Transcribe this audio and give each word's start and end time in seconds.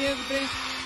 Siempre, 0.00 0.38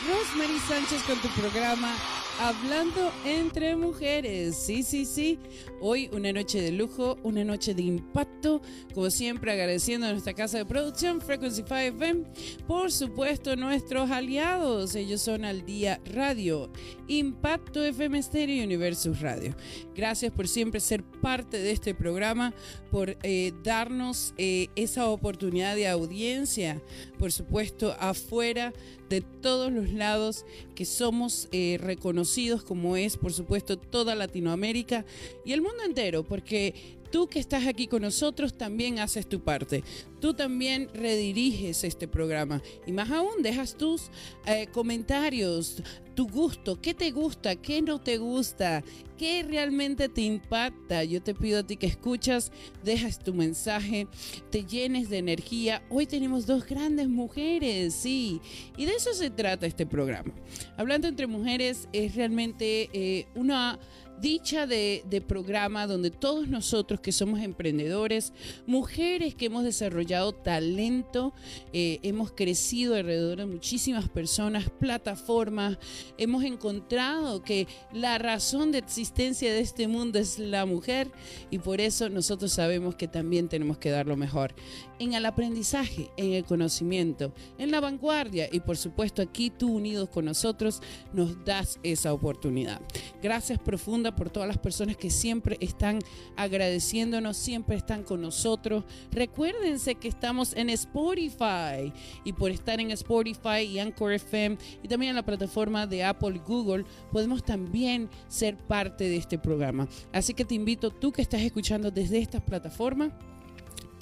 Rosemary 0.09 0.59
Sánchez 0.59 1.05
con 1.05 1.17
tu 1.19 1.29
programa 1.41 1.95
Hablando 2.41 3.13
entre 3.25 3.77
mujeres. 3.77 4.57
Sí, 4.57 4.83
sí, 4.83 5.05
sí. 5.05 5.39
Hoy 5.81 6.11
una 6.13 6.33
noche 6.33 6.61
de 6.61 6.73
lujo, 6.73 7.17
una 7.23 7.45
noche 7.45 7.75
de 7.75 7.83
impacto. 7.83 8.54
Como 8.95 9.11
siempre, 9.11 9.51
agradeciendo 9.51 10.07
a 10.07 10.13
nuestra 10.13 10.35
casa 10.35 10.57
de 10.57 10.65
producción, 10.65 11.21
Frequency 11.21 11.63
5 11.63 11.75
FM. 11.75 12.25
Por 12.69 12.93
supuesto, 12.93 13.57
nuestros 13.57 14.09
aliados. 14.09 14.95
Ellos 14.95 15.21
son 15.21 15.45
Al 15.45 15.67
Día 15.67 16.01
Radio, 16.05 16.71
Impacto 17.09 17.83
FM 17.83 18.23
Stereo 18.23 18.55
y 18.55 18.65
Universus 18.65 19.21
Radio. 19.21 19.57
Gracias 19.97 20.31
por 20.33 20.47
siempre 20.47 20.79
ser 20.79 21.03
parte 21.03 21.59
de 21.59 21.73
este 21.73 21.93
programa, 21.93 22.55
por 22.93 23.17
eh, 23.25 23.53
darnos 23.65 24.33
eh, 24.39 24.69
esa 24.77 25.09
oportunidad 25.09 25.75
de 25.75 25.89
audiencia, 25.89 26.81
por 27.19 27.33
supuesto, 27.33 27.97
afuera 27.99 28.73
de 29.09 29.21
todos 29.21 29.73
los 29.73 29.93
lados 29.93 30.45
que 30.75 30.85
somos 30.85 31.49
eh, 31.53 31.79
reconocidos 31.81 32.63
como 32.63 32.97
es, 32.97 33.17
por 33.17 33.33
supuesto, 33.33 33.77
toda 33.77 34.15
Latinoamérica 34.15 35.05
y 35.45 35.53
el 35.53 35.63
mundo 35.63 35.83
entero, 35.85 36.25
porque 36.25 36.75
tú 37.15 37.29
que 37.29 37.39
estás 37.39 37.69
aquí 37.69 37.87
con 37.87 38.03
nosotros 38.03 38.59
también 38.59 38.99
haces 38.99 39.29
tu 39.29 39.39
parte. 39.39 39.85
Tú 40.21 40.35
también 40.35 40.89
rediriges 40.93 41.85
este 41.85 42.09
programa. 42.09 42.61
Y 42.89 42.91
más 42.93 43.09
aún, 43.09 43.41
dejas 43.41 43.77
tus 43.77 44.11
eh, 44.47 44.67
comentarios, 44.73 45.81
tu 46.17 46.29
gusto, 46.29 46.81
qué 46.81 46.93
te 46.93 47.13
gusta, 47.13 47.55
qué 47.55 47.83
no 47.83 48.01
te 48.01 48.17
gusta, 48.19 48.83
qué 49.17 49.45
realmente 49.45 50.09
te 50.09 50.23
impacta. 50.23 51.05
Yo 51.05 51.23
te 51.23 51.37
pido 51.37 51.61
a 51.61 51.63
ti 51.63 51.77
que 51.77 51.87
escuchas, 51.87 52.51
dejas 52.83 53.21
tu 53.21 53.33
mensaje, 53.33 54.09
te 54.51 54.65
llenes 54.65 55.09
de 55.09 55.19
energía. 55.19 55.85
Hoy 55.91 56.07
tenemos 56.07 56.47
dos 56.47 56.67
grandes 56.67 57.09
mujeres, 57.09 57.95
sí. 57.95 58.41
Y 58.77 58.87
de 58.87 58.93
eso 58.95 59.15
se 59.15 59.31
trata 59.31 59.67
este 59.67 59.87
programa. 59.87 60.35
Hablando 60.77 61.07
entre 61.07 61.29
mujeres 61.29 61.89
es 61.93 62.17
realmente 62.17 62.91
eh, 62.93 63.29
una 63.37 63.79
dicha 64.21 64.67
de, 64.67 65.03
programa 65.27 65.87
donde 65.87 66.11
todos 66.11 66.49
nosotros 66.49 67.01
que 67.01 67.13
somos 67.13 67.41
emprendedores, 67.41 68.33
mujeres 68.67 69.35
que 69.35 69.47
hemos 69.47 69.65
desarrollado 69.65 70.33
talento, 70.33 71.33
eh, 71.73 71.99
hemos 72.03 72.33
crecido 72.33 72.95
alrededor 72.95 73.39
de 73.39 73.47
muchísimas 73.47 74.09
personas, 74.09 74.71
plataformas, 74.71 75.79
hemos 76.19 76.45
encontrado 76.45 77.43
que 77.43 77.67
la 77.93 78.19
razón 78.19 78.73
de 78.73 78.79
existencia 78.79 79.53
de 79.53 79.61
este 79.61 79.89
mundo 79.89 80.19
es 80.19 80.39
la 80.39 80.67
mujer 80.67 81.11
y 81.51 81.59
por 81.59 81.81
eso 81.81 82.09
nosotros 82.09 82.53
sabemos 82.53 82.97
que 82.97 83.09
también 83.09 83.49
tenemos 83.49 83.79
que 83.79 83.91
dar 83.91 84.07
lo 84.07 84.17
mejor 84.17 84.55
en 84.99 85.15
el 85.15 85.27
aprendizaje, 85.27 86.11
en 86.17 86.33
el 86.33 86.45
conocimiento, 86.45 87.33
en 87.59 87.71
la 87.71 87.81
vanguardia 87.81 88.49
y 88.51 88.61
por 88.61 88.77
supuesto 88.77 89.23
aquí 89.23 89.51
tú 89.51 89.75
unidos 89.75 90.09
con 90.09 90.25
nosotros 90.25 90.81
nos 91.13 91.45
das 91.45 91.79
esa 91.83 92.13
oportunidad. 92.13 92.81
Gracias 93.23 93.59
profunda 93.59 94.04
por 94.13 94.31
todas 94.31 94.49
las 94.49 94.59
personas 94.59 94.97
que 94.97 95.11
siempre 95.11 95.57
están 95.61 95.99
agradeciéndonos, 96.37 97.37
siempre 97.37 97.77
están 97.77 98.03
con 98.03 98.21
nosotros. 98.21 98.85
Recuérdense 99.11 99.95
que 99.95 100.09
estamos 100.09 100.55
en 100.55 100.71
Spotify 100.71 101.93
y 102.25 102.33
por 102.33 102.51
estar 102.51 102.81
en 102.81 102.91
Spotify 102.91 103.61
y 103.69 103.79
Anchor 103.79 104.13
FM 104.13 104.59
y 104.83 104.89
también 104.89 105.11
en 105.11 105.17
la 105.17 105.25
plataforma 105.25 105.87
de 105.87 106.05
Apple 106.05 106.37
y 106.37 106.39
Google 106.39 106.85
podemos 107.13 107.45
también 107.45 108.09
ser 108.29 108.57
parte 108.57 109.05
de 109.05 109.17
este 109.17 109.39
programa. 109.39 109.89
Así 110.13 110.35
que 110.35 110.45
te 110.45 110.55
invito 110.55 110.91
tú 110.91 111.13
que 111.13 111.23
estás 111.23 111.41
escuchando 111.41 111.91
desde 111.91 112.19
estas 112.19 112.43
plataformas 112.43 113.13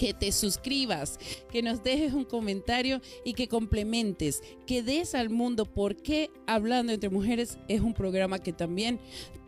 que 0.03 0.15
te 0.15 0.33
suscribas, 0.33 1.19
que 1.51 1.63
nos 1.63 1.85
dejes 1.85 2.13
un 2.13 2.25
comentario 2.25 3.01
y 3.25 3.35
que 3.35 3.47
complementes, 3.47 4.43
que 4.67 4.83
des 4.83 5.15
al 5.15 5.31
mundo 5.31 5.65
por 5.65 5.95
qué 5.95 6.29
Hablando 6.47 6.93
entre 6.93 7.09
Mujeres 7.09 7.59
es 7.69 7.81
un 7.81 7.95
programa 7.95 8.41
que 8.41 8.53
también 8.53 8.99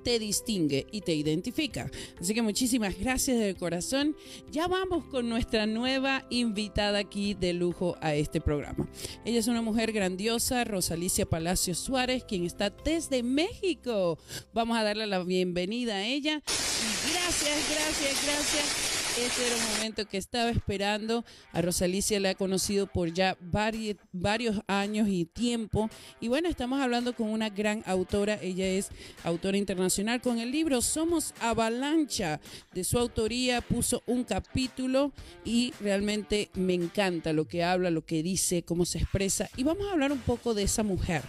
te 0.05 0.19
distingue 0.19 0.87
y 0.93 1.01
te 1.01 1.15
identifica. 1.15 1.91
Así 2.21 2.35
que 2.35 2.43
muchísimas 2.43 2.99
gracias 2.99 3.39
de 3.39 3.55
corazón. 3.55 4.17
Ya 4.53 4.69
vamos 4.69 5.05
con 5.06 5.29
nuestra 5.29 5.67
nueva 5.67 6.27
invitada 6.31 6.99
aquí 6.99 7.35
de 7.35 7.55
lujo 7.55 7.97
a 8.01 8.15
este 8.15 8.41
programa. 8.41 8.89
Ella 9.25 9.41
es 9.41 9.49
una 9.49 9.62
mujer 9.62 9.93
grandiosa, 9.93 10.62
Rosalicia 10.65 11.27
Palacio 11.27 11.75
Suárez, 11.75 12.25
quien 12.25 12.45
está 12.45 12.71
desde 12.71 13.23
México. 13.23 14.19
Vamos 14.53 14.77
a 14.77 14.85
darle 14.85 15.06
la 15.06 15.23
bienvenida 15.25 15.97
a 15.97 16.05
ella. 16.05 16.43
gracias, 16.45 17.59
gracias, 17.71 18.27
gracias 18.27 19.04
este 19.16 19.46
era 19.46 19.56
un 19.56 19.76
momento 19.76 20.08
que 20.08 20.16
estaba 20.16 20.50
esperando. 20.50 21.25
A 21.52 21.62
Rosalicia 21.62 22.19
la 22.19 22.32
he 22.32 22.34
conocido 22.34 22.88
por 22.88 23.12
ya 23.12 23.37
varios 23.40 24.61
años 24.66 25.08
y 25.08 25.25
tiempo. 25.25 25.88
Y 26.20 26.28
bueno, 26.28 26.49
estamos 26.49 26.81
hablando 26.81 27.14
con 27.14 27.28
una 27.28 27.49
gran 27.49 27.82
autora. 27.87 28.38
Ella 28.43 28.66
es 28.66 28.88
autora 29.22 29.56
internacional 29.56 30.20
con 30.20 30.38
el 30.40 30.50
libro 30.50 30.82
Somos 30.82 31.32
Avalancha. 31.40 32.40
De 32.72 32.82
su 32.82 32.99
autoría 32.99 33.61
puso 33.61 34.02
un 34.06 34.25
capítulo 34.25 35.12
y 35.44 35.72
realmente 35.81 36.50
me 36.55 36.75
encanta 36.75 37.32
lo 37.32 37.46
que 37.46 37.62
habla, 37.62 37.90
lo 37.90 38.05
que 38.05 38.22
dice, 38.22 38.62
cómo 38.62 38.84
se 38.84 38.99
expresa. 38.99 39.49
Y 39.56 39.62
vamos 39.62 39.87
a 39.87 39.93
hablar 39.93 40.10
un 40.10 40.20
poco 40.20 40.55
de 40.55 40.64
esa 40.64 40.82
mujer, 40.82 41.22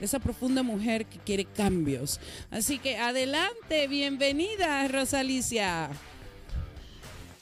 de 0.00 0.06
esa 0.06 0.20
profunda 0.20 0.62
mujer 0.62 1.04
que 1.04 1.18
quiere 1.18 1.44
cambios. 1.44 2.18
Así 2.50 2.78
que 2.78 2.96
adelante, 2.96 3.88
bienvenida 3.88 4.88
Rosalicia. 4.88 5.90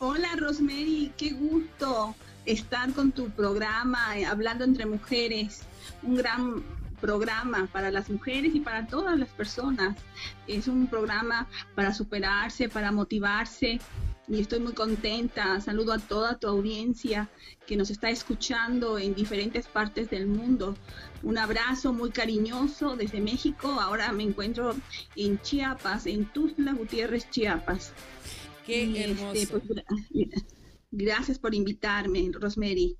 Hola 0.00 0.34
Rosemary, 0.36 1.12
qué 1.16 1.30
gusto 1.30 2.16
estar 2.46 2.92
con 2.92 3.12
tu 3.12 3.30
programa, 3.30 4.18
eh, 4.18 4.24
hablando 4.24 4.64
entre 4.64 4.86
mujeres, 4.86 5.62
un 6.02 6.16
gran 6.16 6.64
programa 7.00 7.68
para 7.72 7.92
las 7.92 8.10
mujeres 8.10 8.56
y 8.56 8.60
para 8.60 8.88
todas 8.88 9.16
las 9.16 9.28
personas. 9.28 9.96
Es 10.48 10.66
un 10.66 10.88
programa 10.88 11.46
para 11.76 11.94
superarse, 11.94 12.68
para 12.68 12.90
motivarse 12.90 13.78
y 14.26 14.40
estoy 14.40 14.58
muy 14.58 14.72
contenta. 14.72 15.60
Saludo 15.60 15.92
a 15.92 15.98
toda 15.98 16.38
tu 16.38 16.48
audiencia 16.48 17.28
que 17.64 17.76
nos 17.76 17.90
está 17.90 18.10
escuchando 18.10 18.98
en 18.98 19.14
diferentes 19.14 19.68
partes 19.68 20.10
del 20.10 20.26
mundo. 20.26 20.74
Un 21.22 21.38
abrazo 21.38 21.92
muy 21.92 22.10
cariñoso 22.10 22.96
desde 22.96 23.20
México. 23.20 23.68
Ahora 23.80 24.10
me 24.10 24.24
encuentro 24.24 24.74
en 25.14 25.40
Chiapas, 25.40 26.06
en 26.06 26.24
Tuzla 26.32 26.72
Gutiérrez, 26.72 27.30
Chiapas. 27.30 27.92
Qué 28.66 29.04
hermoso. 29.04 29.48
Pues, 29.50 29.62
gracias 30.90 31.38
por 31.38 31.54
invitarme, 31.54 32.30
Rosemary. 32.32 32.96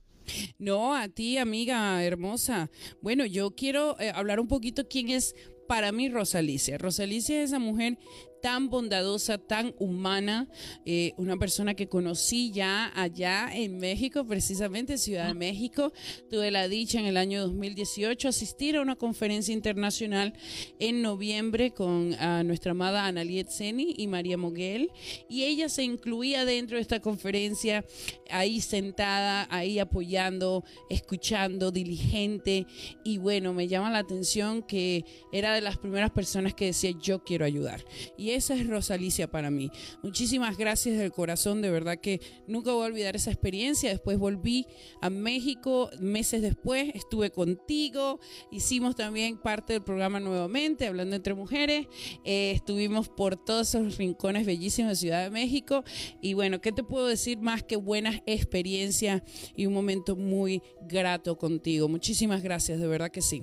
No, 0.58 0.94
a 0.94 1.08
ti, 1.08 1.38
amiga 1.38 2.02
hermosa. 2.02 2.70
Bueno, 3.02 3.26
yo 3.26 3.50
quiero 3.54 3.98
eh, 4.00 4.10
hablar 4.14 4.40
un 4.40 4.48
poquito 4.48 4.88
quién 4.88 5.10
es 5.10 5.34
para 5.68 5.92
mí 5.92 6.08
Rosalicia. 6.08 6.78
Rosalicia 6.78 7.42
es 7.42 7.50
esa 7.50 7.58
mujer 7.58 7.98
tan 8.44 8.68
bondadosa, 8.68 9.38
tan 9.38 9.74
humana, 9.78 10.50
eh, 10.84 11.14
una 11.16 11.38
persona 11.38 11.72
que 11.72 11.88
conocí 11.88 12.52
ya 12.52 12.92
allá 12.94 13.48
en 13.50 13.78
México, 13.78 14.26
precisamente 14.26 14.98
Ciudad 14.98 15.28
de 15.28 15.32
México. 15.32 15.94
Tuve 16.28 16.50
la 16.50 16.68
dicha 16.68 17.00
en 17.00 17.06
el 17.06 17.16
año 17.16 17.40
2018 17.40 18.28
asistir 18.28 18.76
a 18.76 18.82
una 18.82 18.96
conferencia 18.96 19.54
internacional 19.54 20.34
en 20.78 21.00
noviembre 21.00 21.70
con 21.70 22.10
nuestra 22.46 22.72
amada 22.72 23.06
Analiet 23.06 23.48
Seni 23.48 23.94
y 23.96 24.08
María 24.08 24.36
Moguel, 24.36 24.90
y 25.26 25.44
ella 25.44 25.70
se 25.70 25.82
incluía 25.82 26.44
dentro 26.44 26.76
de 26.76 26.82
esta 26.82 27.00
conferencia, 27.00 27.82
ahí 28.28 28.60
sentada, 28.60 29.48
ahí 29.48 29.78
apoyando, 29.78 30.64
escuchando, 30.90 31.70
diligente, 31.70 32.66
y 33.04 33.16
bueno, 33.16 33.54
me 33.54 33.68
llama 33.68 33.90
la 33.90 34.00
atención 34.00 34.62
que 34.62 35.06
era 35.32 35.54
de 35.54 35.62
las 35.62 35.78
primeras 35.78 36.10
personas 36.10 36.52
que 36.52 36.66
decía 36.66 36.90
yo 37.00 37.24
quiero 37.24 37.46
ayudar. 37.46 37.82
Y 38.18 38.33
esa 38.34 38.54
es 38.54 38.66
Rosalicia 38.66 39.30
para 39.30 39.50
mí. 39.50 39.70
Muchísimas 40.02 40.56
gracias 40.56 40.98
del 40.98 41.12
corazón, 41.12 41.62
de 41.62 41.70
verdad 41.70 41.98
que 41.98 42.20
nunca 42.46 42.72
voy 42.72 42.84
a 42.84 42.86
olvidar 42.86 43.16
esa 43.16 43.30
experiencia. 43.30 43.90
Después 43.90 44.18
volví 44.18 44.66
a 45.00 45.10
México 45.10 45.90
meses 46.00 46.42
después, 46.42 46.90
estuve 46.94 47.30
contigo, 47.30 48.20
hicimos 48.50 48.96
también 48.96 49.38
parte 49.38 49.74
del 49.74 49.82
programa 49.82 50.20
nuevamente, 50.20 50.86
hablando 50.86 51.16
entre 51.16 51.34
mujeres, 51.34 51.86
eh, 52.24 52.52
estuvimos 52.54 53.08
por 53.08 53.36
todos 53.36 53.68
esos 53.74 53.96
rincones 53.96 54.46
bellísimos 54.46 54.90
de 54.90 54.96
Ciudad 54.96 55.24
de 55.24 55.30
México 55.30 55.84
y 56.20 56.34
bueno, 56.34 56.60
¿qué 56.60 56.72
te 56.72 56.82
puedo 56.82 57.06
decir 57.06 57.38
más 57.38 57.62
que 57.62 57.76
buenas 57.76 58.22
experiencias 58.26 59.22
y 59.56 59.66
un 59.66 59.74
momento 59.74 60.16
muy 60.16 60.62
grato 60.88 61.36
contigo? 61.38 61.88
Muchísimas 61.88 62.42
gracias, 62.42 62.80
de 62.80 62.86
verdad 62.86 63.10
que 63.10 63.22
sí. 63.22 63.42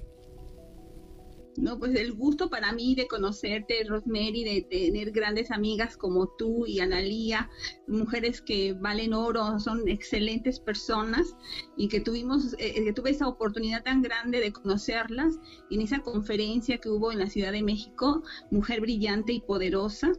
No, 1.57 1.77
pues 1.77 1.95
el 1.95 2.13
gusto 2.13 2.50
para 2.50 2.71
mí 2.71 2.95
de 2.95 3.07
conocerte, 3.07 3.83
Rosemary, 3.86 4.44
de 4.44 4.62
tener 4.69 5.12
grandes 5.12 5.51
amigas 5.51 5.98
como 5.98 6.27
tú 6.38 6.65
y 6.65 6.80
Analía, 6.80 7.50
mujeres 7.88 8.42
que 8.42 8.74
valen 8.74 9.13
oro, 9.13 9.59
son 9.59 9.88
excelentes 9.89 10.59
personas 10.59 11.36
y 11.75 11.89
que 11.89 12.00
tuvimos, 12.00 12.53
eh, 12.53 12.74
eh, 12.75 12.83
que 12.86 12.94
tuve 12.94 13.09
esa 13.09 13.27
oportunidad 13.27 13.83
tan 13.83 14.01
grande 14.01 14.39
de 14.39 14.53
conocerlas 14.53 15.36
en 15.69 15.81
esa 15.81 16.00
conferencia 16.00 16.77
que 16.77 16.89
hubo 16.89 17.12
en 17.12 17.19
la 17.19 17.30
Ciudad 17.30 17.51
de 17.51 17.63
México, 17.63 18.24
Mujer 18.50 18.80
Brillante 18.80 19.33
y 19.33 19.42
Poderosa, 19.42 20.13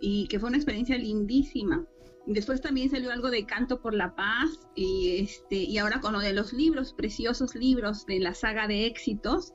y 0.00 0.26
que 0.28 0.38
fue 0.38 0.48
una 0.48 0.58
experiencia 0.58 0.96
lindísima. 0.96 1.86
Después 2.26 2.62
también 2.62 2.90
salió 2.90 3.10
algo 3.12 3.30
de 3.30 3.44
Canto 3.44 3.82
por 3.82 3.92
la 3.92 4.16
Paz 4.16 4.58
y 4.74 5.18
este 5.18 5.56
y 5.56 5.76
ahora 5.76 6.00
con 6.00 6.14
lo 6.14 6.20
de 6.20 6.32
los 6.32 6.54
libros, 6.54 6.94
preciosos 6.94 7.54
libros 7.54 8.06
de 8.06 8.18
la 8.18 8.32
saga 8.32 8.66
de 8.66 8.86
éxitos, 8.86 9.52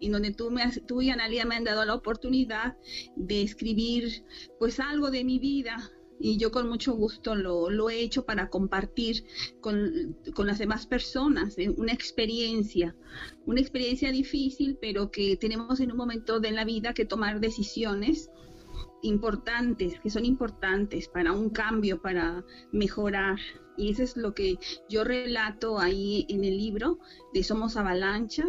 en 0.00 0.12
donde 0.12 0.32
tú, 0.32 0.50
me, 0.50 0.70
tú 0.86 1.02
y 1.02 1.10
Analia 1.10 1.44
me 1.44 1.56
han 1.56 1.64
dado 1.64 1.84
la 1.84 1.94
oportunidad 1.94 2.76
de 3.16 3.42
escribir 3.42 4.24
pues 4.58 4.80
algo 4.80 5.10
de 5.10 5.24
mi 5.24 5.38
vida 5.38 5.90
y 6.18 6.38
yo 6.38 6.50
con 6.50 6.68
mucho 6.68 6.94
gusto 6.94 7.34
lo, 7.34 7.90
he 7.90 8.00
hecho 8.00 8.24
para 8.24 8.48
compartir 8.48 9.24
con, 9.60 10.16
con, 10.34 10.46
las 10.46 10.58
demás 10.58 10.86
personas 10.86 11.56
una 11.76 11.92
experiencia, 11.92 12.96
una 13.44 13.60
experiencia 13.60 14.10
difícil, 14.10 14.78
pero 14.80 15.10
que 15.10 15.36
tenemos 15.36 15.80
en 15.80 15.90
un 15.90 15.98
momento 15.98 16.40
de 16.40 16.52
la 16.52 16.64
vida 16.64 16.94
que 16.94 17.04
tomar 17.04 17.40
decisiones 17.40 18.30
importantes, 19.02 20.00
que 20.00 20.10
son 20.10 20.24
importantes 20.24 21.08
para 21.08 21.32
un 21.32 21.50
cambio, 21.50 22.00
para 22.00 22.44
mejorar. 22.72 23.38
Y 23.76 23.90
eso 23.90 24.02
es 24.02 24.16
lo 24.16 24.34
que 24.34 24.58
yo 24.88 25.04
relato 25.04 25.78
ahí 25.78 26.26
en 26.28 26.44
el 26.44 26.56
libro 26.56 26.98
de 27.34 27.42
Somos 27.42 27.76
Avalancha, 27.76 28.44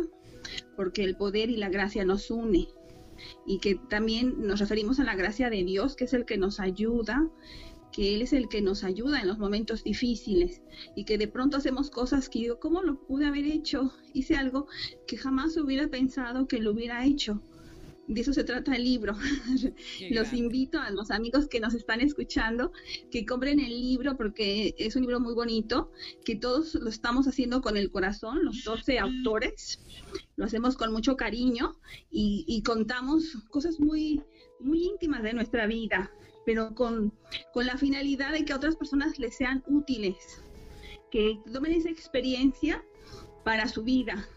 porque 0.75 1.03
el 1.03 1.15
poder 1.15 1.49
y 1.49 1.57
la 1.57 1.69
gracia 1.69 2.05
nos 2.05 2.31
une. 2.31 2.67
Y 3.45 3.59
que 3.59 3.75
también 3.75 4.35
nos 4.45 4.59
referimos 4.59 4.99
a 4.99 5.03
la 5.03 5.15
gracia 5.15 5.49
de 5.49 5.63
Dios, 5.63 5.95
que 5.95 6.05
es 6.05 6.13
el 6.13 6.25
que 6.25 6.37
nos 6.37 6.59
ayuda, 6.59 7.27
que 7.91 8.13
Él 8.13 8.21
es 8.21 8.33
el 8.33 8.47
que 8.47 8.61
nos 8.61 8.83
ayuda 8.83 9.21
en 9.21 9.27
los 9.27 9.39
momentos 9.39 9.83
difíciles. 9.83 10.61
Y 10.95 11.05
que 11.05 11.17
de 11.17 11.27
pronto 11.27 11.57
hacemos 11.57 11.89
cosas 11.89 12.29
que 12.29 12.39
digo, 12.39 12.59
¿cómo 12.59 12.83
lo 12.83 12.99
pude 12.99 13.25
haber 13.25 13.45
hecho? 13.45 13.93
Hice 14.13 14.35
algo 14.35 14.67
que 15.07 15.17
jamás 15.17 15.57
hubiera 15.57 15.87
pensado 15.87 16.47
que 16.47 16.59
lo 16.59 16.71
hubiera 16.71 17.05
hecho 17.05 17.41
de 18.07 18.21
eso 18.21 18.33
se 18.33 18.43
trata 18.43 18.75
el 18.75 18.83
libro. 18.83 19.15
los 20.11 20.33
invito 20.33 20.79
a 20.79 20.89
los 20.91 21.11
amigos 21.11 21.47
que 21.47 21.59
nos 21.59 21.73
están 21.73 22.01
escuchando 22.01 22.71
que 23.11 23.25
compren 23.25 23.59
el 23.59 23.69
libro 23.69 24.17
porque 24.17 24.73
es 24.77 24.95
un 24.95 25.01
libro 25.03 25.19
muy 25.19 25.33
bonito, 25.33 25.91
que 26.23 26.35
todos 26.35 26.75
lo 26.75 26.89
estamos 26.89 27.27
haciendo 27.27 27.61
con 27.61 27.77
el 27.77 27.91
corazón, 27.91 28.43
los 28.43 28.63
12 28.63 28.99
autores, 28.99 29.79
lo 30.35 30.45
hacemos 30.45 30.77
con 30.77 30.91
mucho 30.91 31.15
cariño 31.17 31.77
y, 32.09 32.61
contamos 32.65 33.37
cosas 33.49 33.79
muy 33.79 34.21
muy 34.59 34.83
íntimas 34.83 35.21
de 35.21 35.33
nuestra 35.33 35.67
vida, 35.67 36.11
pero 36.45 36.73
con, 36.73 37.13
con 37.53 37.65
la 37.65 37.77
finalidad 37.77 38.31
de 38.33 38.43
que 38.43 38.53
a 38.53 38.55
otras 38.55 38.75
personas 38.75 39.19
les 39.19 39.37
sean 39.37 39.63
útiles, 39.67 40.15
que 41.11 41.39
tomen 41.53 41.73
esa 41.73 41.89
experiencia 41.89 42.83
para 43.43 43.67
su 43.67 43.83
vida. 43.83 44.27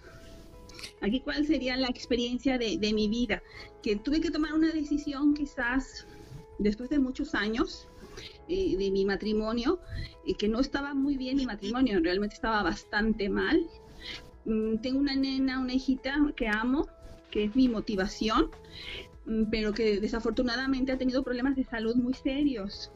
Aquí 1.01 1.21
cuál 1.21 1.47
sería 1.47 1.77
la 1.77 1.89
experiencia 1.89 2.59
de, 2.59 2.93
mi 2.93 3.09
vida, 3.09 3.43
que 3.83 3.97
tuve 3.97 4.21
que 4.21 4.31
tomar 4.31 4.55
una 4.55 4.73
decisión 4.73 5.35
quizás 5.35 6.07
después 6.59 6.91
de 6.91 6.99
muchos 6.99 7.35
años, 7.35 7.89
eh, 8.49 8.77
de 8.77 8.91
mi 8.91 9.05
matrimonio, 9.05 9.81
y 10.25 10.35
que 10.35 10.49
no 10.49 10.61
estaba 10.61 10.95
muy 10.95 11.17
bien 11.17 11.37
mi 11.37 11.47
matrimonio, 11.47 12.01
realmente 12.01 12.35
estaba 12.35 12.63
bastante 12.63 13.29
mal. 13.29 13.67
Mm, 14.45 14.77
tengo 14.79 14.99
una 14.99 15.15
nena, 15.15 15.61
una 15.61 15.73
hijita 15.73 16.15
que 16.37 16.49
amo, 16.49 16.87
que 17.31 17.45
es 17.45 17.57
mi 17.57 17.69
motivación, 17.69 18.51
mm, 19.27 19.45
pero 19.51 19.73
que 19.73 20.01
desafortunadamente 20.01 20.93
ha 20.93 20.99
tenido 20.99 21.23
problemas 21.23 21.57
de 21.57 21.65
salud 21.65 21.97
muy 21.97 22.15
serios. 22.15 22.91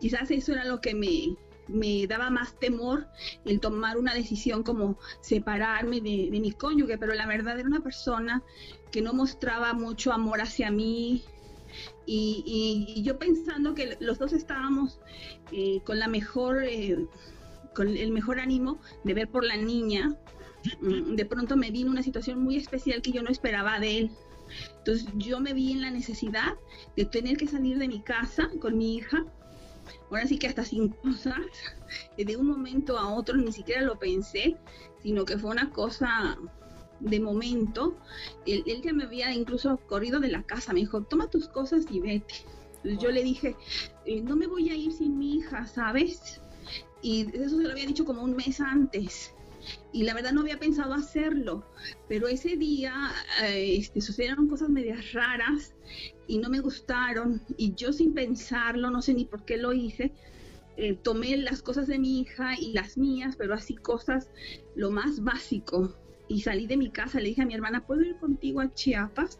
Quizás 0.00 0.30
eso 0.30 0.52
era 0.52 0.64
lo 0.64 0.80
que 0.80 0.94
me, 0.94 1.36
me 1.68 2.06
daba 2.06 2.30
más 2.30 2.58
temor 2.58 3.06
el 3.44 3.60
tomar 3.60 3.96
una 3.96 4.14
decisión 4.14 4.62
como 4.62 4.98
separarme 5.20 6.00
de, 6.00 6.28
mi 6.30 6.52
cónyuge, 6.52 6.98
pero 6.98 7.14
la 7.14 7.26
verdad 7.26 7.58
era 7.58 7.68
una 7.68 7.80
persona 7.80 8.42
que 8.90 9.02
no 9.02 9.12
mostraba 9.12 9.72
mucho 9.72 10.12
amor 10.12 10.40
hacia 10.40 10.70
mí. 10.70 11.24
Y, 12.06 13.02
yo 13.04 13.18
pensando 13.18 13.74
que 13.74 13.96
los 14.00 14.18
dos 14.18 14.32
estábamos 14.32 15.00
eh, 15.52 15.80
con 15.84 15.98
la 15.98 16.06
mejor, 16.06 16.62
eh, 16.64 17.06
con 17.74 17.88
el 17.88 18.12
mejor 18.12 18.38
ánimo 18.38 18.78
de 19.02 19.14
ver 19.14 19.28
por 19.28 19.44
la 19.44 19.56
niña, 19.56 20.16
mm, 20.80 21.16
de 21.16 21.24
pronto 21.24 21.56
me 21.56 21.70
vino 21.70 21.90
una 21.90 22.02
situación 22.02 22.42
muy 22.42 22.56
especial 22.56 23.02
que 23.02 23.10
yo 23.10 23.22
no 23.22 23.30
esperaba 23.30 23.80
de 23.80 23.98
él. 23.98 24.10
Entonces 24.78 25.08
yo 25.16 25.40
me 25.40 25.54
vi 25.54 25.72
en 25.72 25.80
la 25.80 25.90
necesidad 25.90 26.54
de 26.96 27.06
tener 27.06 27.36
que 27.36 27.48
salir 27.48 27.78
de 27.78 27.88
mi 27.88 28.00
casa 28.00 28.50
con 28.60 28.76
mi 28.76 28.96
hija 28.96 29.24
ahora 30.10 30.26
sí 30.26 30.38
que 30.38 30.46
hasta 30.46 30.64
sin 30.64 30.88
cosas, 30.88 31.36
de 32.18 32.36
un 32.36 32.46
momento 32.46 32.98
a 32.98 33.12
otro 33.14 33.36
ni 33.36 33.52
siquiera 33.52 33.82
lo 33.82 33.98
pensé, 33.98 34.56
sino 35.02 35.24
que 35.24 35.38
fue 35.38 35.50
una 35.50 35.70
cosa 35.70 36.36
de 37.00 37.20
momento. 37.20 37.96
Él, 38.46 38.64
ya 38.82 38.92
me 38.92 39.04
había 39.04 39.32
incluso 39.32 39.78
corrido 39.86 40.20
de 40.20 40.28
la 40.28 40.42
casa, 40.42 40.72
me 40.72 40.80
dijo, 40.80 41.02
toma 41.02 41.28
tus 41.28 41.48
cosas 41.48 41.84
y 41.90 42.00
vete. 42.00 42.34
Entonces 42.76 42.98
yo 43.02 43.10
le 43.10 43.22
dije, 43.22 43.56
eh, 44.04 44.20
no 44.20 44.36
me 44.36 44.46
voy 44.46 44.70
a 44.70 44.74
ir 44.74 44.92
sin 44.92 45.18
mi 45.18 45.36
hija, 45.36 45.66
¿sabes? 45.66 46.40
Y 47.02 47.36
eso 47.36 47.56
se 47.56 47.62
lo 47.64 47.70
había 47.70 47.86
dicho 47.86 48.04
como 48.04 48.22
un 48.22 48.36
mes 48.36 48.60
antes. 48.60 49.34
Y 49.92 50.02
la 50.02 50.14
verdad 50.14 50.32
no 50.32 50.40
había 50.40 50.58
pensado 50.58 50.94
hacerlo, 50.94 51.64
pero 52.08 52.28
ese 52.28 52.56
día 52.56 53.10
eh, 53.42 53.76
este, 53.78 54.00
sucedieron 54.00 54.48
cosas 54.48 54.68
medias 54.68 55.12
raras 55.12 55.74
y 56.26 56.38
no 56.38 56.48
me 56.48 56.60
gustaron 56.60 57.42
y 57.56 57.74
yo 57.74 57.92
sin 57.92 58.14
pensarlo, 58.14 58.90
no 58.90 59.02
sé 59.02 59.14
ni 59.14 59.24
por 59.24 59.44
qué 59.44 59.56
lo 59.56 59.72
hice, 59.72 60.12
eh, 60.76 60.98
tomé 61.00 61.36
las 61.36 61.62
cosas 61.62 61.86
de 61.86 61.98
mi 61.98 62.20
hija 62.20 62.58
y 62.58 62.72
las 62.72 62.96
mías, 62.98 63.36
pero 63.36 63.54
así 63.54 63.74
cosas 63.76 64.28
lo 64.74 64.90
más 64.90 65.22
básico. 65.22 65.94
Y 66.26 66.40
salí 66.40 66.66
de 66.66 66.78
mi 66.78 66.90
casa, 66.90 67.20
le 67.20 67.28
dije 67.28 67.42
a 67.42 67.46
mi 67.46 67.54
hermana, 67.54 67.86
¿puedo 67.86 68.00
ir 68.00 68.16
contigo 68.16 68.60
a 68.60 68.72
Chiapas? 68.72 69.38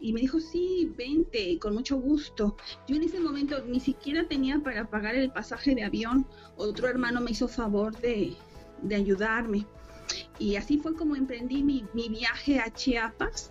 Y 0.00 0.14
me 0.14 0.20
dijo, 0.22 0.40
sí, 0.40 0.90
vente, 0.96 1.58
con 1.58 1.74
mucho 1.74 1.98
gusto. 1.98 2.56
Yo 2.88 2.96
en 2.96 3.02
ese 3.02 3.20
momento 3.20 3.62
ni 3.66 3.80
siquiera 3.80 4.26
tenía 4.26 4.58
para 4.60 4.88
pagar 4.88 5.14
el 5.14 5.30
pasaje 5.30 5.74
de 5.74 5.84
avión. 5.84 6.26
Otro 6.56 6.88
hermano 6.88 7.20
me 7.20 7.32
hizo 7.32 7.48
favor 7.48 7.94
de, 8.00 8.34
de 8.82 8.94
ayudarme. 8.94 9.66
Y 10.38 10.56
así 10.56 10.78
fue 10.78 10.94
como 10.94 11.16
emprendí 11.16 11.62
mi, 11.62 11.84
viaje 11.94 12.58
a 12.58 12.72
Chiapas, 12.72 13.50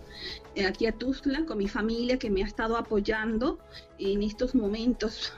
eh, 0.54 0.66
aquí 0.66 0.86
a 0.86 0.92
Tuzla, 0.92 1.44
con 1.46 1.58
mi 1.58 1.68
familia 1.68 2.18
que 2.18 2.30
me 2.30 2.42
ha 2.42 2.46
estado 2.46 2.76
apoyando 2.76 3.58
en 3.98 4.22
estos 4.22 4.54
momentos. 4.54 5.32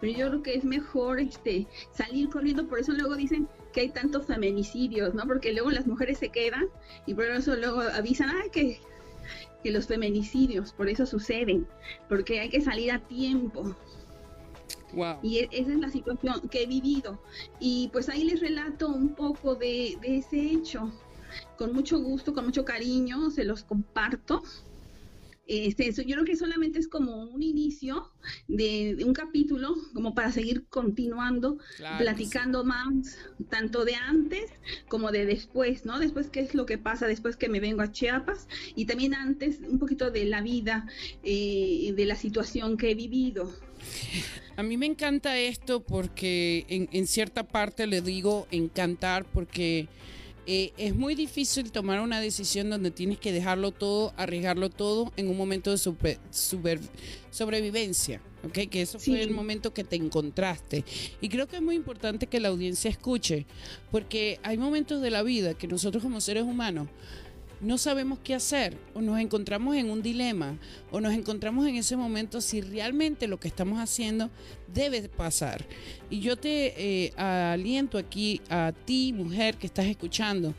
Pero 0.00 0.12
yo 0.12 0.28
creo 0.28 0.42
que 0.42 0.54
es 0.54 0.64
mejor 0.64 1.20
este, 1.20 1.66
salir 1.92 2.28
corriendo, 2.28 2.66
por 2.66 2.78
eso 2.78 2.92
luego 2.92 3.16
dicen 3.16 3.48
que 3.72 3.80
hay 3.80 3.88
tantos 3.88 4.26
feminicidios, 4.26 5.14
¿no? 5.14 5.24
Porque 5.26 5.52
luego 5.52 5.70
las 5.70 5.86
mujeres 5.86 6.18
se 6.18 6.28
quedan 6.28 6.66
y 7.06 7.14
por 7.14 7.24
eso 7.24 7.56
luego 7.56 7.80
avisan, 7.80 8.30
que, 8.52 8.80
que 9.62 9.70
los 9.70 9.86
feminicidios, 9.86 10.72
por 10.72 10.88
eso 10.88 11.06
suceden, 11.06 11.66
porque 12.08 12.40
hay 12.40 12.50
que 12.50 12.60
salir 12.60 12.92
a 12.92 12.98
tiempo. 13.00 13.74
Y 15.22 15.38
e, 15.38 15.48
esa 15.52 15.72
es 15.72 15.78
la 15.78 15.90
situación 15.90 16.48
que 16.48 16.62
he 16.62 16.66
vivido. 16.66 17.20
Y 17.60 17.88
pues 17.92 18.08
ahí 18.08 18.24
les 18.24 18.40
relato 18.40 18.88
un 18.88 19.14
poco 19.14 19.54
de, 19.54 19.98
ese 20.02 20.40
hecho. 20.40 20.92
Con 21.56 21.72
mucho 21.72 21.98
gusto, 21.98 22.34
con 22.34 22.44
mucho 22.44 22.64
cariño, 22.64 23.30
se 23.30 23.44
los 23.44 23.64
comparto. 23.64 24.42
Este, 25.46 25.88
eso, 25.88 26.02
yo 26.02 26.14
creo 26.14 26.24
que 26.24 26.36
solamente 26.36 26.78
es 26.78 26.86
como 26.86 27.24
un 27.24 27.42
inicio 27.42 28.12
de, 28.46 29.02
un 29.04 29.12
capítulo, 29.12 29.74
como 29.92 30.14
para 30.14 30.30
seguir 30.30 30.66
continuando, 30.68 31.58
platicando 31.98 32.64
más, 32.64 33.18
tanto 33.50 33.84
de 33.84 33.96
antes 33.96 34.50
como 34.88 35.10
de 35.10 35.26
después, 35.26 35.84
¿no? 35.84 35.98
Después 35.98 36.30
qué 36.30 36.40
es 36.40 36.54
lo 36.54 36.64
que 36.64 36.78
pasa 36.78 37.06
después 37.06 37.36
que 37.36 37.48
me 37.48 37.60
vengo 37.60 37.82
a 37.82 37.90
Chiapas 37.90 38.46
y 38.76 38.86
también 38.86 39.14
antes 39.14 39.60
un 39.68 39.78
poquito 39.78 40.10
de 40.10 40.26
la 40.26 40.42
vida, 40.42 40.86
eh, 41.24 41.92
de 41.96 42.06
la 42.06 42.14
situación 42.14 42.76
que 42.76 42.92
he 42.92 42.94
vivido. 42.94 43.52
A 44.56 44.62
mí 44.62 44.76
me 44.76 44.86
encanta 44.86 45.38
esto 45.38 45.80
porque 45.80 46.64
en, 46.68 47.06
cierta 47.06 47.44
parte 47.44 47.86
le 47.86 48.02
digo 48.02 48.46
encantar 48.50 49.24
porque 49.24 49.88
eh, 50.46 50.72
es 50.76 50.94
muy 50.94 51.14
difícil 51.14 51.72
tomar 51.72 52.00
una 52.00 52.20
decisión 52.20 52.68
donde 52.68 52.90
tienes 52.90 53.18
que 53.18 53.32
dejarlo 53.32 53.70
todo, 53.70 54.12
arriesgarlo 54.16 54.68
todo 54.68 55.12
en 55.16 55.30
un 55.30 55.36
momento 55.36 55.70
de 55.70 55.78
sobrevivencia. 57.30 58.20
¿ok? 58.44 58.68
Que 58.70 58.82
eso 58.82 58.98
fue 58.98 59.22
el 59.22 59.30
momento 59.30 59.72
que 59.72 59.84
te 59.84 59.96
encontraste. 59.96 60.84
Y 61.20 61.28
creo 61.28 61.46
que 61.46 61.56
es 61.56 61.62
muy 61.62 61.76
importante 61.76 62.26
que 62.26 62.40
la 62.40 62.48
audiencia 62.48 62.90
escuche, 62.90 63.46
porque 63.90 64.38
hay 64.42 64.58
momentos 64.58 65.00
de 65.00 65.10
la 65.10 65.22
vida 65.22 65.54
que 65.54 65.68
nosotros 65.68 66.02
como 66.02 66.20
seres 66.20 66.42
humanos 66.42 66.88
no 67.62 67.78
sabemos 67.78 68.18
qué 68.22 68.34
hacer 68.34 68.76
o 68.92 69.00
nos 69.00 69.18
encontramos 69.20 69.76
en 69.76 69.88
un 69.88 70.02
dilema 70.02 70.58
o 70.90 71.00
nos 71.00 71.14
encontramos 71.14 71.66
en 71.66 71.76
ese 71.76 71.96
momento 71.96 72.40
si 72.40 72.60
realmente 72.60 73.28
lo 73.28 73.38
que 73.38 73.48
estamos 73.48 73.78
haciendo 73.78 74.30
debe 74.74 75.08
pasar. 75.08 75.64
Y 76.10 76.20
yo 76.20 76.36
te 76.36 76.74
eh, 77.06 77.12
aliento 77.16 77.98
aquí 77.98 78.40
a 78.50 78.72
ti, 78.84 79.12
mujer 79.12 79.56
que 79.56 79.68
estás 79.68 79.86
escuchando, 79.86 80.54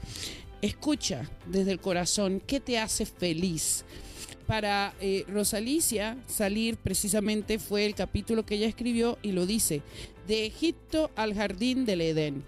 escucha 0.62 1.30
desde 1.46 1.74
el 1.74 1.80
corazón 1.80 2.42
qué 2.46 2.60
te 2.62 2.80
hace 2.80 3.06
feliz. 3.06 3.84
Para 4.48 4.94
eh, 5.00 5.26
Rosalicia 5.28 6.18
salir 6.28 6.78
precisamente 6.78 7.60
fue 7.60 7.86
el 7.86 7.96
capítulo 7.96 8.46
que 8.46 8.56
ella 8.56 8.68
escribió 8.68 9.18
y 9.22 9.34
lo 9.34 9.46
dice, 9.46 9.82
de 10.28 10.46
Egipto 10.46 11.12
al 11.16 11.34
jardín 11.34 11.86
del 11.86 12.02
Edén. 12.02 12.44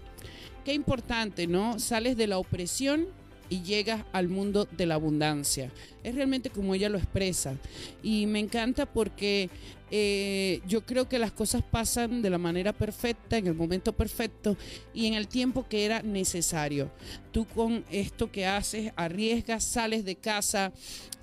Qué 0.64 0.72
importante, 0.72 1.46
¿no? 1.46 1.78
Sales 1.78 2.16
de 2.16 2.26
la 2.26 2.38
opresión 2.38 3.06
y 3.48 3.62
llegas 3.62 4.04
al 4.12 4.28
mundo 4.28 4.68
de 4.76 4.86
la 4.86 4.94
abundancia. 4.94 5.70
Es 6.02 6.14
realmente 6.14 6.50
como 6.50 6.74
ella 6.74 6.88
lo 6.88 6.98
expresa. 6.98 7.56
Y 8.02 8.26
me 8.26 8.40
encanta 8.40 8.86
porque 8.86 9.50
eh, 9.90 10.60
yo 10.66 10.84
creo 10.84 11.08
que 11.08 11.18
las 11.18 11.32
cosas 11.32 11.62
pasan 11.62 12.22
de 12.22 12.30
la 12.30 12.38
manera 12.38 12.72
perfecta, 12.72 13.38
en 13.38 13.46
el 13.46 13.54
momento 13.54 13.92
perfecto 13.92 14.56
y 14.92 15.06
en 15.06 15.14
el 15.14 15.28
tiempo 15.28 15.68
que 15.68 15.84
era 15.84 16.02
necesario. 16.02 16.90
Tú 17.30 17.46
con 17.46 17.84
esto 17.90 18.30
que 18.30 18.46
haces, 18.46 18.92
arriesgas, 18.96 19.62
sales 19.64 20.04
de 20.04 20.16
casa, 20.16 20.72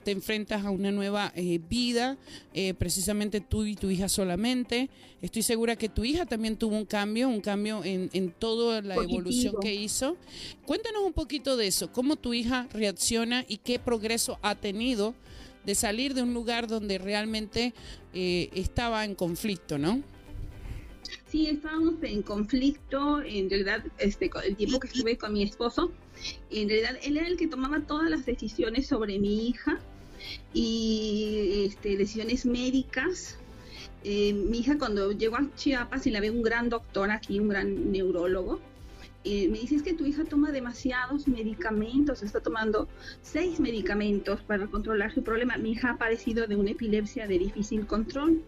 te 0.04 0.12
enfrentas 0.12 0.64
a 0.66 0.70
una 0.70 0.92
nueva 0.92 1.32
eh, 1.36 1.60
vida, 1.70 2.18
eh, 2.54 2.74
precisamente 2.74 3.42
tú 3.42 3.66
y 3.66 3.76
tu 3.76 3.90
hija 3.90 4.08
solamente. 4.08 4.90
Estoy 5.22 5.42
segura 5.42 5.76
que 5.76 5.90
tu 5.90 6.04
hija 6.04 6.26
también 6.26 6.58
tuvo 6.58 6.76
un 6.76 6.86
cambio, 6.86 7.30
un 7.30 7.42
cambio 7.42 7.84
en, 7.84 8.10
en 8.14 8.32
toda 8.32 8.82
la 8.82 8.96
evolución 8.96 9.56
que 9.62 9.74
hizo. 9.74 10.18
Cuéntanos 10.66 11.04
un 11.04 11.14
poquito 11.14 11.58
de 11.58 11.68
eso, 11.68 11.92
cómo 11.92 12.16
tu 12.16 12.34
hija 12.34 12.68
reacciona 12.74 13.46
y 13.48 13.58
qué 13.58 13.80
progreso 13.80 14.40
ha 14.42 14.56
tenido 14.56 15.16
de 15.66 15.76
salir 15.76 16.14
de 16.14 16.22
un 16.22 16.34
lugar 16.34 16.68
donde 16.68 16.98
realmente 16.98 17.74
eh, 18.14 18.50
estaba 18.54 19.06
en 19.06 19.16
conflicto, 19.16 19.78
¿no? 19.78 20.02
Sí, 21.28 21.48
estábamos 21.48 21.96
en 22.04 22.22
conflicto, 22.22 23.22
en 23.22 23.50
realidad, 23.50 23.84
este, 23.98 24.30
el 24.46 24.56
tiempo 24.56 24.80
que 24.80 24.88
estuve 24.88 25.18
con 25.18 25.34
mi 25.34 25.44
esposo, 25.44 25.92
en 26.52 26.70
realidad 26.70 26.98
él 27.04 27.18
era 27.18 27.28
el 27.28 27.38
que 27.38 27.48
tomaba 27.48 27.82
todas 27.82 28.10
las 28.10 28.26
decisiones 28.26 28.88
sobre 28.88 29.18
mi 29.20 29.48
hija, 29.48 29.80
y 30.54 31.66
este, 31.68 31.98
decisiones 31.98 32.46
médicas. 32.46 33.38
Eh, 34.04 34.34
mi 34.34 34.60
hija 34.60 34.78
cuando 34.78 35.12
llegó 35.12 35.38
a 35.38 35.50
Chiapas 35.56 36.06
y 36.08 36.12
la 36.12 36.20
ve 36.20 36.30
un 36.30 36.42
gran 36.42 36.70
doctor 36.70 37.10
aquí, 37.12 37.40
un 37.40 37.50
gran 37.50 37.92
neurólogo, 37.92 38.60
eh, 39.24 39.48
me 39.50 39.60
dice 39.60 39.76
es 39.76 39.84
que 39.84 39.94
tu 39.94 40.06
hija 40.06 40.26
toma 40.26 40.52
demasiados 40.52 41.28
medicamentos, 41.28 42.24
está 42.24 42.42
tomando 42.42 42.88
seis 43.22 43.60
medicamentos 43.60 44.42
para 44.42 44.68
controlar 44.68 45.14
su 45.14 45.24
problema. 45.24 45.58
Mi 45.58 45.72
hija 45.72 45.92
ha 45.92 45.98
padecido 45.98 46.48
de 46.48 46.56
una 46.56 46.72
epilepsia 46.72 47.28
de 47.28 47.40
difícil 47.40 47.88
control. 47.88 48.44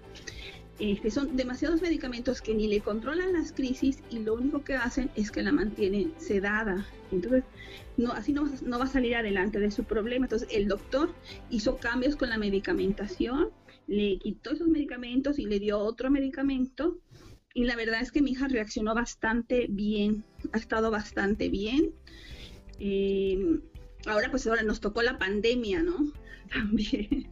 Este, 0.77 1.09
son 1.09 1.37
demasiados 1.37 1.81
medicamentos 1.81 2.41
que 2.41 2.53
ni 2.53 2.67
le 2.67 2.81
controlan 2.81 3.31
las 3.31 3.53
crisis 3.53 3.99
y 4.09 4.19
lo 4.19 4.33
único 4.33 4.65
que 4.65 4.75
hacen 4.75 5.09
es 5.15 5.31
que 5.31 5.41
la 5.41 5.53
mantienen 5.53 6.13
sedada. 6.17 6.85
Entonces, 7.11 7.45
no, 7.95 8.11
así 8.11 8.33
no, 8.33 8.49
no 8.63 8.77
va 8.77 8.83
a 8.83 8.89
salir 8.89 9.15
adelante 9.15 9.59
de 9.59 9.71
su 9.71 9.85
problema. 9.85 10.25
Entonces, 10.25 10.49
el 10.51 10.67
doctor 10.67 11.13
hizo 11.49 11.77
cambios 11.77 12.17
con 12.17 12.29
la 12.29 12.37
medicamentación 12.37 13.51
le 13.87 14.17
quitó 14.17 14.51
esos 14.51 14.67
medicamentos 14.67 15.37
y 15.39 15.45
le 15.45 15.59
dio 15.59 15.79
otro 15.79 16.09
medicamento. 16.09 16.97
Y 17.55 17.63
la 17.63 17.77
verdad 17.77 18.01
es 18.01 18.11
que 18.11 18.21
mi 18.21 18.31
hija 18.31 18.49
reaccionó 18.49 18.93
bastante 18.93 19.67
bien, 19.69 20.25
ha 20.51 20.57
estado 20.57 20.91
bastante 20.91 21.47
bien. 21.47 21.93
Eh, 22.81 23.61
ahora 24.07 24.29
pues 24.29 24.45
ahora 24.45 24.61
nos 24.61 24.81
tocó 24.81 25.01
la 25.01 25.17
pandemia, 25.17 25.81
¿no? 25.81 26.11
también. 26.53 27.29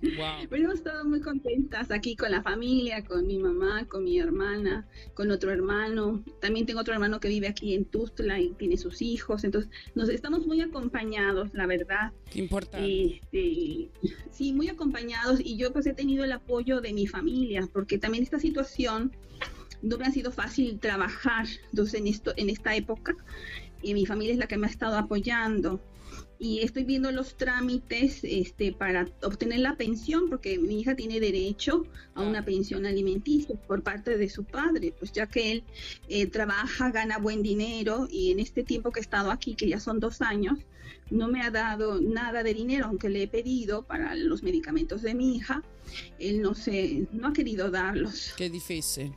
Pero 0.49 0.63
hemos 0.63 0.75
estado 0.75 1.03
muy 1.03 1.19
contentas 1.19 1.91
aquí 1.91 2.15
con 2.15 2.31
la 2.31 2.41
familia, 2.41 3.03
con 3.03 3.27
mi 3.27 3.37
mamá, 3.37 3.85
con 3.85 4.05
mi 4.05 4.17
hermana, 4.17 4.87
con 5.13 5.29
otro 5.29 5.51
hermano. 5.51 6.23
También 6.39 6.65
tengo 6.65 6.79
otro 6.79 6.93
hermano 6.93 7.19
que 7.19 7.27
vive 7.27 7.49
aquí 7.49 7.73
en 7.73 7.83
Tustla 7.83 8.39
y 8.39 8.53
tiene 8.53 8.77
sus 8.77 9.01
hijos. 9.01 9.43
Entonces, 9.43 9.69
nos 9.93 10.07
estamos 10.07 10.47
muy 10.47 10.61
acompañados, 10.61 11.53
la 11.53 11.67
verdad. 11.67 12.13
Qué 12.31 12.39
importante. 12.39 13.19
Este, 13.21 13.89
sí, 14.31 14.53
muy 14.53 14.69
acompañados. 14.69 15.41
Y 15.41 15.57
yo 15.57 15.73
pues 15.73 15.85
he 15.85 15.93
tenido 15.93 16.23
el 16.23 16.31
apoyo 16.31 16.79
de 16.79 16.93
mi 16.93 17.07
familia, 17.07 17.67
porque 17.73 17.97
también 17.97 18.23
esta 18.23 18.39
situación 18.39 19.11
no 19.83 19.97
me 19.97 20.05
ha 20.05 20.11
sido 20.11 20.31
fácil 20.31 20.79
trabajar. 20.79 21.45
Entonces, 21.69 21.99
en, 21.99 22.07
esto, 22.07 22.33
en 22.37 22.49
esta 22.49 22.75
época, 22.75 23.15
y 23.83 23.93
mi 23.93 24.07
familia 24.07 24.33
es 24.33 24.39
la 24.39 24.47
que 24.47 24.57
me 24.57 24.65
ha 24.65 24.69
estado 24.69 24.97
apoyando 24.97 25.79
y 26.39 26.59
estoy 26.59 26.83
viendo 26.83 27.11
los 27.11 27.37
trámites 27.37 28.19
este, 28.23 28.73
para 28.73 29.07
obtener 29.21 29.59
la 29.59 29.77
pensión, 29.77 30.29
porque 30.29 30.59
mi 30.59 30.81
hija 30.81 30.95
tiene 30.95 31.19
derecho 31.19 31.85
a 32.15 32.21
una 32.21 32.43
pensión 32.43 32.85
alimenticia 32.85 33.55
por 33.67 33.81
parte 33.81 34.17
de 34.17 34.29
su 34.29 34.43
padre, 34.43 34.93
pues 34.97 35.13
ya 35.13 35.27
que 35.27 35.53
él 35.53 35.63
eh, 36.09 36.27
trabaja, 36.27 36.91
gana 36.91 37.17
buen 37.17 37.43
dinero 37.43 38.07
y 38.11 38.31
en 38.31 38.39
este 38.39 38.63
tiempo 38.63 38.91
que 38.91 38.99
he 38.99 39.03
estado 39.03 39.31
aquí, 39.31 39.55
que 39.55 39.69
ya 39.69 39.79
son 39.79 40.01
dos 40.01 40.21
años, 40.21 40.59
no 41.13 41.27
me 41.27 41.41
ha 41.41 41.51
dado 41.51 42.01
nada 42.01 42.43
de 42.43 42.53
dinero, 42.53 42.87
aunque 42.87 43.09
le 43.09 43.23
he 43.23 43.27
pedido 43.27 43.83
para 43.83 44.15
los 44.15 44.43
medicamentos 44.43 45.01
de 45.01 45.13
mi 45.13 45.35
hija, 45.35 45.63
él 46.19 46.41
no 46.41 46.55
se, 46.55 47.07
no 47.11 47.27
ha 47.27 47.33
querido 47.33 47.69
darlos. 47.69 48.33
Qué 48.35 48.49
difícil. 48.49 49.13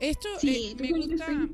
Esto 0.00 0.28
sí, 0.40 0.76
eh, 0.78 0.82
me 0.82 1.06
gusta 1.06 1.48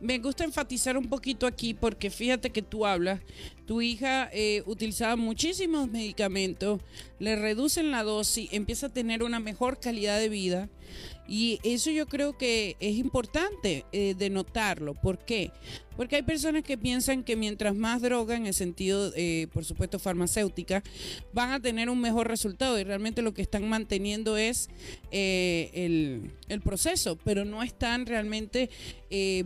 me 0.00 0.18
gusta 0.18 0.44
enfatizar 0.44 0.96
un 0.96 1.08
poquito 1.08 1.46
aquí 1.46 1.74
porque 1.74 2.10
fíjate 2.10 2.50
que 2.50 2.62
tú 2.62 2.86
hablas, 2.86 3.20
tu 3.66 3.82
hija 3.82 4.30
eh, 4.32 4.62
utilizaba 4.66 5.14
muchísimos 5.16 5.90
medicamentos, 5.90 6.80
le 7.18 7.36
reducen 7.36 7.90
la 7.90 8.02
dosis, 8.02 8.48
empieza 8.52 8.86
a 8.86 8.92
tener 8.92 9.22
una 9.22 9.40
mejor 9.40 9.78
calidad 9.78 10.18
de 10.18 10.30
vida 10.30 10.68
y 11.30 11.60
eso 11.62 11.92
yo 11.92 12.06
creo 12.06 12.36
que 12.36 12.76
es 12.80 12.96
importante 12.96 13.84
eh, 13.92 14.16
de 14.18 14.30
notarlo. 14.30 14.94
¿Por 14.94 15.16
qué? 15.16 15.52
Porque 15.96 16.16
hay 16.16 16.22
personas 16.22 16.64
que 16.64 16.76
piensan 16.76 17.22
que 17.22 17.36
mientras 17.36 17.76
más 17.76 18.02
droga, 18.02 18.34
en 18.34 18.46
el 18.46 18.52
sentido, 18.52 19.12
eh, 19.14 19.46
por 19.52 19.64
supuesto, 19.64 20.00
farmacéutica, 20.00 20.82
van 21.32 21.52
a 21.52 21.60
tener 21.60 21.88
un 21.88 22.00
mejor 22.00 22.26
resultado 22.26 22.80
y 22.80 22.82
realmente 22.82 23.22
lo 23.22 23.32
que 23.32 23.42
están 23.42 23.68
manteniendo 23.68 24.36
es 24.36 24.70
eh, 25.12 25.70
el, 25.72 26.32
el, 26.48 26.60
proceso, 26.62 27.16
pero 27.22 27.44
no 27.44 27.62
están 27.62 28.06
realmente 28.06 28.68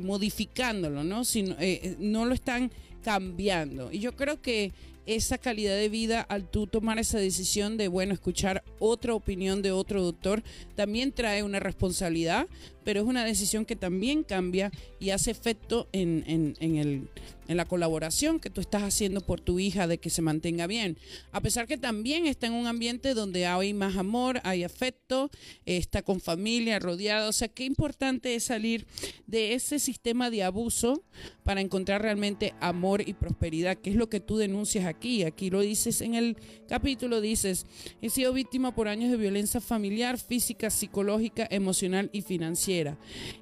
modificándolo, 0.00 1.05
¿no? 1.05 1.26
Sino, 1.26 1.55
no 1.99 2.25
lo 2.25 2.33
están 2.33 2.73
cambiando. 3.03 3.93
Y 3.93 3.99
yo 3.99 4.17
creo 4.17 4.41
que 4.41 4.73
esa 5.06 5.38
calidad 5.38 5.76
de 5.76 5.88
vida 5.88 6.20
al 6.20 6.49
tú 6.49 6.66
tomar 6.66 6.99
esa 6.99 7.18
decisión 7.18 7.76
de, 7.76 7.88
bueno, 7.88 8.14
escuchar 8.14 8.64
otra 8.78 9.14
opinión 9.14 9.62
de 9.62 9.73
otro 9.73 10.02
doctor, 10.02 10.42
también 10.75 11.12
trae 11.12 11.42
una 11.42 11.61
responsabilidad, 11.61 12.46
pero 12.85 13.00
es 13.00 13.07
una 13.07 13.25
decisión 13.25 13.64
que 13.64 13.76
también 13.76 14.23
cambia 14.23 14.71
y 15.00 15.11
hace 15.11 15.31
efecto 15.31 15.88
en, 15.93 16.25
en, 16.26 16.57
en 16.61 16.76
el 16.76 17.09
en 17.49 17.57
la 17.57 17.64
colaboración 17.64 18.41
que 18.41 18.50
tú 18.50 18.61
estás 18.61 18.83
haciendo 18.83 19.21
por 19.21 19.41
tu 19.41 19.59
hija 19.59 19.87
de 19.87 19.99
que 19.99 20.11
se 20.11 20.23
mantenga 20.23 20.67
bien. 20.67 20.97
A 21.33 21.41
pesar 21.41 21.67
que 21.67 21.76
también 21.76 22.26
está 22.26 22.47
en 22.47 22.55
un 22.55 22.67
ambiente 22.67 23.14
donde 23.14 23.47
hay 23.47 23.75
más 23.75 23.97
amor, 23.97 24.41
hay 24.45 24.64
afecto, 24.64 25.31
está 25.67 26.03
con 26.03 26.21
familia, 26.21 26.79
rodeado. 26.79 27.29
O 27.29 27.33
sea, 27.33 27.49
qué 27.49 27.64
importante 27.64 28.35
es 28.35 28.45
salir 28.45 28.87
de 29.26 29.55
ese 29.55 29.79
sistema 29.79 30.31
de 30.31 30.43
abuso 30.43 31.03
para 31.43 31.61
encontrar 31.61 32.03
realmente 32.03 32.55
amor 32.61 33.07
y 33.07 33.12
prosperidad, 33.12 33.76
que 33.76 33.91
es 33.91 33.97
lo 33.97 34.09
que 34.09 34.21
tú 34.21 34.37
denuncias 34.37 34.87
aquí. 34.87 35.25
Aquí 35.25 35.50
lo 35.50 35.61
dices 35.61 36.00
en 36.00 36.14
el 36.14 36.37
capítulo, 36.69 37.21
dices, 37.21 37.67
he 38.00 38.11
sido 38.11 38.33
víctima 38.33 38.75
por 38.75 38.88
años 38.88 39.11
de 39.11 39.17
violencia 39.17 39.61
familiar, 39.61 40.19
física, 40.19 40.71
psicológica, 40.71 41.47
emocional 41.50 42.09
y 42.12 42.23
financiera. 42.23 42.74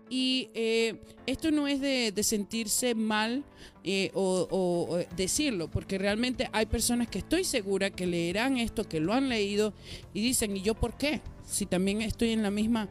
Y 0.08 0.50
eh, 0.54 1.00
esto 1.26 1.50
no 1.50 1.66
es 1.66 1.80
de, 1.80 2.12
sentirse 2.22 2.94
mal 2.94 3.44
eh, 3.84 4.10
o, 4.14 4.98
decirlo, 5.16 5.70
porque 5.70 5.98
realmente 5.98 6.48
hay 6.52 6.66
personas 6.66 7.08
que 7.08 7.18
estoy 7.18 7.44
segura 7.44 7.90
que 7.90 8.06
leerán 8.06 8.58
esto, 8.58 8.88
que 8.88 9.00
lo 9.00 9.12
han 9.12 9.28
leído 9.28 9.72
y 10.12 10.20
dicen, 10.22 10.56
¿y 10.56 10.62
yo 10.62 10.74
por 10.74 10.96
qué? 10.96 11.20
Si 11.44 11.66
también 11.66 12.02
estoy 12.02 12.30
en 12.30 12.42
la 12.42 12.50
misma 12.50 12.88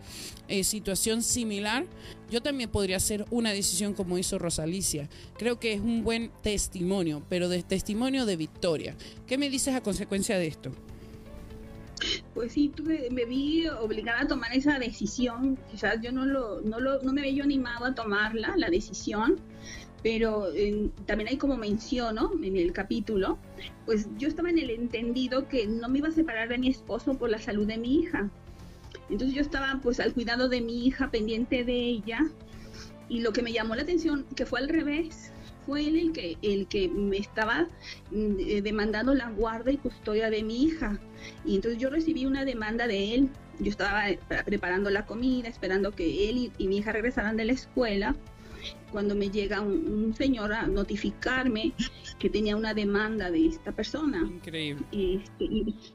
eh, 0.47 0.63
situación 0.63 1.23
similar, 1.23 1.85
yo 2.29 2.41
también 2.41 2.69
podría 2.69 2.97
hacer 2.97 3.25
una 3.29 3.51
decisión 3.53 3.93
como 3.93 4.17
hizo 4.17 4.37
Rosalicia. 4.39 5.09
Creo 5.37 5.59
que 5.59 5.73
es 5.73 5.81
un 5.81 6.03
buen 6.03 6.31
testimonio, 6.41 7.23
pero 7.29 7.49
de 7.49 7.63
testimonio 7.63 8.25
de 8.25 8.35
victoria. 8.35 8.95
¿Qué 9.27 9.37
me 9.37 9.49
dices 9.49 9.75
a 9.75 9.81
consecuencia 9.81 10.37
de 10.37 10.47
esto? 10.47 10.71
Pues 12.33 12.53
sí, 12.53 12.69
tuve, 12.69 13.09
me 13.11 13.25
vi 13.25 13.67
obligada 13.67 14.21
a 14.21 14.27
tomar 14.27 14.53
esa 14.53 14.79
decisión. 14.79 15.57
Quizás 15.69 16.01
yo 16.01 16.11
no, 16.11 16.25
lo, 16.25 16.61
no, 16.61 16.79
lo, 16.79 17.01
no 17.01 17.13
me 17.13 17.21
había 17.21 17.33
yo 17.33 17.43
animado 17.43 17.85
a 17.85 17.95
tomarla, 17.95 18.55
la 18.57 18.69
decisión, 18.69 19.39
pero 20.03 20.47
también 21.05 21.29
hay 21.29 21.37
como 21.37 21.57
menciono 21.57 22.31
en 22.41 22.55
el 22.57 22.73
capítulo, 22.73 23.37
pues 23.85 24.07
yo 24.17 24.27
estaba 24.27 24.49
en 24.49 24.57
el 24.57 24.71
entendido 24.71 25.47
que 25.47 25.67
no 25.67 25.87
me 25.89 25.99
iba 25.99 26.07
a 26.07 26.11
separar 26.11 26.49
de 26.49 26.57
mi 26.57 26.69
esposo 26.69 27.13
por 27.13 27.29
la 27.29 27.39
salud 27.39 27.67
de 27.67 27.77
mi 27.77 27.99
hija. 27.99 28.29
Entonces 29.09 29.35
yo 29.35 29.41
estaba 29.41 29.79
pues 29.81 29.99
al 29.99 30.13
cuidado 30.13 30.49
de 30.49 30.61
mi 30.61 30.87
hija, 30.87 31.11
pendiente 31.11 31.63
de 31.63 31.73
ella, 31.73 32.19
y 33.09 33.19
lo 33.19 33.33
que 33.33 33.41
me 33.41 33.51
llamó 33.51 33.75
la 33.75 33.83
atención, 33.83 34.25
que 34.35 34.45
fue 34.45 34.59
al 34.59 34.69
revés, 34.69 35.30
fue 35.65 35.87
él 35.87 35.97
el 35.97 36.13
que, 36.13 36.37
el 36.41 36.67
que 36.67 36.89
me 36.89 37.17
estaba 37.17 37.67
mm, 38.11 38.35
eh, 38.39 38.61
demandando 38.61 39.13
la 39.13 39.29
guarda 39.29 39.71
y 39.71 39.77
custodia 39.77 40.29
de 40.29 40.43
mi 40.43 40.63
hija. 40.63 40.99
Y 41.45 41.55
entonces 41.55 41.79
yo 41.79 41.89
recibí 41.89 42.25
una 42.25 42.45
demanda 42.45 42.87
de 42.87 43.15
él. 43.15 43.29
Yo 43.59 43.69
estaba 43.69 44.09
eh, 44.09 44.19
preparando 44.45 44.89
la 44.89 45.05
comida, 45.05 45.47
esperando 45.47 45.91
que 45.91 46.29
él 46.29 46.51
y 46.57 46.67
mi 46.67 46.77
hija 46.77 46.91
regresaran 46.91 47.37
de 47.37 47.45
la 47.45 47.53
escuela 47.53 48.15
cuando 48.91 49.15
me 49.15 49.29
llega 49.29 49.61
un, 49.61 50.13
señor 50.13 50.51
a 50.53 50.67
notificarme 50.67 51.73
que 52.19 52.29
tenía 52.29 52.55
una 52.55 52.73
demanda 52.73 53.31
de 53.31 53.47
esta 53.47 53.71
persona. 53.71 54.19
Increíble. 54.19 54.85
Este, 54.91 55.45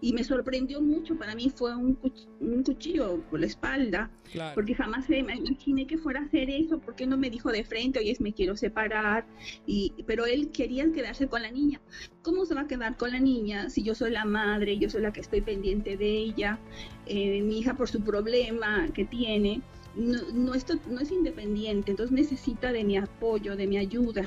y, 0.01 0.13
me 0.13 0.25
sorprendió 0.25 0.81
mucho, 0.81 1.17
para 1.17 1.35
mí 1.35 1.53
fue 1.55 1.77
un, 1.77 1.99
cuchillo 2.65 3.21
por 3.31 3.41
la 3.41 3.47
espalda, 3.47 4.11
porque 4.55 4.75
jamás 4.75 5.09
me 5.09 5.19
imaginé 5.19 5.87
que 5.87 5.99
fuera 5.99 6.21
a 6.21 6.25
hacer 6.25 6.49
eso, 6.49 6.79
porque 6.79 7.07
no 7.07 7.17
me 7.17 7.31
dijo 7.31 7.53
de 7.53 7.65
frente, 7.65 7.99
oye, 7.99 8.17
me 8.21 8.33
quiero 8.33 8.57
separar, 8.57 9.27
y, 9.67 9.93
pero 10.07 10.25
él 10.27 10.51
quería 10.51 10.91
quedarse 10.91 11.29
con 11.29 11.43
la 11.43 11.51
niña. 11.51 11.81
¿Cómo 12.23 12.45
se 12.47 12.55
va 12.55 12.63
a 12.63 12.67
quedar 12.67 12.97
con 12.97 13.13
la 13.13 13.21
niña 13.21 13.69
si 13.69 13.83
yo 13.83 13.95
soy 13.95 14.11
la 14.11 14.25
madre, 14.25 14.79
yo 14.79 14.89
soy 14.89 15.03
la 15.03 15.13
que 15.13 15.21
estoy 15.21 15.43
pendiente 15.43 15.97
de 15.97 16.17
ella, 16.17 16.59
eh, 17.07 17.43
mi 17.43 17.59
hija 17.59 17.75
por 17.75 17.89
su 17.89 18.01
problema 18.03 18.89
que 18.95 19.05
tiene? 19.05 19.63
No, 19.97 20.55
esto, 20.55 20.75
no 20.89 21.01
es 21.01 21.11
independiente, 21.11 21.91
entonces 21.91 22.13
necesita 22.13 22.73
de 22.73 22.85
mi 22.85 22.97
apoyo, 22.97 23.57
de 23.57 23.67
mi 23.67 23.79
ayuda. 23.79 24.27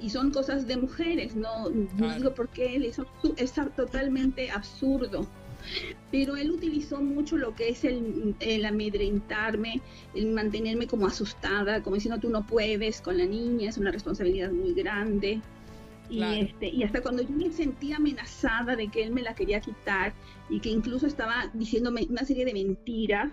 Y 0.00 0.10
son 0.10 0.30
cosas 0.30 0.66
de 0.66 0.76
mujeres, 0.76 1.36
no, 1.36 1.70
no 1.70 2.14
digo 2.14 2.34
porque 2.34 2.76
él 2.76 2.84
es, 2.84 3.00
es 3.36 3.52
totalmente 3.76 4.50
absurdo 4.50 5.26
pero 6.10 6.36
él 6.36 6.50
utilizó 6.50 7.00
mucho 7.00 7.36
lo 7.36 7.54
que 7.54 7.68
es 7.68 7.84
el, 7.84 8.34
el, 8.40 8.64
amedrentarme, 8.64 9.80
el 10.14 10.28
mantenerme 10.28 10.86
como 10.86 11.06
asustada, 11.06 11.82
como 11.82 11.96
diciendo 11.96 12.20
tú 12.20 12.30
no 12.30 12.46
puedes 12.46 13.00
con 13.00 13.18
la 13.18 13.26
niña, 13.26 13.68
es 13.68 13.78
una 13.78 13.90
responsabilidad 13.90 14.50
muy 14.50 14.72
grande. 14.72 15.40
Y, 16.10 16.22
este, 16.22 16.68
y 16.68 16.84
hasta 16.84 17.02
cuando 17.02 17.22
yo 17.22 17.28
me 17.30 17.52
sentía 17.52 17.96
amenazada 17.96 18.76
de 18.76 18.88
que 18.88 19.02
él 19.02 19.12
me 19.12 19.20
la 19.20 19.34
quería 19.34 19.60
quitar 19.60 20.14
y 20.48 20.60
que 20.60 20.70
incluso 20.70 21.06
estaba 21.06 21.50
diciéndome 21.52 22.06
una 22.08 22.24
serie 22.24 22.46
de 22.46 22.54
mentiras, 22.54 23.30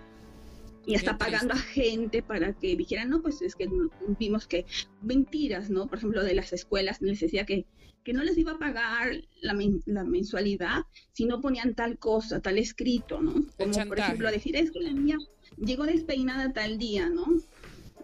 y 0.86 0.94
hasta 0.94 1.18
pagando 1.18 1.54
a 1.54 1.58
gente 1.58 2.22
para 2.22 2.52
que 2.52 2.76
dijeran, 2.76 3.10
no, 3.10 3.20
pues 3.20 3.42
es 3.42 3.56
que 3.56 3.68
vimos 4.18 4.46
que 4.46 4.64
mentiras, 5.02 5.68
¿no? 5.68 5.88
Por 5.88 5.98
ejemplo, 5.98 6.22
de 6.22 6.34
las 6.34 6.52
escuelas 6.52 7.02
les 7.02 7.20
decía 7.20 7.44
que, 7.44 7.66
que 8.04 8.12
no 8.12 8.22
les 8.22 8.38
iba 8.38 8.52
a 8.52 8.58
pagar 8.58 9.16
la, 9.42 9.56
la 9.86 10.04
mensualidad 10.04 10.84
si 11.12 11.24
no 11.24 11.40
ponían 11.40 11.74
tal 11.74 11.98
cosa, 11.98 12.40
tal 12.40 12.56
escrito, 12.56 13.20
¿no? 13.20 13.34
Como 13.58 13.88
por 13.88 13.98
ejemplo 13.98 14.30
decir, 14.30 14.54
es 14.54 14.70
que 14.70 14.80
la 14.80 14.92
niña 14.92 15.18
llegó 15.58 15.84
despeinada 15.86 16.52
tal 16.52 16.78
día, 16.78 17.08
¿no? 17.08 17.26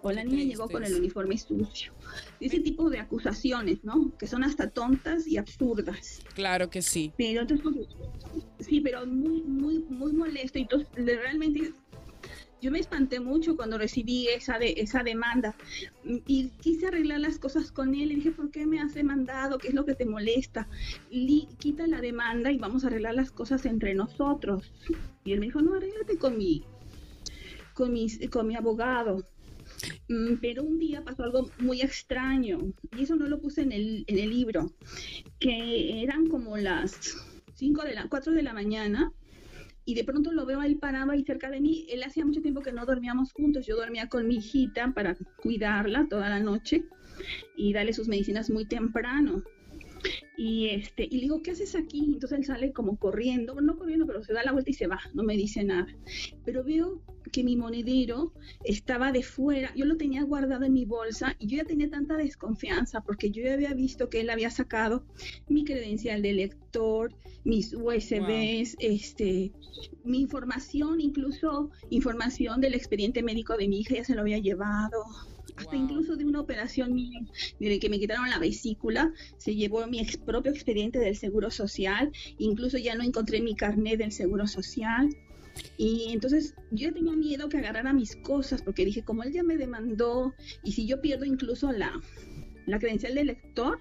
O 0.05 0.11
la 0.11 0.25
niña 0.25 0.43
llegó 0.43 0.69
con 0.69 0.83
el 0.83 0.95
uniforme 0.95 1.39
sucio. 1.39 1.93
Ese 2.41 2.59
tipo 2.59 2.91
de 2.91 2.99
acusaciones, 2.99 3.85
¿no? 3.85 4.13
Que 4.19 4.27
son 4.27 4.43
hasta 4.43 4.69
tontas 4.69 5.29
y 5.29 5.37
absurdas. 5.37 6.21
Claro 6.35 6.69
que 6.69 6.83
sí. 6.83 7.13
Pero 7.17 7.43
entonces, 7.43 7.87
sí, 8.59 8.81
pero 8.81 9.07
muy, 9.07 9.43
muy, 9.43 9.79
muy 9.89 10.13
molesto. 10.13 10.59
Y 10.59 10.63
entonces, 10.63 10.89
realmente 10.97 11.73
yo 12.63 12.71
me 12.71 12.79
espanté 12.79 13.19
mucho 13.19 13.57
cuando 13.57 13.77
recibí 13.77 14.29
esa, 14.29 14.57
de, 14.57 14.75
esa 14.77 15.03
demanda 15.03 15.57
y 16.05 16.49
quise 16.61 16.87
arreglar 16.87 17.19
las 17.19 17.39
cosas 17.39 17.73
con 17.73 17.93
él. 17.97 18.11
Le 18.11 18.15
dije, 18.15 18.31
¿por 18.31 18.53
qué 18.53 18.67
me 18.67 18.81
has 18.81 18.95
demandado? 18.95 19.59
¿Qué 19.59 19.69
es 19.69 19.75
lo 19.75 19.85
que 19.85 19.97
te 19.97 20.07
molesta? 20.07 20.69
quita 21.59 21.89
la 21.89 22.01
demanda 22.01 22.53
y 22.53 22.59
vamos 22.59 22.85
a 22.85 22.87
arreglar 22.87 23.15
las 23.15 23.33
cosas 23.33 23.67
entre 23.67 23.95
nosotros. 23.95 24.73
Y 25.25 25.33
él 25.33 25.41
me 25.41 25.47
dijo, 25.47 25.61
no, 25.61 25.75
arréglate 25.75 26.17
con 26.19 26.39
mi, 26.39 26.63
con 27.75 27.93
mi, 27.93 28.09
con 28.29 28.47
mi 28.47 28.55
abogado. 28.55 29.27
Mm, 30.09 30.35
pero 30.41 30.63
un 30.63 30.79
día 30.79 31.03
pasó 31.03 31.25
algo 31.25 31.51
muy 31.59 31.81
extraño 31.81 32.61
y 32.97 33.03
eso 33.03 33.17
no 33.17 33.27
lo 33.27 33.41
puse 33.41 33.63
en 33.63 33.73
el, 33.73 34.05
en 34.07 34.19
el 34.19 34.31
libro, 34.31 34.73
que 35.41 36.01
eran 36.01 36.29
como 36.29 36.57
las 36.57 37.17
5 37.55 37.83
de 37.83 37.95
la 37.95 38.09
4 38.09 38.33
de 38.33 38.43
la 38.43 38.53
mañana 38.53 39.13
y 39.85 39.95
de 39.95 40.05
pronto 40.05 40.33
lo 40.33 40.47
veo 40.47 40.61
ahí 40.61 40.75
parado 40.75 41.11
ahí 41.11 41.25
cerca 41.25 41.51
de 41.51 41.61
mí. 41.61 41.87
Él 41.91 42.03
hacía 42.03 42.25
mucho 42.25 42.41
tiempo 42.41 42.61
que 42.61 42.73
no 42.73 42.87
dormíamos 42.87 43.33
juntos. 43.33 43.67
Yo 43.67 43.77
dormía 43.77 44.09
con 44.09 44.29
mi 44.29 44.37
hijita 44.37 44.93
para 44.95 45.17
cuidarla 45.43 46.07
toda 46.09 46.29
la 46.29 46.41
noche 46.41 46.85
y 47.57 47.73
darle 47.73 47.93
sus 47.93 48.09
medicinas 48.09 48.51
muy 48.51 48.65
temprano. 48.67 49.43
Y 50.37 50.69
este, 50.69 51.05
y 51.05 51.17
le 51.17 51.21
digo, 51.23 51.43
¿qué 51.43 51.53
haces 51.53 51.75
aquí? 51.75 52.05
Entonces 52.15 52.39
él 52.39 52.45
sale 52.45 52.73
como 52.73 52.97
corriendo, 52.97 53.61
no 53.61 53.77
corriendo, 53.77 54.07
pero 54.07 54.23
se 54.23 54.33
da 54.33 54.43
la 54.43 54.53
vuelta 54.53 54.71
y 54.71 54.75
se 54.75 54.87
va, 54.87 55.01
no 55.15 55.23
me 55.23 55.37
dice 55.37 55.63
nada. 55.65 55.87
Pero 56.45 56.65
veo 56.65 57.03
que 57.31 57.45
mi 57.45 57.57
monedero 57.57 58.33
estaba 58.65 59.13
de 59.13 59.23
fuera, 59.23 59.73
yo 59.75 59.85
lo 59.85 59.97
tenía 59.97 60.23
guardado 60.23 60.65
en 60.65 60.73
mi 60.73 60.85
bolsa 60.85 61.35
y 61.39 61.47
yo 61.47 61.57
ya 61.59 61.65
tenía 61.65 61.89
tanta 61.89 62.17
desconfianza 62.17 63.01
porque 63.01 63.31
yo 63.31 63.43
ya 63.43 63.55
había 63.55 63.73
visto 63.75 64.09
que 64.09 64.21
él 64.21 64.31
había 64.31 64.51
sacado 64.51 65.05
mi 65.49 65.65
credencial 65.65 66.23
de 66.23 66.33
lector, 66.33 67.15
mis 67.45 67.73
USBs, 67.73 68.77
este, 68.79 69.53
mi 70.05 70.21
información, 70.21 71.01
incluso 71.01 71.71
información 71.91 72.61
del 72.61 72.75
expediente 72.75 73.23
médico 73.23 73.57
de 73.57 73.69
mi 73.69 73.81
hija 73.81 73.97
ya 73.97 74.05
se 74.05 74.15
lo 74.15 74.21
había 74.21 74.39
llevado 74.39 75.05
hasta 75.57 75.77
incluso 75.77 76.17
de 76.17 76.25
una 76.25 76.41
operación 76.41 76.95
mía, 76.95 77.21
de 77.59 77.79
que 77.79 77.89
me 77.89 77.99
quitaron 77.99 78.29
la 78.31 78.39
vesícula, 78.39 79.13
se 79.37 79.55
llevó 79.55 79.87
mi 79.87 80.05
propio 80.25 80.53
expediente 80.53 80.99
del 80.99 81.17
Seguro 81.17 81.51
Social, 81.51 82.11
incluso 82.39 82.79
ya 82.79 82.95
no 82.95 83.05
encontré 83.05 83.41
mi 83.41 83.55
carnet 83.55 83.99
del 83.99 84.13
Seguro 84.13 84.47
Social. 84.47 85.09
Y 85.77 86.13
entonces 86.13 86.55
yo 86.71 86.95
tenía 86.95 87.15
miedo 87.15 87.51
que 87.51 87.59
agarrara 87.59 87.93
mis 87.93 88.17
cosas, 88.17 88.63
porque 88.63 88.87
dije, 88.87 89.03
como 89.03 89.23
él 89.23 89.33
ya 89.33 89.43
me 89.43 89.59
demandó, 89.59 90.35
y 90.65 90.73
si 90.73 90.87
yo 90.87 91.03
pierdo 91.03 91.27
incluso 91.27 91.71
la, 91.73 91.93
la 92.67 92.79
credencial 92.79 93.15
de 93.15 93.25
lector, 93.25 93.81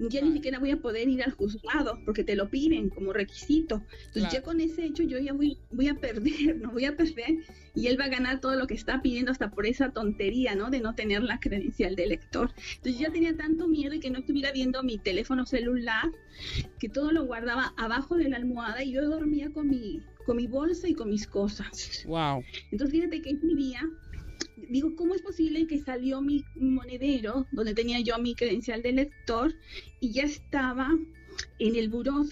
ya 0.00 0.20
ni 0.22 0.32
siquiera 0.32 0.58
voy 0.58 0.70
a 0.70 0.78
poder 0.78 1.08
ir 1.08 1.22
al 1.22 1.32
juzgado 1.32 1.98
porque 2.04 2.24
te 2.24 2.36
lo 2.36 2.48
piden 2.48 2.88
como 2.90 3.12
requisito. 3.12 3.82
Entonces 4.06 4.32
ya 4.32 4.42
con 4.42 4.60
ese 4.60 4.84
hecho 4.84 5.02
yo 5.02 5.18
ya 5.18 5.32
voy, 5.32 5.58
voy 5.70 5.88
a 5.88 5.94
perder, 5.94 6.56
no 6.60 6.70
voy 6.70 6.84
a 6.84 6.96
perder 6.96 7.38
y 7.74 7.86
él 7.86 7.98
va 8.00 8.06
a 8.06 8.08
ganar 8.08 8.40
todo 8.40 8.56
lo 8.56 8.66
que 8.66 8.74
está 8.74 9.02
pidiendo 9.02 9.30
hasta 9.30 9.50
por 9.50 9.66
esa 9.66 9.90
tontería, 9.90 10.54
¿no? 10.54 10.70
De 10.70 10.80
no 10.80 10.94
tener 10.94 11.22
la 11.22 11.38
credencial 11.40 11.96
de 11.96 12.06
lector. 12.06 12.50
Entonces 12.76 12.98
ya 12.98 13.10
tenía 13.10 13.36
tanto 13.36 13.68
miedo 13.68 13.92
de 13.92 14.00
que 14.00 14.10
no 14.10 14.18
estuviera 14.18 14.52
viendo 14.52 14.82
mi 14.82 14.98
teléfono 14.98 15.46
celular, 15.46 16.10
que 16.78 16.88
todo 16.88 17.12
lo 17.12 17.24
guardaba 17.24 17.74
abajo 17.76 18.16
de 18.16 18.28
la 18.28 18.36
almohada 18.36 18.82
y 18.82 18.92
yo 18.92 19.08
dormía 19.08 19.50
con 19.50 19.68
mi, 19.68 20.00
con 20.26 20.36
mi 20.36 20.46
bolsa 20.46 20.88
y 20.88 20.94
con 20.94 21.08
mis 21.08 21.26
cosas. 21.26 22.04
Wow. 22.06 22.42
Entonces 22.70 22.90
fíjate 22.90 23.22
que 23.22 23.30
ese 23.30 23.54
día 23.54 23.80
digo, 24.68 24.94
¿cómo 24.96 25.14
es 25.14 25.22
posible 25.22 25.66
que 25.66 25.78
salió 25.78 26.20
mi 26.20 26.44
monedero, 26.54 27.46
donde 27.52 27.74
tenía 27.74 28.00
yo 28.00 28.18
mi 28.18 28.34
credencial 28.34 28.82
de 28.82 28.92
lector, 28.92 29.54
y 30.00 30.12
ya 30.12 30.22
estaba 30.22 30.90
en 31.58 31.76
el 31.76 31.88
buró? 31.88 32.24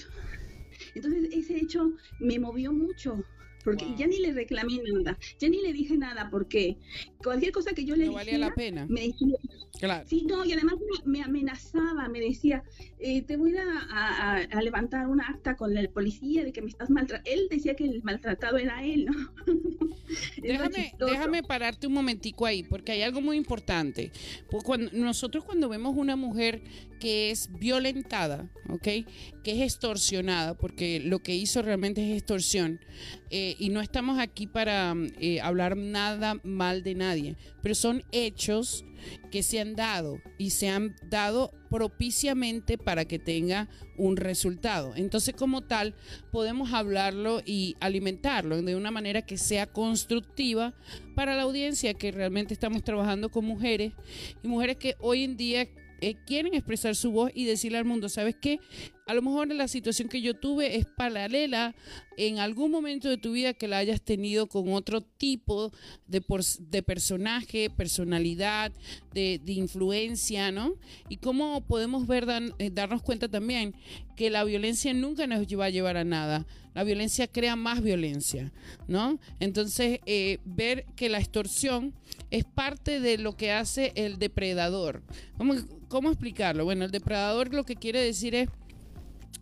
Entonces 0.95 1.29
ese 1.33 1.57
hecho 1.59 1.93
me 2.19 2.39
movió 2.39 2.73
mucho, 2.73 3.25
porque 3.67 3.85
ya 3.97 4.07
ni 4.07 4.21
le 4.21 4.33
reclamé 4.33 4.79
nada, 4.81 5.19
ya 5.41 5.49
ni 5.49 5.61
le 5.61 5.73
dije 5.73 5.97
nada, 5.97 6.31
porque 6.31 6.77
cualquier 7.19 7.51
cosa 7.51 7.73
que 7.73 7.85
yo 7.85 7.97
le 7.97 8.07
no 8.07 8.13
valía 8.13 8.39
la 8.39 8.55
pena. 8.55 8.87
me 8.89 9.13
claro. 9.81 10.07
sí, 10.09 10.25
no, 10.25 10.45
y 10.45 10.53
además 10.53 10.77
me, 11.05 11.21
amenazaba, 11.21 12.09
me 12.09 12.21
decía, 12.21 12.63
eh, 13.01 13.23
te 13.23 13.37
voy 13.37 13.57
a, 13.57 14.37
a, 14.45 14.63
levantar 14.63 15.09
un 15.09 15.21
acta 15.21 15.57
con 15.57 15.77
el 15.77 15.89
policía 15.89 16.45
de 16.45 16.53
que 16.53 16.63
me 16.63 16.69
estás 16.69 16.91
maltratando. 16.91 17.29
Él 17.29 17.49
decía 17.51 17.75
que 17.75 17.87
el 17.87 18.05
maltratado 18.05 18.57
era 18.57 18.85
él, 18.85 19.07
¿no? 19.07 19.33
déjame, 20.41 20.95
déjame 21.01 21.43
pararte 21.43 21.89
un 21.89 21.93
momentico 21.93 22.47
ahí, 22.47 22.63
porque 22.63 22.93
hay 22.93 23.03
algo 23.03 23.21
muy 23.21 23.37
importante. 23.37 24.13
Pues 24.49 24.63
cuando, 24.63 24.93
nosotros 24.93 25.43
cuando 25.43 25.69
vemos 25.69 25.97
una 25.97 26.15
mujer 26.15 26.63
que 27.01 27.33
es 27.33 27.51
violentada, 27.59 28.49
¿ok? 28.69 28.89
Que 29.47 29.53
es 29.53 29.61
extorsionada, 29.61 30.55
porque 30.55 30.99
lo 30.99 31.21
que 31.21 31.37
hizo 31.37 31.63
realmente 31.63 32.03
es 32.03 32.19
extorsión, 32.19 32.81
eh, 33.31 33.55
y 33.61 33.69
no 33.69 33.81
estamos 33.81 34.19
aquí 34.19 34.49
para 34.49 34.93
eh, 35.21 35.41
hablar 35.41 35.77
nada 35.77 36.41
mal 36.43 36.83
de 36.83 36.97
nadie, 36.97 37.37
pero 37.63 37.77
son 37.77 38.03
hechos 38.11 38.85
que 39.31 39.45
se 39.45 39.61
han 39.61 39.77
dado 39.77 40.21
y 40.37 40.51
se 40.51 40.69
han 40.69 40.97
dado 41.09 41.53
propiciamente 41.71 42.77
para 42.77 43.05
que 43.05 43.21
tenga 43.21 43.69
un 43.97 44.17
resultado. 44.17 44.95
Entonces, 44.97 45.33
como 45.37 45.63
tal, 45.63 45.95
podemos 46.33 46.73
hablarlo 46.73 47.41
y 47.47 47.77
alimentarlo 47.79 48.61
de 48.61 48.75
una 48.75 48.91
manera 48.91 49.23
que 49.23 49.39
sea 49.39 49.67
constructiva 49.67 50.75
para 51.15 51.37
la 51.37 51.43
audiencia 51.43 51.95
que 51.95 52.11
realmente 52.11 52.53
estamos 52.53 52.83
trabajando 52.83 53.31
con 53.31 53.45
mujeres 53.45 53.93
y 54.43 54.49
mujeres 54.49 54.77
que 54.77 54.97
hoy 54.99 55.23
en 55.23 55.37
día 55.37 55.69
eh, 56.01 56.17
quieren 56.27 56.55
expresar 56.55 56.95
su 56.97 57.13
voz 57.13 57.31
y 57.33 57.45
decirle 57.45 57.79
al 57.79 57.85
mundo, 57.85 58.09
¿sabes 58.09 58.35
qué? 58.41 58.59
A 59.09 59.15
lo 59.15 59.23
mejor 59.23 59.47
la 59.55 59.69
situación 59.69 60.09
que 60.09 60.21
yo 60.21 60.35
tuve 60.35 60.79
es 60.79 60.85
paralela 60.85 61.77
en 62.17 62.41
algún 62.41 62.73
momento 62.73 63.09
de 63.09 63.17
tu 63.17 63.31
vida 63.31 63.55
que 63.55 63.69
la 63.69 63.79
hayas 63.79 64.03
tenido 64.03 64.49
con 64.49 64.73
otro 64.73 65.01
tipo 65.01 65.71
de, 66.09 66.25
de 66.59 66.83
personaje, 66.83 67.71
personalidad, 67.71 68.73
de, 69.15 69.41
influencia, 69.47 70.51
¿no? 70.51 70.75
Y 71.09 71.19
cómo 71.19 71.61
podemos 71.61 72.09
ver, 72.09 72.27
eh, 72.59 72.71
darnos 72.73 73.01
cuenta 73.01 73.29
también 73.29 73.77
que 74.17 74.29
la 74.29 74.43
violencia 74.43 74.93
nunca 74.93 75.29
nos 75.29 75.47
va 75.57 75.67
a 75.67 75.71
llevar 75.71 75.97
a 75.97 76.03
nada. 76.03 76.45
La 76.75 76.83
violencia 76.83 77.29
crea 77.29 77.55
más 77.55 77.83
violencia, 77.83 78.53
¿no? 78.89 79.21
Entonces, 79.39 80.01
eh, 80.07 80.41
ver 80.45 80.85
que 80.97 81.09
la 81.09 81.19
extorsión 81.19 81.95
es 82.33 82.43
parte 82.43 82.99
de 82.99 83.19
lo 83.19 83.37
que 83.37 83.53
hace 83.53 83.93
el 83.95 84.19
depredador. 84.19 85.05
¿Cómo, 85.39 85.55
¿Cómo 85.87 86.11
explicarlo? 86.11 86.65
Bueno, 86.65 86.85
el 86.85 86.91
depredador 86.91 87.55
lo 87.55 87.63
que 87.63 87.77
quiere 87.77 88.01
decir 88.01 88.35
es 88.35 88.49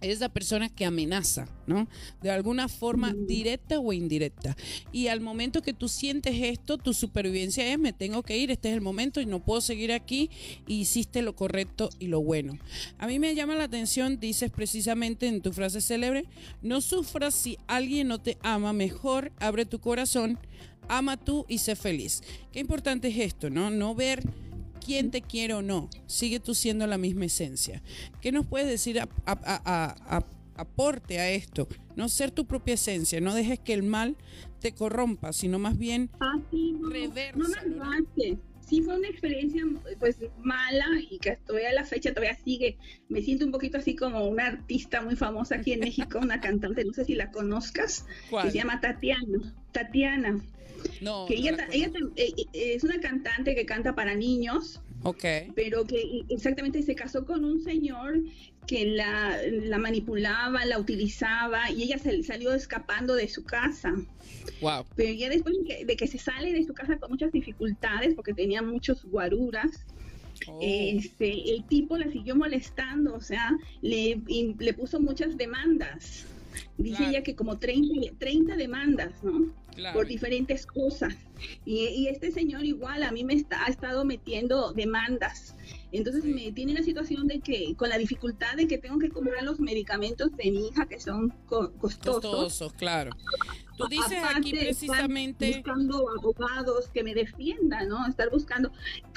es 0.00 0.20
la 0.20 0.28
persona 0.28 0.68
que 0.68 0.84
amenaza, 0.84 1.48
¿no? 1.66 1.88
De 2.22 2.30
alguna 2.30 2.68
forma 2.68 3.14
directa 3.14 3.78
o 3.78 3.92
indirecta. 3.92 4.56
Y 4.92 5.08
al 5.08 5.20
momento 5.20 5.62
que 5.62 5.72
tú 5.72 5.88
sientes 5.88 6.34
esto, 6.40 6.78
tu 6.78 6.94
supervivencia 6.94 7.70
es, 7.72 7.78
me 7.78 7.92
tengo 7.92 8.22
que 8.22 8.36
ir, 8.36 8.50
este 8.50 8.70
es 8.70 8.74
el 8.74 8.80
momento 8.80 9.20
y 9.20 9.26
no 9.26 9.44
puedo 9.44 9.60
seguir 9.60 9.92
aquí 9.92 10.30
y 10.66 10.80
hiciste 10.80 11.22
lo 11.22 11.34
correcto 11.34 11.90
y 11.98 12.08
lo 12.08 12.22
bueno. 12.22 12.58
A 12.98 13.06
mí 13.06 13.18
me 13.18 13.34
llama 13.34 13.54
la 13.54 13.64
atención, 13.64 14.20
dices 14.20 14.50
precisamente 14.50 15.26
en 15.26 15.40
tu 15.40 15.52
frase 15.52 15.80
célebre, 15.80 16.24
no 16.62 16.80
sufras 16.80 17.34
si 17.34 17.58
alguien 17.66 18.08
no 18.08 18.20
te 18.20 18.38
ama, 18.42 18.72
mejor 18.72 19.32
abre 19.38 19.64
tu 19.64 19.80
corazón, 19.80 20.38
ama 20.88 21.16
tú 21.16 21.46
y 21.48 21.58
sé 21.58 21.76
feliz. 21.76 22.22
Qué 22.52 22.60
importante 22.60 23.08
es 23.08 23.18
esto, 23.18 23.50
¿no? 23.50 23.70
No 23.70 23.94
ver 23.94 24.22
quién 24.84 25.10
te 25.10 25.22
quiere 25.22 25.54
o 25.54 25.62
no, 25.62 25.88
sigue 26.06 26.40
tú 26.40 26.54
siendo 26.54 26.86
la 26.86 26.98
misma 26.98 27.24
esencia. 27.24 27.82
¿Qué 28.20 28.32
nos 28.32 28.46
puedes 28.46 28.68
decir 28.68 29.00
a, 29.00 30.24
aporte 30.56 31.18
a 31.18 31.30
esto? 31.30 31.68
No 31.96 32.08
ser 32.08 32.30
tu 32.30 32.46
propia 32.46 32.74
esencia, 32.74 33.20
no 33.20 33.34
dejes 33.34 33.58
que 33.58 33.72
el 33.72 33.82
mal 33.82 34.16
te 34.60 34.72
corrompa, 34.72 35.32
sino 35.32 35.58
más 35.58 35.78
bien 35.78 36.10
ah, 36.20 36.38
sí, 36.50 36.72
no, 37.34 37.44
sí 38.66 38.82
fue 38.82 38.96
una 38.96 39.08
experiencia 39.08 39.62
pues 39.98 40.18
mala 40.42 40.86
y 41.10 41.18
que 41.18 41.36
todavía 41.46 41.70
a 41.70 41.74
la 41.74 41.84
fecha 41.84 42.12
todavía 42.12 42.36
sigue. 42.44 42.78
Me 43.08 43.22
siento 43.22 43.44
un 43.44 43.52
poquito 43.52 43.78
así 43.78 43.94
como 43.94 44.26
una 44.26 44.46
artista 44.46 45.02
muy 45.02 45.16
famosa 45.16 45.56
aquí 45.56 45.72
en 45.72 45.80
México, 45.80 46.18
una 46.20 46.40
cantante, 46.40 46.84
no 46.84 46.92
sé 46.92 47.04
si 47.04 47.14
la 47.14 47.30
conozcas, 47.30 48.06
que 48.42 48.50
se 48.50 48.58
llama 48.58 48.80
Tatiana. 48.80 49.54
Tatiana. 49.72 50.40
No, 51.00 51.26
que 51.26 51.34
ella, 51.34 51.56
ella, 51.72 51.90
eh, 52.16 52.32
eh, 52.36 52.74
es 52.74 52.84
una 52.84 53.00
cantante 53.00 53.54
que 53.54 53.66
canta 53.66 53.94
para 53.94 54.14
niños. 54.14 54.80
Ok. 55.02 55.24
Pero 55.54 55.84
que 55.84 56.22
exactamente 56.30 56.82
se 56.82 56.94
casó 56.94 57.26
con 57.26 57.44
un 57.44 57.62
señor 57.62 58.22
que 58.66 58.86
la, 58.86 59.38
la 59.46 59.78
manipulaba, 59.78 60.64
la 60.64 60.78
utilizaba 60.78 61.70
y 61.70 61.82
ella 61.82 61.98
se 61.98 62.22
salió 62.22 62.54
escapando 62.54 63.14
de 63.14 63.28
su 63.28 63.44
casa. 63.44 63.94
Wow. 64.60 64.86
Pero 64.96 65.12
ya 65.12 65.28
después 65.28 65.54
de 65.86 65.96
que, 65.96 66.06
se 66.06 66.18
sale 66.18 66.52
de 66.52 66.64
su 66.64 66.72
casa 66.72 66.96
con 66.96 67.10
muchas 67.10 67.32
dificultades, 67.32 68.14
porque 68.14 68.32
tenía 68.32 68.62
muchos 68.62 69.04
guaruras, 69.04 69.84
oh. 70.48 70.58
este, 70.62 71.54
el 71.54 71.64
tipo 71.66 71.98
la 71.98 72.10
siguió 72.10 72.34
molestando, 72.36 73.14
o 73.14 73.20
sea, 73.20 73.56
le, 73.82 74.20
le 74.58 74.74
puso 74.74 75.00
muchas 75.00 75.36
demandas. 75.36 76.24
Dice 76.78 77.08
ella 77.08 77.22
que 77.22 77.34
como 77.34 77.58
30, 77.58 78.16
30 78.18 78.56
demandas, 78.56 79.22
¿no? 79.22 79.52
Por 79.92 80.06
diferentes 80.06 80.66
cosas. 80.66 81.14
Y, 81.64 82.06
este 82.06 82.30
señor 82.30 82.64
igual 82.64 83.02
a 83.02 83.10
mí 83.10 83.24
me 83.24 83.34
está, 83.34 83.64
ha 83.64 83.68
estado 83.68 84.04
metiendo 84.04 84.72
demandas. 84.72 85.56
Entonces 85.92 86.24
me 86.24 86.52
tiene 86.52 86.74
la 86.74 86.82
situación 86.82 87.26
de 87.26 87.40
que 87.40 87.74
con 87.76 87.88
la 87.88 87.98
dificultad 87.98 88.56
de 88.56 88.66
que 88.68 88.78
tengo 88.78 88.98
que 88.98 89.10
comprar 89.10 89.42
los 89.42 89.60
medicamentos 89.60 90.34
de 90.36 90.50
mi 90.50 90.68
hija 90.68 90.86
que 90.86 91.00
son 91.00 91.30
costosos. 91.48 92.20
Costosos, 92.20 92.72
claro. 92.74 93.10
Tú 93.76 93.86
dices 93.88 94.18
aquí 94.34 94.52
precisamente... 94.52 95.52
buscando 95.52 96.08
abogados 96.10 96.88
que 96.88 97.02
me 97.02 97.14
defiendan, 97.14 97.88
¿no? 97.88 98.06
Estar 98.06 98.30
buscando, 98.30 98.72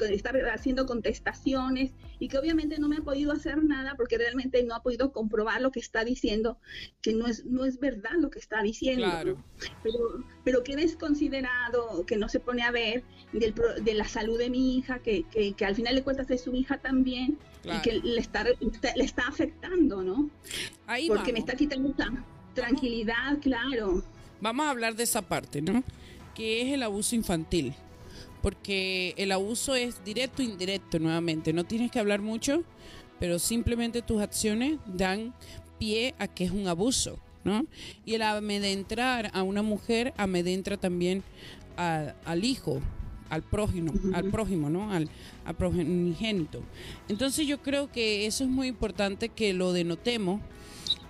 estar 0.10 0.36
haciendo 0.50 0.86
contestaciones 0.86 1.92
y 2.20 2.28
que 2.28 2.38
obviamente 2.38 2.80
no 2.80 2.88
me 2.88 2.98
ha 2.98 3.02
podido 3.02 3.32
hacer 3.32 3.64
nada 3.64 3.96
porque 3.96 4.18
realmente 4.18 4.64
no 4.64 4.76
ha 4.76 4.82
podido 4.82 5.12
comprobar 5.12 5.62
lo 5.62 5.72
que 5.72 5.80
está 5.80 6.04
diciendo, 6.04 6.58
que 7.02 7.14
no 7.14 7.28
es, 7.28 7.46
no 7.46 7.66
es 7.66 7.80
verdad 7.80 8.14
lo 8.20 8.30
que 8.30 8.40
está 8.40 8.62
diciendo. 8.62 9.06
Claro. 9.06 9.44
Pero, 9.84 10.24
pero 10.44 10.64
que 10.64 10.74
es 10.74 10.96
considerado, 10.96 12.06
que 12.06 12.18
no 12.18 12.30
se 12.30 12.40
pone 12.40 12.64
a 12.64 12.72
ver 12.72 13.04
del, 13.34 13.54
de 13.82 13.94
la 13.94 14.06
salud 14.06 14.38
de 14.38 14.50
mi 14.50 14.78
hija, 14.78 15.00
que, 15.00 15.24
que, 15.24 15.54
que 15.54 15.66
al 15.66 15.76
final 15.76 15.96
de 15.96 16.04
cuentas 16.04 16.30
es 16.32 16.42
su 16.42 16.56
hija 16.56 16.78
también 16.80 17.38
y 17.64 17.82
que 17.82 17.94
le 17.94 18.20
está, 18.20 18.44
le 18.44 19.04
está 19.04 19.28
afectando, 19.28 20.02
¿no? 20.02 20.30
Ahí 20.86 21.08
Porque 21.08 21.34
me 21.34 21.40
está 21.40 21.56
quitando 21.56 21.94
tranquilidad, 22.54 23.40
claro. 23.42 24.04
Vamos 24.42 24.66
a 24.66 24.70
hablar 24.70 24.96
de 24.96 25.04
esa 25.04 25.22
parte, 25.22 25.62
¿no? 25.62 25.84
Que 26.36 26.62
es 26.62 26.74
el 26.74 26.84
abuso 26.84 27.16
infantil. 27.16 27.74
Porque 28.42 29.14
el 29.18 29.32
abuso 29.32 29.76
es 29.76 30.04
directo 30.06 30.42
e 30.42 30.46
indirecto 30.46 31.00
nuevamente. 31.00 31.54
No 31.54 31.64
tienes 31.64 31.92
que 31.92 32.00
hablar 32.00 32.22
mucho, 32.22 32.64
pero 33.20 33.40
simplemente 33.40 34.02
tus 34.02 34.22
acciones 34.22 34.80
dan 34.86 35.34
pie 35.80 36.14
a 36.20 36.28
que 36.28 36.46
es 36.46 36.52
un 36.52 36.68
abuso, 36.68 37.20
¿no? 37.44 37.66
Y 38.06 38.14
el 38.14 38.22
amedrentar 38.22 39.32
a 39.34 39.44
una 39.44 39.64
mujer 39.64 40.14
amedrentra 40.18 40.78
también 40.78 41.24
al 41.76 42.44
hijo, 42.44 42.80
al 43.30 43.44
prójimo, 43.44 43.94
al 44.14 44.26
prójimo, 44.32 44.70
¿no? 44.70 44.92
Al, 44.92 45.10
al 45.46 45.56
progenigénito. 45.56 46.62
Entonces 47.10 47.48
yo 47.48 47.62
creo 47.62 47.92
que 47.92 48.26
eso 48.26 48.44
es 48.44 48.50
muy 48.50 48.68
importante 48.68 49.30
que 49.30 49.54
lo 49.54 49.74
denotemos, 49.74 50.42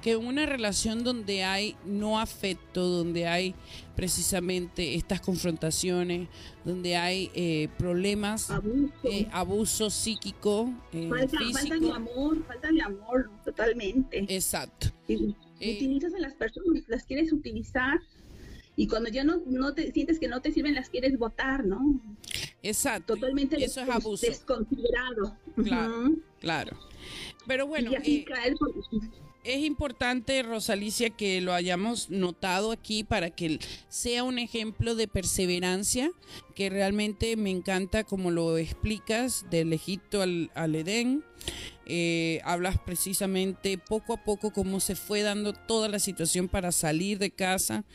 que 0.07 0.15
una 0.15 0.45
relación 0.45 1.03
donde 1.03 1.43
hay 1.43 1.75
no 1.83 2.17
afecto, 2.17 2.87
donde 2.87 3.27
hay 3.27 3.53
precisamente 3.93 4.95
estas 4.95 5.19
confrontaciones, 5.19 6.29
donde 6.63 6.95
hay 6.95 7.29
eh, 7.35 7.67
problemas, 7.77 8.49
abuso, 8.49 9.87
eh, 9.87 9.91
psíquico, 9.91 10.73
eh, 10.93 11.09
falta, 11.09 11.37
Falta 11.51 11.75
de 11.75 11.91
amor, 11.91 12.41
falta 12.45 12.71
de 12.71 12.81
amor, 12.81 13.29
totalmente. 13.43 14.25
Exacto. 14.33 14.87
utilizas 15.09 16.13
a 16.13 16.19
las 16.19 16.35
personas, 16.35 16.83
las 16.87 17.03
quieres 17.03 17.33
utilizar 17.33 17.99
y 18.77 18.87
cuando 18.87 19.09
ya 19.09 19.25
no, 19.25 19.41
no 19.45 19.73
te 19.73 19.91
sientes 19.91 20.19
que 20.19 20.29
no 20.29 20.39
te 20.41 20.53
sirven, 20.53 20.73
las 20.73 20.89
quieres 20.89 21.17
votar, 21.17 21.65
¿no? 21.65 21.99
Exacto. 22.63 23.15
Totalmente 23.15 23.61
Eso 23.61 23.81
es 23.81 23.89
abuso. 23.89 24.25
desconsiderado. 24.25 25.37
Claro, 25.65 26.15
claro. 26.39 26.77
Pero 27.45 27.67
bueno, 27.67 27.91
eh, 28.03 28.25
es 29.47 29.63
importante, 29.63 30.43
Rosalicia, 30.43 31.09
que 31.09 31.39
lo 31.39 31.53
hayamos 31.53 32.09
notado 32.09 32.73
aquí 32.73 33.05
para 33.05 33.29
que 33.29 33.59
sea 33.87 34.25
un 34.25 34.39
ejemplo 34.39 34.93
de 34.93 35.07
perseverancia, 35.07 36.11
que 36.53 36.69
realmente 36.69 37.37
me 37.37 37.49
encanta 37.49 38.03
como 38.03 38.29
lo 38.29 38.57
explicas, 38.57 39.45
del 39.49 39.71
Egipto 39.71 40.21
al, 40.21 40.51
al 40.53 40.75
Edén. 40.75 41.23
Eh, 41.85 42.41
hablas 42.43 42.77
precisamente 42.77 43.77
poco 43.77 44.13
a 44.13 44.23
poco 44.25 44.51
cómo 44.51 44.81
se 44.81 44.95
fue 44.95 45.21
dando 45.21 45.53
toda 45.53 45.87
la 45.87 45.99
situación 45.99 46.49
para 46.49 46.73
salir 46.73 47.17
de 47.17 47.31
casa 47.31 47.85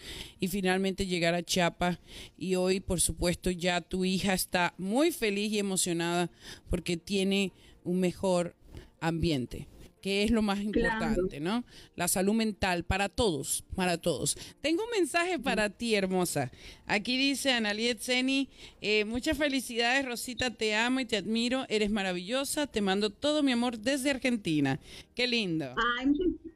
y 0.40 0.48
finalmente 0.48 1.06
llegar 1.06 1.34
a 1.34 1.42
Chiapas. 1.42 1.98
Y 2.38 2.54
hoy, 2.54 2.80
por 2.80 3.02
supuesto, 3.02 3.50
ya 3.50 3.82
tu 3.82 4.06
hija 4.06 4.32
está 4.32 4.72
muy 4.78 5.12
feliz 5.12 5.52
y 5.52 5.58
emocionada 5.58 6.30
porque 6.70 6.96
tiene 6.96 7.52
un 7.84 8.00
mejor 8.00 8.56
ambiente 9.00 9.68
que 10.02 10.24
es 10.24 10.32
lo 10.32 10.42
más 10.42 10.60
importante, 10.60 11.38
¿no? 11.38 11.64
La 11.94 12.08
salud 12.08 12.34
mental 12.34 12.84
para 12.84 13.08
todos, 13.08 13.64
para 13.76 13.98
todos. 13.98 14.36
Tengo 14.60 14.82
un 14.84 14.90
mensaje 14.90 15.38
para 15.38 15.70
ti, 15.70 15.94
hermosa. 15.94 16.50
Aquí 16.86 17.16
dice 17.16 17.52
Analiet 17.52 18.00
Zeni, 18.00 18.48
eh, 18.80 19.04
muchas 19.04 19.38
felicidades, 19.38 20.04
Rosita, 20.04 20.50
te 20.50 20.74
amo 20.74 20.98
y 20.98 21.04
te 21.04 21.16
admiro, 21.16 21.64
eres 21.68 21.90
maravillosa, 21.90 22.66
te 22.66 22.80
mando 22.80 23.10
todo 23.10 23.44
mi 23.44 23.52
amor 23.52 23.78
desde 23.78 24.10
Argentina. 24.10 24.80
Qué 25.14 25.28
lindo. 25.28 25.72
Ay, 25.98 26.08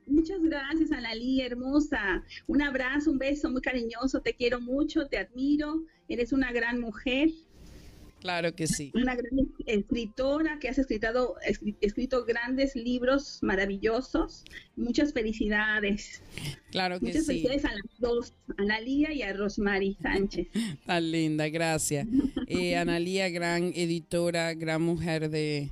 muchas 0.06 0.42
gracias, 0.42 0.90
Analí, 0.90 1.40
hermosa. 1.40 2.24
Un 2.48 2.62
abrazo, 2.62 3.12
un 3.12 3.18
beso 3.18 3.48
muy 3.48 3.61
cariñoso, 3.61 4.20
te 4.20 4.35
quiero 4.35 4.61
mucho, 4.61 5.06
te 5.06 5.18
admiro, 5.18 5.85
eres 6.09 6.32
una 6.32 6.50
gran 6.50 6.80
mujer 6.80 7.30
Claro 8.20 8.55
que 8.55 8.66
sí. 8.66 8.90
Una 8.94 9.14
gran 9.14 9.31
escritora 9.66 10.59
que 10.59 10.68
has 10.68 10.79
escrito, 10.79 11.37
escrito 11.81 12.24
grandes 12.24 12.74
libros 12.74 13.38
maravillosos. 13.42 14.44
Muchas 14.74 15.12
felicidades. 15.12 16.22
Claro 16.70 16.98
que 16.98 17.07
Muchas 17.07 17.26
felicidades 17.26 17.64
a 17.64 17.72
las 17.72 17.98
dos, 17.98 18.35
a 18.57 18.62
Analía 18.62 19.12
y 19.12 19.22
a 19.22 19.33
Rosmary 19.33 19.96
Sánchez. 20.02 20.48
Tan 20.85 21.11
linda, 21.11 21.48
gracias. 21.48 22.07
Eh, 22.48 22.76
Analía, 22.76 23.29
gran 23.29 23.72
editora, 23.74 24.55
gran 24.55 24.81
mujer 24.81 25.31
de, 25.31 25.70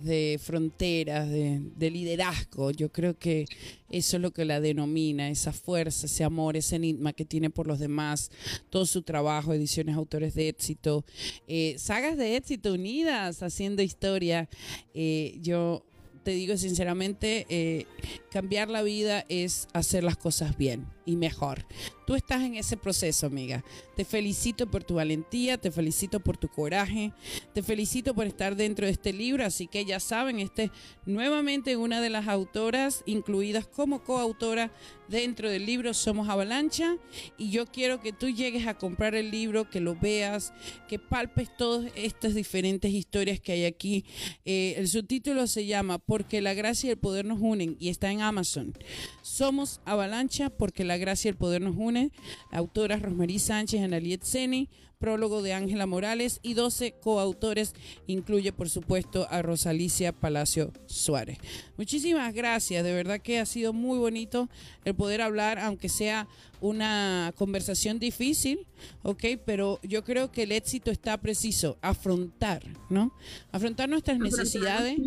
de 0.00 0.38
fronteras, 0.42 1.28
de, 1.28 1.90
liderazgo. 1.90 2.70
Yo 2.70 2.90
creo 2.90 3.18
que 3.18 3.46
eso 3.90 4.16
es 4.16 4.22
lo 4.22 4.32
que 4.32 4.44
la 4.44 4.60
denomina, 4.60 5.28
esa 5.30 5.52
fuerza, 5.52 6.06
ese 6.06 6.24
amor, 6.24 6.56
ese 6.56 6.76
enigma 6.76 7.12
que 7.12 7.24
tiene 7.24 7.50
por 7.50 7.66
los 7.66 7.78
demás, 7.78 8.30
todo 8.70 8.86
su 8.86 9.02
trabajo, 9.02 9.54
ediciones 9.54 9.96
autores 9.96 10.34
de 10.34 10.48
éxito, 10.48 11.04
eh, 11.46 11.76
sagas 11.78 12.16
de 12.16 12.36
éxito 12.36 12.74
unidas, 12.74 13.42
haciendo 13.42 13.82
historia. 13.82 14.48
Eh, 14.94 15.38
yo 15.40 15.84
te 16.22 16.32
digo 16.32 16.56
sinceramente, 16.56 17.46
eh, 17.48 17.86
cambiar 18.30 18.68
la 18.68 18.82
vida 18.82 19.24
es 19.28 19.68
hacer 19.72 20.04
las 20.04 20.16
cosas 20.16 20.58
bien 20.58 20.97
y 21.08 21.16
mejor. 21.16 21.64
Tú 22.06 22.14
estás 22.14 22.42
en 22.42 22.54
ese 22.54 22.76
proceso, 22.76 23.26
amiga. 23.26 23.64
Te 23.96 24.04
felicito 24.04 24.70
por 24.70 24.84
tu 24.84 24.96
valentía, 24.96 25.56
te 25.56 25.70
felicito 25.70 26.20
por 26.20 26.36
tu 26.36 26.48
coraje, 26.48 27.12
te 27.54 27.62
felicito 27.62 28.14
por 28.14 28.26
estar 28.26 28.56
dentro 28.56 28.84
de 28.84 28.92
este 28.92 29.14
libro. 29.14 29.44
Así 29.44 29.66
que 29.66 29.86
ya 29.86 30.00
saben, 30.00 30.38
este 30.38 30.70
nuevamente 31.06 31.78
una 31.78 32.02
de 32.02 32.10
las 32.10 32.28
autoras 32.28 33.02
incluidas 33.06 33.66
como 33.66 34.02
coautora 34.02 34.70
dentro 35.08 35.48
del 35.48 35.64
libro 35.64 35.94
Somos 35.94 36.28
Avalancha. 36.28 36.96
Y 37.38 37.50
yo 37.50 37.66
quiero 37.66 38.00
que 38.00 38.12
tú 38.12 38.28
llegues 38.28 38.66
a 38.66 38.74
comprar 38.74 39.14
el 39.14 39.30
libro, 39.30 39.70
que 39.70 39.80
lo 39.80 39.96
veas, 39.96 40.52
que 40.88 40.98
palpes 40.98 41.48
todas 41.56 41.90
estas 41.94 42.34
diferentes 42.34 42.92
historias 42.92 43.40
que 43.40 43.52
hay 43.52 43.64
aquí. 43.64 44.04
Eh, 44.44 44.74
el 44.76 44.88
subtítulo 44.88 45.46
se 45.46 45.64
llama 45.64 45.98
Porque 45.98 46.42
la 46.42 46.52
gracia 46.52 46.88
y 46.88 46.90
el 46.90 46.98
poder 46.98 47.24
nos 47.24 47.38
unen 47.40 47.76
y 47.80 47.88
está 47.88 48.10
en 48.12 48.20
Amazon. 48.20 48.74
Somos 49.22 49.80
Avalancha 49.86 50.50
porque 50.50 50.84
la 50.84 50.97
gracia 50.98 51.28
y 51.28 51.30
el 51.30 51.36
poder 51.36 51.62
nos 51.62 51.76
unen. 51.76 52.12
Autoras 52.50 53.02
Rosmarie 53.02 53.38
Sánchez, 53.38 53.82
Analiet 53.82 54.22
Zeni, 54.24 54.68
prólogo 54.98 55.42
de 55.42 55.52
Ángela 55.52 55.86
Morales 55.86 56.40
y 56.42 56.54
12 56.54 56.92
coautores, 57.00 57.74
incluye 58.06 58.52
por 58.52 58.68
supuesto 58.68 59.26
a 59.30 59.42
Rosalicia 59.42 60.12
Palacio 60.12 60.72
Suárez. 60.86 61.38
Muchísimas 61.76 62.34
gracias, 62.34 62.84
de 62.84 62.92
verdad 62.92 63.20
que 63.20 63.38
ha 63.38 63.46
sido 63.46 63.72
muy 63.72 63.98
bonito 63.98 64.48
el 64.84 64.94
poder 64.94 65.22
hablar, 65.22 65.58
aunque 65.60 65.88
sea 65.88 66.26
una 66.60 67.32
conversación 67.36 68.00
difícil, 68.00 68.66
¿ok? 69.04 69.22
Pero 69.44 69.78
yo 69.84 70.02
creo 70.02 70.32
que 70.32 70.42
el 70.42 70.50
éxito 70.50 70.90
está 70.90 71.16
preciso, 71.18 71.78
afrontar, 71.80 72.64
¿no? 72.90 73.12
Afrontar 73.52 73.88
nuestras 73.88 74.18
necesidades. 74.18 74.98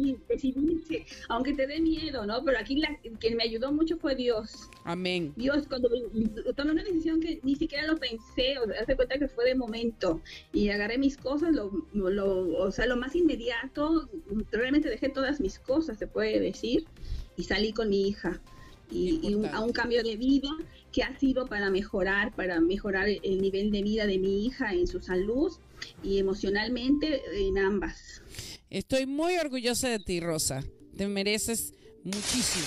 aunque 1.27 1.53
te 1.53 1.67
dé 1.67 1.81
miedo, 1.81 2.25
¿no? 2.25 2.41
Pero 2.45 2.57
aquí 2.57 2.77
la, 2.77 2.97
quien 3.19 3.35
me 3.35 3.43
ayudó 3.43 3.73
mucho 3.73 3.97
fue 3.97 4.15
Dios. 4.15 4.69
Amén. 4.85 5.33
Dios, 5.35 5.67
cuando 5.67 5.89
tomé 6.55 6.71
una 6.71 6.83
decisión 6.85 7.19
que 7.19 7.41
ni 7.43 7.57
siquiera 7.57 7.85
lo 7.85 7.97
pensé, 7.97 8.57
o 8.57 8.63
hace 8.81 8.95
cuenta 8.95 9.19
que 9.19 9.27
fue 9.27 9.43
de 9.43 9.55
momento 9.55 9.80
y 10.53 10.69
agarré 10.69 10.97
mis 10.97 11.17
cosas, 11.17 11.51
lo, 11.53 11.71
o 12.57 12.71
sea, 12.71 12.85
lo 12.85 12.97
más 12.97 13.15
inmediato, 13.15 14.09
realmente 14.51 14.89
dejé 14.89 15.09
todas 15.09 15.39
mis 15.39 15.59
cosas, 15.59 15.97
se 15.97 16.07
puede 16.07 16.39
decir, 16.39 16.85
y 17.37 17.43
salí 17.43 17.73
con 17.73 17.89
mi 17.89 18.07
hija. 18.07 18.41
Y, 18.93 19.37
a 19.53 19.61
un 19.61 19.71
cambio 19.71 20.03
de 20.03 20.17
vida 20.17 20.49
que 20.91 21.01
ha 21.01 21.17
sido 21.17 21.47
para 21.47 21.69
mejorar, 21.69 22.35
para 22.35 22.59
mejorar 22.59 23.07
el 23.07 23.41
nivel 23.41 23.71
de 23.71 23.83
vida 23.83 24.05
de 24.05 24.17
mi 24.17 24.45
hija 24.45 24.73
en 24.73 24.85
su 24.85 24.99
salud 24.99 25.53
y 26.03 26.17
emocionalmente 26.17 27.21
en 27.33 27.57
ambas. 27.57 28.21
Estoy 28.69 29.05
muy 29.05 29.37
orgullosa 29.37 29.87
de 29.87 29.99
ti, 29.99 30.19
Rosa. 30.19 30.61
Te 30.97 31.07
mereces 31.07 31.73
muchísimo. 32.03 32.65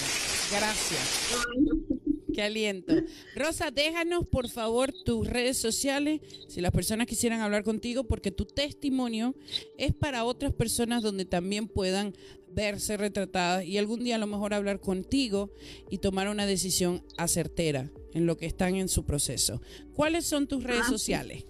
Gracias. 0.51 2.01
Qué 2.35 2.43
aliento. 2.43 2.95
Rosa, 3.37 3.71
déjanos 3.71 4.27
por 4.27 4.49
favor 4.49 4.93
tus 4.93 5.27
redes 5.27 5.57
sociales 5.57 6.21
si 6.49 6.61
las 6.61 6.73
personas 6.73 7.07
quisieran 7.07 7.41
hablar 7.41 7.63
contigo, 7.65 8.05
porque 8.05 8.31
tu 8.31 8.45
testimonio 8.45 9.35
es 9.79 9.95
para 9.95 10.25
otras 10.25 10.53
personas 10.53 11.03
donde 11.03 11.25
también 11.25 11.69
puedan 11.69 12.15
verse 12.55 12.97
retratadas 12.97 13.65
y 13.65 13.79
algún 13.79 14.05
día 14.05 14.17
a 14.17 14.19
lo 14.19 14.27
mejor 14.27 14.55
hablar 14.55 14.81
contigo 14.81 15.51
y 15.91 15.99
tomar 15.99 16.29
una 16.29 16.47
decisión 16.47 17.03
acertera 17.17 17.91
en 18.13 18.27
lo 18.27 18.37
que 18.37 18.47
están 18.47 18.77
en 18.77 18.89
su 18.89 19.05
proceso. 19.05 19.61
¿Cuáles 19.95 20.25
son 20.25 20.47
tus 20.47 20.63
redes 20.63 20.85
ah, 20.87 20.91
sociales? 20.91 21.45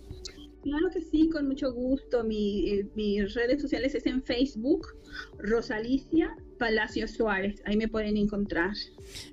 Claro 0.62 0.88
que 0.92 1.02
sí, 1.02 1.28
con 1.28 1.46
mucho 1.46 1.72
gusto. 1.72 2.24
Mi, 2.24 2.70
eh, 2.70 2.86
mis 2.94 3.34
redes 3.34 3.60
sociales 3.60 3.94
es 3.94 4.06
en 4.06 4.22
Facebook, 4.22 4.88
Rosalicia 5.38 6.34
Palacio 6.58 7.08
Suárez. 7.08 7.62
Ahí 7.64 7.76
me 7.76 7.88
pueden 7.88 8.16
encontrar. 8.16 8.74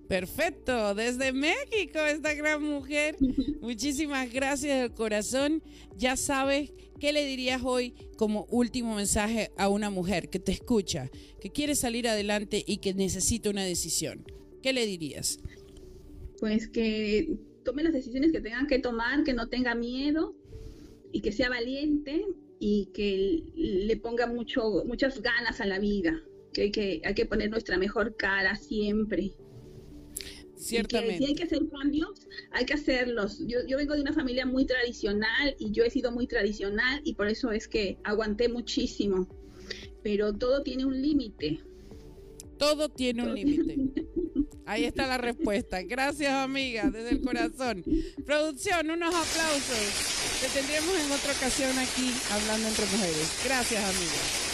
Perfecto, 0.07 0.95
desde 0.95 1.31
México, 1.31 1.99
esta 1.99 2.33
gran 2.33 2.63
mujer. 2.63 3.15
Muchísimas 3.61 4.31
gracias 4.31 4.81
del 4.81 4.93
corazón. 4.93 5.63
Ya 5.97 6.17
sabes, 6.17 6.73
¿qué 6.99 7.13
le 7.13 7.25
dirías 7.25 7.61
hoy 7.63 7.93
como 8.17 8.45
último 8.49 8.95
mensaje 8.95 9.51
a 9.57 9.69
una 9.69 9.89
mujer 9.89 10.29
que 10.29 10.39
te 10.39 10.51
escucha, 10.51 11.09
que 11.39 11.51
quiere 11.51 11.75
salir 11.75 12.07
adelante 12.07 12.63
y 12.65 12.77
que 12.77 12.93
necesita 12.93 13.49
una 13.49 13.63
decisión? 13.63 14.25
¿Qué 14.61 14.73
le 14.73 14.85
dirías? 14.85 15.39
Pues 16.39 16.67
que 16.67 17.37
tome 17.63 17.83
las 17.83 17.93
decisiones 17.93 18.31
que 18.31 18.41
tengan 18.41 18.67
que 18.67 18.79
tomar, 18.79 19.23
que 19.23 19.33
no 19.33 19.47
tenga 19.47 19.75
miedo 19.75 20.35
y 21.11 21.21
que 21.21 21.31
sea 21.31 21.49
valiente 21.49 22.25
y 22.59 22.87
que 22.93 23.43
le 23.55 23.97
ponga 23.97 24.27
mucho, 24.27 24.83
muchas 24.85 25.21
ganas 25.21 25.61
a 25.61 25.65
la 25.65 25.79
vida 25.79 26.21
que 26.53 26.63
hay 26.63 26.71
que, 26.71 27.01
hay 27.03 27.13
que 27.13 27.25
poner 27.25 27.49
nuestra 27.49 27.77
mejor 27.77 28.15
cara 28.15 28.55
siempre. 28.55 29.33
Ciertamente. 30.55 31.17
si 31.17 31.25
hay 31.25 31.35
que 31.35 31.43
hacer 31.43 31.61
cambios, 31.69 32.27
hay 32.51 32.65
que 32.65 32.73
hacerlos. 32.75 33.39
Yo, 33.47 33.59
yo 33.67 33.77
vengo 33.77 33.95
de 33.95 34.01
una 34.01 34.13
familia 34.13 34.45
muy 34.45 34.65
tradicional 34.65 35.55
y 35.57 35.71
yo 35.71 35.83
he 35.83 35.89
sido 35.89 36.11
muy 36.11 36.27
tradicional 36.27 37.01
y 37.03 37.15
por 37.15 37.27
eso 37.27 37.51
es 37.51 37.67
que 37.67 37.97
aguanté 38.03 38.47
muchísimo. 38.47 39.27
Pero 40.03 40.33
todo 40.33 40.61
tiene 40.61 40.85
un 40.85 41.01
límite. 41.01 41.61
Todo 42.59 42.89
tiene 42.89 43.23
un 43.23 43.33
límite. 43.33 44.05
Ahí 44.67 44.85
está 44.85 45.07
la 45.07 45.17
respuesta. 45.17 45.81
Gracias, 45.81 46.31
amiga, 46.31 46.91
desde 46.91 47.09
el 47.09 47.21
corazón. 47.21 47.83
Producción, 48.25 48.91
unos 48.91 49.15
aplausos. 49.15 50.39
Te 50.41 50.59
tendremos 50.59 50.93
en 50.99 51.11
otra 51.11 51.33
ocasión 51.33 51.71
aquí 51.79 52.11
hablando 52.31 52.67
entre 52.67 52.85
mujeres. 52.85 53.41
Gracias, 53.43 53.83
amiga. 53.83 54.50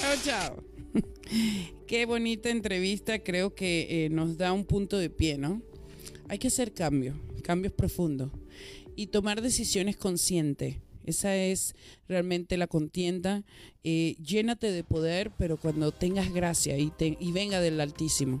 Chao, 0.00 0.14
chao. 0.24 0.64
Qué 1.86 2.06
bonita 2.06 2.48
entrevista, 2.48 3.18
creo 3.18 3.54
que 3.54 4.06
eh, 4.06 4.08
nos 4.08 4.38
da 4.38 4.54
un 4.54 4.64
punto 4.64 4.96
de 4.96 5.10
pie, 5.10 5.36
¿no? 5.36 5.60
Hay 6.28 6.38
que 6.38 6.48
hacer 6.48 6.72
cambios, 6.72 7.14
cambios 7.42 7.74
profundos 7.74 8.32
y 8.94 9.08
tomar 9.08 9.42
decisiones 9.42 9.98
conscientes. 9.98 10.76
Esa 11.06 11.34
es 11.34 11.74
realmente 12.08 12.56
la 12.56 12.66
contienda. 12.66 13.42
Eh, 13.84 14.16
llénate 14.24 14.70
de 14.72 14.84
poder, 14.84 15.30
pero 15.38 15.56
cuando 15.56 15.92
tengas 15.92 16.32
gracia 16.32 16.76
y, 16.76 16.92
y 16.98 17.32
venga 17.32 17.60
del 17.60 17.80
Altísimo. 17.80 18.40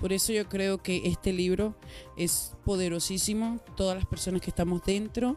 Por 0.00 0.12
eso 0.12 0.32
yo 0.32 0.48
creo 0.48 0.82
que 0.82 1.02
este 1.04 1.32
libro 1.32 1.76
es 2.16 2.54
poderosísimo. 2.64 3.60
Todas 3.76 3.96
las 3.96 4.06
personas 4.06 4.40
que 4.40 4.50
estamos 4.50 4.82
dentro 4.84 5.36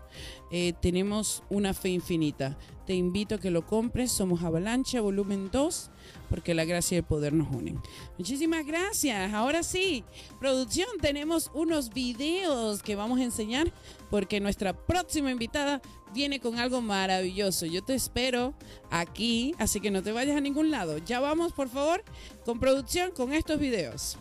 eh, 0.52 0.74
tenemos 0.82 1.44
una 1.50 1.74
fe 1.74 1.90
infinita. 1.90 2.58
Te 2.88 2.96
invito 2.96 3.36
a 3.36 3.40
que 3.40 3.52
lo 3.52 3.66
compres. 3.68 4.12
Somos 4.12 4.44
Avalancha, 4.44 5.02
volumen 5.02 5.50
2 5.52 5.92
porque 6.30 6.54
la 6.54 6.66
gracia 6.66 6.96
y 6.96 7.00
el 7.00 7.04
poder 7.04 7.34
nos 7.34 7.54
unen. 7.54 7.80
Muchísimas 8.18 8.66
gracias. 8.66 9.34
Ahora 9.34 9.64
sí, 9.64 10.04
producción, 10.40 10.90
tenemos 11.02 11.52
unos 11.54 11.90
videos 11.94 12.82
que 12.84 12.96
vamos 12.96 13.20
a 13.20 13.24
enseñar 13.24 13.72
porque 14.10 14.40
nuestra 14.40 14.74
próxima 14.74 15.32
invitada 15.32 15.82
viene 16.14 16.40
con 16.40 16.60
algo 16.60 16.82
maravilloso. 16.82 17.66
Yo 17.66 17.84
te 17.84 17.96
espero 17.96 18.54
aquí, 18.90 19.54
así 19.58 19.80
que 19.80 19.92
no 19.92 20.02
te 20.02 20.12
vayas 20.12 20.38
a 20.38 20.42
ningún 20.42 20.72
lado. 20.72 20.98
Ya 21.00 21.20
vamos, 21.20 21.54
por 21.54 21.70
favor, 21.70 22.04
con 22.46 22.60
producción 22.60 23.12
con 23.12 23.34
estos 23.34 23.60
videos. 23.60 24.18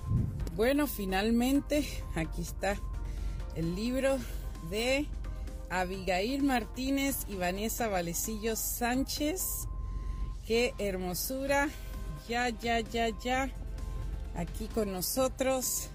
Bueno, 0.56 0.86
finalmente 0.86 1.86
aquí 2.14 2.42
está 2.42 2.76
el 3.54 3.74
libro 3.74 4.18
de 4.70 5.06
Abigail 5.70 6.42
Martínez 6.42 7.24
y 7.28 7.36
Vanessa 7.36 7.88
Valecillo 7.88 8.56
Sánchez. 8.56 9.66
Qué 10.46 10.74
hermosura. 10.78 11.68
Ya, 12.28 12.50
ya, 12.50 12.80
ya, 12.80 13.08
ya. 13.24 13.50
Aquí 14.34 14.66
con 14.66 14.92
nosotros 14.92 15.88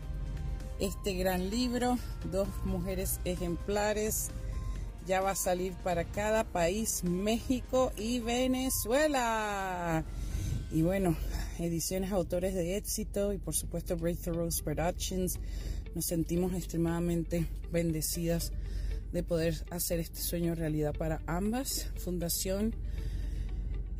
este 0.80 1.14
gran 1.14 1.52
libro, 1.52 2.00
dos 2.32 2.48
mujeres 2.66 3.20
ejemplares. 3.24 4.30
Ya 5.06 5.22
va 5.22 5.32
a 5.32 5.36
salir 5.36 5.74
para 5.84 6.06
cada 6.06 6.44
país, 6.44 7.04
México 7.04 7.92
y 7.96 8.20
Venezuela. 8.20 10.04
Y 10.72 10.82
bueno, 10.82 11.16
ediciones 11.60 12.12
autores 12.12 12.56
de 12.56 12.78
éxito 12.78 13.32
y 13.32 13.38
por 13.38 13.54
supuesto 13.54 13.96
Breakthrough 13.96 14.50
Productions. 14.64 15.40
Nos 15.94 16.06
sentimos 16.06 16.54
extremadamente 16.54 17.46
bendecidas 17.72 18.52
de 19.12 19.22
poder 19.22 19.54
hacer 19.70 20.00
este 20.00 20.20
sueño 20.20 20.56
realidad 20.56 20.96
para 20.98 21.22
ambas. 21.28 21.90
Fundación, 22.04 22.74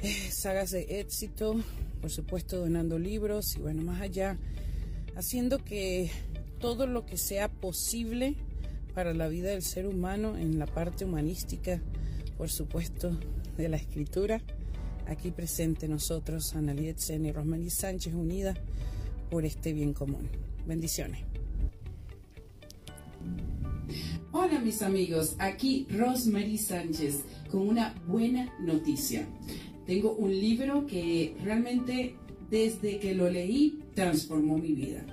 sagas 0.32 0.72
de 0.72 1.00
éxito, 1.00 1.56
por 2.02 2.10
supuesto 2.10 2.60
donando 2.60 3.00
libros 3.00 3.56
y 3.56 3.60
bueno, 3.60 3.84
más 3.84 4.02
allá, 4.02 4.38
haciendo 5.16 5.64
que 5.64 6.12
todo 6.60 6.88
lo 6.88 7.06
que 7.06 7.18
sea 7.18 7.50
posible 7.50 8.36
para 8.94 9.14
la 9.14 9.28
vida 9.28 9.50
del 9.50 9.64
ser 9.64 9.88
humano 9.88 10.38
en 10.38 10.60
la 10.60 10.66
parte 10.66 11.06
humanística, 11.06 11.82
por 12.38 12.50
supuesto, 12.50 13.18
de 13.58 13.70
la 13.70 13.78
escritura, 13.78 14.42
aquí 15.08 15.32
presente 15.32 15.88
nosotros, 15.88 16.56
Analiet 16.56 16.98
y 17.10 17.32
Rosmarie 17.32 17.70
Sánchez, 17.70 18.14
unidas 18.14 18.58
por 19.30 19.46
este 19.46 19.74
bien 19.74 19.94
común. 19.94 20.30
Bendiciones. 20.66 21.22
Hola 24.32 24.60
mis 24.60 24.82
amigos, 24.82 25.36
aquí 25.38 25.88
Rosemary 25.92 26.58
Sánchez 26.58 27.22
con 27.52 27.68
una 27.68 27.94
buena 28.08 28.52
noticia. 28.60 29.28
Tengo 29.86 30.16
un 30.16 30.32
libro 30.32 30.86
que 30.86 31.36
realmente 31.44 32.16
desde 32.50 33.00
que 33.00 33.14
lo 33.14 33.30
leí 33.30 33.80
transformó 33.96 34.58
mi 34.58 34.74
vida. 34.74 35.06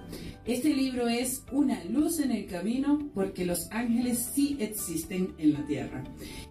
Este 0.45 0.75
libro 0.75 1.09
es 1.09 1.43
Una 1.53 1.83
luz 1.85 2.19
en 2.21 2.33
el 2.33 2.47
camino 2.47 3.11
porque 3.15 3.45
los 3.45 3.71
ángeles 3.71 4.31
sí 4.35 4.57
existen 4.59 5.35
en 5.39 5.53
la 5.53 5.67
tierra. 5.67 6.05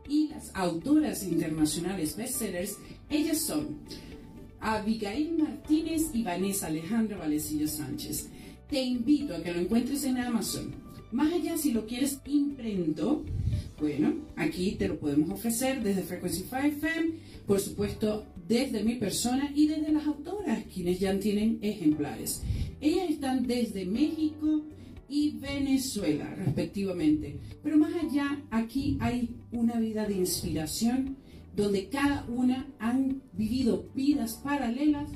Y 0.07 0.29
las 0.29 0.51
autoras 0.55 1.23
internacionales 1.23 2.15
bestsellers, 2.15 2.77
ellas 3.09 3.41
son 3.41 3.79
Abigail 4.59 5.37
Martínez 5.37 6.03
y 6.13 6.23
Vanessa 6.23 6.67
Alejandra 6.67 7.17
Valecillo 7.17 7.67
Sánchez. 7.67 8.29
Te 8.69 8.81
invito 8.81 9.35
a 9.35 9.41
que 9.41 9.53
lo 9.53 9.59
encuentres 9.59 10.03
en 10.03 10.17
Amazon 10.17 10.89
más 11.11 11.33
allá, 11.33 11.57
si 11.57 11.71
lo 11.71 11.87
quieres 11.87 12.19
imprento, 12.25 13.23
bueno, 13.79 14.13
aquí 14.35 14.75
te 14.77 14.87
lo 14.87 14.99
podemos 14.99 15.31
ofrecer 15.31 15.81
desde 15.81 16.03
Frequency 16.03 16.43
5 16.43 16.55
FM, 16.57 17.13
por 17.49 17.59
supuesto, 17.59 18.27
desde 18.47 18.83
mi 18.83 18.93
persona 18.93 19.51
y 19.55 19.65
desde 19.65 19.91
las 19.91 20.05
autoras, 20.05 20.65
quienes 20.71 20.99
ya 20.99 21.19
tienen 21.19 21.57
ejemplares. 21.63 22.43
Ellas 22.79 23.09
están 23.09 23.47
desde 23.47 23.87
México 23.87 24.65
y 25.09 25.31
Venezuela, 25.39 26.31
respectivamente. 26.35 27.39
Pero 27.63 27.79
más 27.79 27.91
allá, 27.95 28.39
aquí 28.51 28.99
hay 29.01 29.31
una 29.51 29.79
vida 29.79 30.05
de 30.05 30.17
inspiración 30.17 31.17
donde 31.55 31.89
cada 31.89 32.23
una 32.29 32.71
han 32.77 33.23
vivido 33.33 33.89
vidas 33.95 34.35
paralelas 34.43 35.09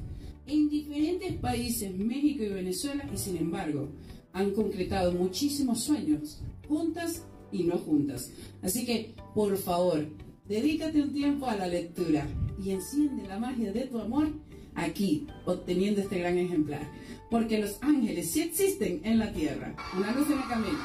en 0.47 0.69
diferentes 0.69 1.33
países, 1.33 1.95
México 1.95 2.43
y 2.45 2.49
Venezuela, 2.49 3.07
y 3.13 3.17
sin 3.17 3.37
embargo, 3.37 3.89
han 4.31 4.55
concretado 4.55 5.11
muchísimos 5.11 5.83
sueños, 5.83 6.41
juntas 6.67 7.27
y 7.51 7.61
no 7.61 7.77
juntas. 7.77 8.31
Así 8.63 8.87
que, 8.87 9.13
por 9.35 9.55
favor, 9.55 10.07
dedícate 10.53 11.01
un 11.01 11.11
tiempo 11.11 11.47
a 11.47 11.55
la 11.55 11.65
lectura 11.65 12.27
y 12.63 12.69
enciende 12.69 13.27
la 13.27 13.39
magia 13.39 13.71
de 13.71 13.87
tu 13.87 13.99
amor 13.99 14.29
aquí, 14.75 15.25
obteniendo 15.45 16.01
este 16.01 16.19
gran 16.19 16.37
ejemplar. 16.37 16.87
Porque 17.31 17.57
los 17.57 17.81
ángeles 17.81 18.31
sí 18.31 18.41
existen 18.41 19.01
en 19.03 19.17
la 19.17 19.33
tierra. 19.33 19.75
Una 19.97 20.11
luz 20.11 20.27
en 20.29 20.37
el 20.37 20.47
camino. 20.47 20.79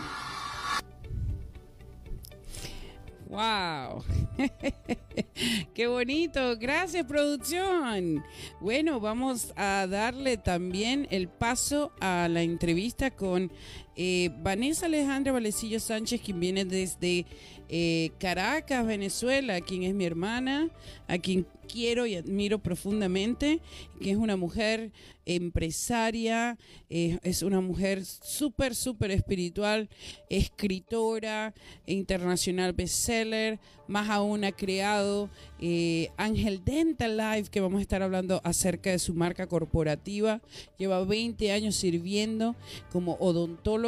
¡Wow! 3.29 4.03
¡Qué 5.75 5.87
bonito! 5.87 6.57
Gracias, 6.57 7.05
producción. 7.05 8.25
Bueno, 8.63 9.01
vamos 9.01 9.53
a 9.55 9.87
darle 9.87 10.39
también 10.39 11.07
el 11.11 11.29
paso 11.29 11.93
a 12.01 12.27
la 12.31 12.41
entrevista 12.41 13.11
con 13.11 13.53
eh, 14.01 14.31
Vanessa 14.43 14.87
Alejandra 14.87 15.33
Valecillo 15.33 15.81
Sánchez, 15.81 16.21
quien 16.21 16.39
viene 16.39 16.65
desde 16.65 17.27
eh, 17.69 18.13
Caracas, 18.19 18.87
Venezuela, 18.87 19.61
quien 19.61 19.83
es 19.83 19.93
mi 19.93 20.05
hermana, 20.05 20.71
a 21.09 21.19
quien 21.19 21.47
quiero 21.69 22.07
y 22.07 22.15
admiro 22.15 22.61
profundamente, 22.61 23.61
que 24.01 24.13
es 24.13 24.17
una 24.17 24.37
mujer 24.37 24.93
empresaria, 25.27 26.57
es 26.89 27.43
una 27.43 27.61
mujer 27.61 28.05
súper, 28.07 28.75
súper 28.75 29.11
espiritual, 29.11 29.91
escritora, 30.31 31.53
internacional 31.85 32.73
bestseller, 32.73 33.59
más 33.89 34.11
aún 34.11 34.45
ha 34.45 34.53
creado 34.53 35.31
eh, 35.59 36.11
Ángel 36.17 36.63
Dental 36.65 37.17
Life, 37.17 37.51
que 37.51 37.61
vamos 37.61 37.79
a 37.79 37.83
estar 37.83 38.03
hablando 38.03 38.41
acerca 38.45 38.91
de 38.91 38.99
su 38.99 39.15
marca 39.15 39.47
corporativa, 39.47 40.41
lleva 40.77 41.03
20 41.05 41.51
años 41.51 41.75
sirviendo 41.75 42.55
como 42.93 43.15
odontóloga 43.15 43.88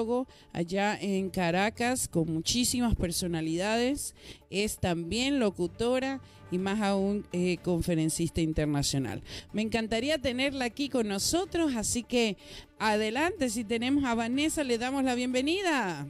allá 0.53 0.99
en 1.01 1.31
Caracas 1.31 2.09
con 2.09 2.33
muchísimas 2.33 2.95
personalidades. 2.95 4.15
Es 4.51 4.79
también 4.79 5.39
locutora 5.39 6.21
y 6.51 6.59
más 6.59 6.81
aún 6.81 7.27
eh, 7.33 7.59
conferencista 7.63 8.41
internacional. 8.41 9.23
Me 9.53 9.63
encantaría 9.63 10.19
tenerla 10.19 10.65
aquí 10.65 10.89
con 10.89 11.09
nosotros, 11.09 11.75
así 11.77 12.03
que 12.03 12.37
adelante, 12.79 13.51
si 13.51 13.65
tenemos 13.65 14.05
a 14.05 14.15
Vanessa, 14.15 14.65
le 14.65 14.79
damos 14.79 15.05
la 15.05 15.15
bienvenida. 15.15 16.07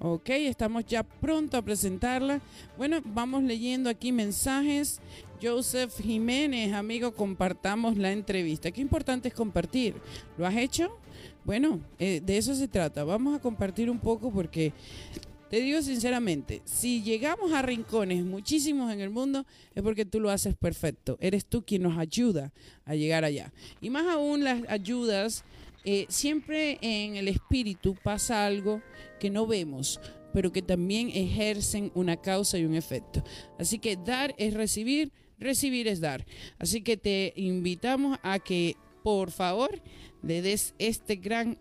Ok, 0.00 0.28
estamos 0.30 0.84
ya 0.84 1.02
pronto 1.02 1.56
a 1.56 1.62
presentarla. 1.62 2.40
Bueno, 2.76 3.00
vamos 3.04 3.42
leyendo 3.42 3.88
aquí 3.88 4.12
mensajes. 4.12 5.00
Joseph 5.42 6.00
Jiménez, 6.00 6.72
amigo, 6.72 7.12
compartamos 7.12 7.96
la 7.96 8.12
entrevista. 8.12 8.70
Qué 8.70 8.80
importante 8.80 9.28
es 9.28 9.34
compartir. 9.34 9.94
¿Lo 10.38 10.46
has 10.46 10.56
hecho? 10.56 10.98
Bueno, 11.44 11.80
eh, 11.98 12.20
de 12.24 12.38
eso 12.38 12.54
se 12.54 12.68
trata. 12.68 13.04
Vamos 13.04 13.36
a 13.36 13.40
compartir 13.40 13.90
un 13.90 13.98
poco 13.98 14.30
porque 14.30 14.72
te 15.50 15.60
digo 15.60 15.80
sinceramente, 15.82 16.62
si 16.64 17.02
llegamos 17.02 17.52
a 17.52 17.62
rincones 17.62 18.24
muchísimos 18.24 18.92
en 18.92 19.00
el 19.00 19.10
mundo, 19.10 19.46
es 19.74 19.82
porque 19.82 20.04
tú 20.04 20.18
lo 20.18 20.30
haces 20.30 20.56
perfecto. 20.56 21.16
Eres 21.20 21.44
tú 21.44 21.64
quien 21.64 21.82
nos 21.82 21.98
ayuda 21.98 22.52
a 22.84 22.94
llegar 22.94 23.24
allá. 23.24 23.52
Y 23.80 23.90
más 23.90 24.06
aún 24.06 24.42
las 24.42 24.62
ayudas, 24.68 25.44
eh, 25.84 26.06
siempre 26.08 26.78
en 26.80 27.16
el 27.16 27.28
espíritu 27.28 27.94
pasa 28.02 28.46
algo 28.46 28.80
que 29.20 29.30
no 29.30 29.46
vemos, 29.46 30.00
pero 30.32 30.50
que 30.50 30.62
también 30.62 31.10
ejercen 31.10 31.92
una 31.94 32.16
causa 32.16 32.58
y 32.58 32.64
un 32.64 32.74
efecto. 32.74 33.22
Así 33.58 33.78
que 33.78 33.96
dar 33.96 34.34
es 34.38 34.54
recibir, 34.54 35.12
recibir 35.44 35.86
es 35.88 36.00
dar. 36.00 36.26
Así 36.58 36.82
que 36.82 36.96
te 36.96 37.32
invitamos 37.36 38.18
a 38.22 38.38
que 38.38 38.76
por 39.02 39.30
favor 39.30 39.80
le 40.22 40.42
des 40.42 40.74
este 40.78 41.16
gran 41.16 41.58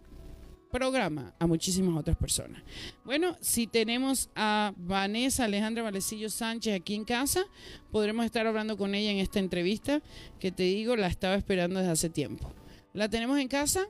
programa 0.73 1.35
a 1.37 1.45
muchísimas 1.45 1.95
otras 1.95 2.17
personas. 2.17 2.63
Bueno, 3.05 3.37
si 3.41 3.67
tenemos 3.67 4.29
a 4.35 4.73
Vanessa 4.75 5.45
Alejandra 5.45 5.83
Valecillo 5.83 6.29
Sánchez 6.29 6.73
aquí 6.73 6.95
en 6.95 7.05
casa, 7.05 7.45
podremos 7.91 8.25
estar 8.25 8.47
hablando 8.47 8.75
con 8.75 8.95
ella 8.95 9.11
en 9.11 9.19
esta 9.19 9.37
entrevista 9.37 10.01
que 10.39 10.51
te 10.51 10.63
digo, 10.63 10.95
la 10.95 11.07
estaba 11.07 11.35
esperando 11.35 11.79
desde 11.79 11.91
hace 11.91 12.09
tiempo. 12.09 12.51
¿La 12.93 13.07
tenemos 13.07 13.37
en 13.39 13.47
casa? 13.47 13.87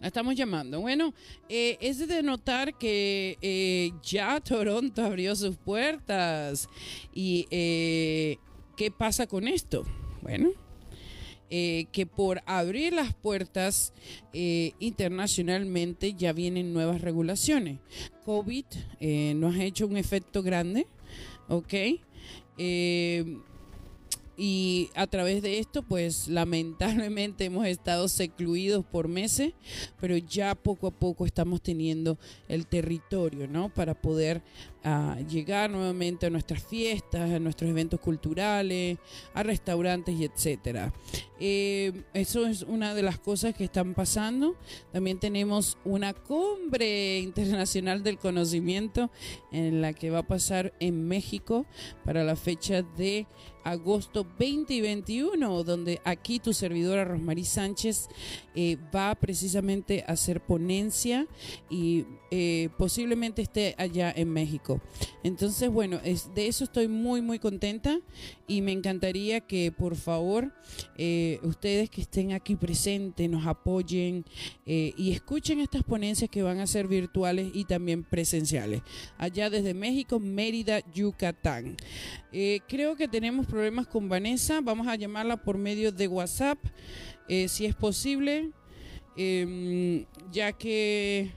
La 0.00 0.08
estamos 0.08 0.34
llamando. 0.34 0.80
Bueno, 0.80 1.14
eh, 1.48 1.78
es 1.80 2.06
de 2.06 2.22
notar 2.22 2.76
que 2.76 3.38
eh, 3.40 3.92
ya 4.02 4.40
Toronto 4.40 5.04
abrió 5.04 5.34
sus 5.36 5.56
puertas. 5.56 6.68
¿Y 7.14 7.46
eh, 7.50 8.38
qué 8.76 8.90
pasa 8.90 9.26
con 9.26 9.48
esto? 9.48 9.84
Bueno, 10.22 10.50
que 11.48 12.08
por 12.12 12.42
abrir 12.44 12.92
las 12.92 13.14
puertas 13.14 13.92
internacionalmente 14.32 16.14
ya 16.14 16.32
vienen 16.32 16.72
nuevas 16.72 17.00
regulaciones. 17.00 17.78
COVID 18.24 18.64
nos 19.36 19.54
ha 19.54 19.62
hecho 19.62 19.86
un 19.86 19.96
efecto 19.96 20.42
grande, 20.42 20.88
¿ok? 21.48 21.74
Y 24.36 24.90
a 24.94 25.06
través 25.06 25.42
de 25.42 25.58
esto, 25.58 25.82
pues 25.82 26.28
lamentablemente 26.28 27.46
hemos 27.46 27.66
estado 27.66 28.08
secluidos 28.08 28.84
por 28.84 29.08
meses, 29.08 29.54
pero 30.00 30.16
ya 30.16 30.54
poco 30.54 30.88
a 30.88 30.90
poco 30.90 31.24
estamos 31.24 31.62
teniendo 31.62 32.18
el 32.48 32.66
territorio, 32.66 33.48
¿no? 33.48 33.70
Para 33.70 33.94
poder 33.94 34.42
a 34.84 35.18
llegar 35.28 35.70
nuevamente 35.70 36.26
a 36.26 36.30
nuestras 36.30 36.62
fiestas, 36.62 37.30
a 37.30 37.38
nuestros 37.38 37.70
eventos 37.70 38.00
culturales, 38.00 38.98
a 39.34 39.42
restaurantes 39.42 40.14
y 40.14 40.24
etcétera. 40.24 40.92
Eh, 41.38 42.04
eso 42.14 42.46
es 42.46 42.62
una 42.62 42.94
de 42.94 43.02
las 43.02 43.18
cosas 43.18 43.54
que 43.54 43.64
están 43.64 43.94
pasando. 43.94 44.56
También 44.92 45.18
tenemos 45.18 45.76
una 45.84 46.14
cumbre 46.14 47.18
internacional 47.18 48.02
del 48.02 48.18
conocimiento 48.18 49.10
en 49.52 49.80
la 49.80 49.92
que 49.92 50.10
va 50.10 50.20
a 50.20 50.26
pasar 50.26 50.72
en 50.80 51.06
México 51.06 51.66
para 52.04 52.24
la 52.24 52.36
fecha 52.36 52.82
de 52.82 53.26
agosto 53.66 54.24
20 54.38 54.74
y 54.74 54.80
21, 54.80 55.64
donde 55.64 56.00
aquí 56.04 56.38
tu 56.38 56.52
servidora 56.52 57.04
Rosmarie 57.04 57.44
Sánchez 57.44 58.08
eh, 58.54 58.76
va 58.94 59.14
precisamente 59.16 60.04
a 60.06 60.12
hacer 60.12 60.40
ponencia 60.40 61.26
y 61.68 62.06
eh, 62.30 62.68
posiblemente 62.78 63.42
esté 63.42 63.74
allá 63.76 64.12
en 64.14 64.30
México. 64.30 64.75
Entonces, 65.22 65.70
bueno, 65.70 65.98
de 66.34 66.46
eso 66.46 66.64
estoy 66.64 66.88
muy, 66.88 67.20
muy 67.20 67.38
contenta 67.38 67.98
y 68.46 68.60
me 68.62 68.72
encantaría 68.72 69.40
que 69.40 69.72
por 69.72 69.96
favor 69.96 70.52
eh, 70.96 71.40
ustedes 71.42 71.90
que 71.90 72.00
estén 72.00 72.32
aquí 72.32 72.54
presentes 72.54 73.28
nos 73.28 73.46
apoyen 73.46 74.24
eh, 74.66 74.94
y 74.96 75.12
escuchen 75.12 75.60
estas 75.60 75.82
ponencias 75.82 76.30
que 76.30 76.42
van 76.42 76.60
a 76.60 76.66
ser 76.66 76.86
virtuales 76.86 77.50
y 77.54 77.64
también 77.64 78.04
presenciales. 78.04 78.82
Allá 79.18 79.50
desde 79.50 79.74
México, 79.74 80.20
Mérida, 80.20 80.80
Yucatán. 80.94 81.76
creo 82.68 82.96
que 82.96 83.08
tenemos 83.08 83.46
problemas 83.46 83.86
con 83.86 84.08
Vanessa. 84.08 84.60
Vamos 84.60 84.86
a 84.86 84.96
llamarla 84.96 85.36
por 85.36 85.58
medio 85.58 85.90
de 85.90 86.06
WhatsApp, 86.06 86.58
si 87.48 87.66
es 87.66 87.74
posible, 87.74 88.50
em, 89.16 90.04
ya 90.30 90.52
que 90.52 91.32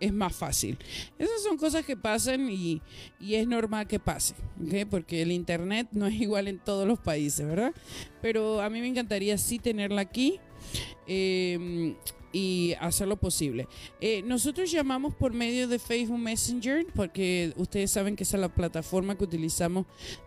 es 0.00 0.12
más 0.12 0.34
fácil. 0.34 0.78
Esas 1.18 1.42
son 1.42 1.56
cosas 1.56 1.84
que 1.84 1.96
pasan 1.96 2.48
y, 2.50 2.82
es 3.20 3.46
normal 3.46 3.86
que 3.86 3.98
pase, 3.98 4.34
porque 4.90 5.22
el 5.22 5.32
Internet 5.32 5.88
no 5.92 6.06
es 6.06 6.14
igual 6.14 6.48
en 6.48 6.58
todos 6.58 6.86
los 6.86 6.98
países, 6.98 7.46
¿verdad? 7.46 7.72
Pero 8.22 8.60
a 8.60 8.70
mí 8.70 8.80
me 8.80 8.88
encantaría 8.88 9.38
sí 9.38 9.58
tenerla 9.58 10.00
aquí. 10.00 10.40
Eh, 11.06 11.94
y 12.32 12.74
hacer 12.80 13.08
lo 13.08 13.16
posible. 13.16 13.68
Eh, 14.00 14.22
nosotros 14.22 14.70
llamamos 14.70 15.14
por 15.14 15.32
medio 15.32 15.68
de 15.68 15.78
Facebook 15.78 16.18
Messenger, 16.18 16.86
porque 16.94 17.52
ustedes 17.56 17.90
saben 17.90 18.16
que 18.16 18.24
esa 18.24 18.36
es 18.36 18.40
la 18.40 18.54
plataforma 18.54 19.16
que 19.16 19.24
utilizamos 19.24 19.86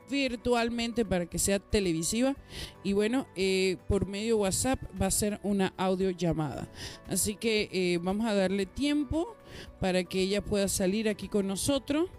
virtualmente 0.10 1.06
para 1.06 1.26
que 1.26 1.40
sea 1.40 1.60
televisiva. 1.60 2.36
Y 2.84 2.94
bueno, 2.94 3.28
eh, 3.36 3.78
por 3.88 4.08
medio 4.08 4.38
WhatsApp 4.38 4.82
va 5.00 5.08
a 5.08 5.12
ser 5.12 5.40
una 5.44 5.74
audio 5.78 6.10
llamada. 6.12 6.68
Así 7.08 7.36
que 7.36 7.70
eh, 7.72 8.00
vamos 8.02 8.26
a 8.26 8.34
darle 8.34 8.66
tiempo 8.66 9.36
para 9.80 10.04
que 10.04 10.22
ella 10.22 10.44
pueda 10.44 10.68
salir 10.68 11.10
aquí 11.10 11.28
con 11.28 11.46
nosotros 11.46 12.10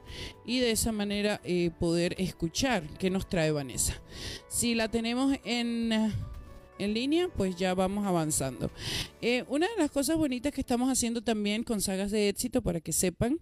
y 0.45 0.61
de 0.61 0.71
esa 0.71 0.93
manera 0.93 1.41
poder 1.81 2.15
escuchar 2.19 2.87
qué 2.99 3.09
nos 3.09 3.27
trae 3.27 3.51
Vanessa. 3.51 4.03
Si 4.49 4.75
la 4.75 4.91
tenemos 4.91 5.35
en 5.45 6.13
en 6.85 6.95
línea, 6.95 7.29
pues 7.37 7.57
ya 7.57 7.75
vamos 7.75 8.07
avanzando. 8.07 8.71
Eh, 9.21 9.45
una 9.49 9.69
de 9.69 9.77
las 9.79 9.91
cosas 9.91 10.17
bonitas 10.17 10.53
que 10.53 10.61
estamos 10.61 10.91
haciendo 10.91 11.23
también 11.23 11.63
con 11.63 11.81
sagas 11.81 12.11
de 12.11 12.29
éxito, 12.29 12.63
para 12.63 12.81
que 12.81 12.93
sepan, 12.93 13.39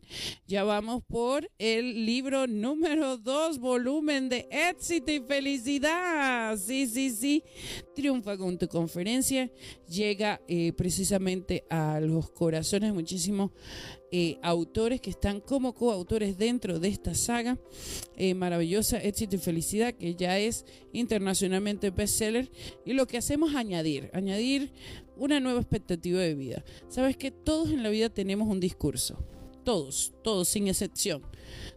ya 0.46 0.64
vamos 0.64 1.02
por 1.06 1.50
el 1.58 2.06
libro 2.06 2.46
número 2.46 3.16
2, 3.16 3.58
volumen 3.58 4.28
de 4.28 4.48
éxito 4.50 5.10
y 5.10 5.20
felicidad. 5.20 6.56
Sí, 6.58 6.86
sí, 6.86 7.10
sí. 7.10 7.44
Triunfa 7.94 8.36
con 8.36 8.58
tu 8.58 8.68
conferencia. 8.68 9.50
Llega 9.88 10.40
eh, 10.48 10.72
precisamente 10.72 11.64
a 11.70 12.00
los 12.00 12.30
corazones 12.30 12.92
muchísimos 12.92 13.50
eh, 14.12 14.38
autores 14.42 15.00
que 15.00 15.10
están 15.10 15.40
como 15.40 15.72
coautores 15.72 16.36
dentro 16.36 16.80
de 16.80 16.88
esta 16.88 17.14
saga 17.14 17.58
eh, 18.16 18.34
maravillosa, 18.34 18.98
Éxito 18.98 19.36
y 19.36 19.38
Felicidad, 19.38 19.94
que 19.94 20.16
ya 20.16 20.38
es 20.38 20.64
internacionalmente 20.92 21.90
bestseller. 21.90 22.50
Y 22.84 22.94
lo 22.94 23.06
que 23.06 23.18
hacemos 23.18 23.50
es 23.50 23.56
añadir, 23.56 24.10
añadir 24.12 24.72
una 25.16 25.38
nueva 25.38 25.60
expectativa 25.60 26.20
de 26.20 26.34
vida. 26.34 26.64
Sabes 26.88 27.16
que 27.16 27.30
todos 27.30 27.70
en 27.70 27.84
la 27.84 27.90
vida 27.90 28.08
tenemos 28.08 28.48
un 28.48 28.58
discurso, 28.58 29.24
todos, 29.64 30.12
todos, 30.24 30.48
sin 30.48 30.66
excepción. 30.66 31.22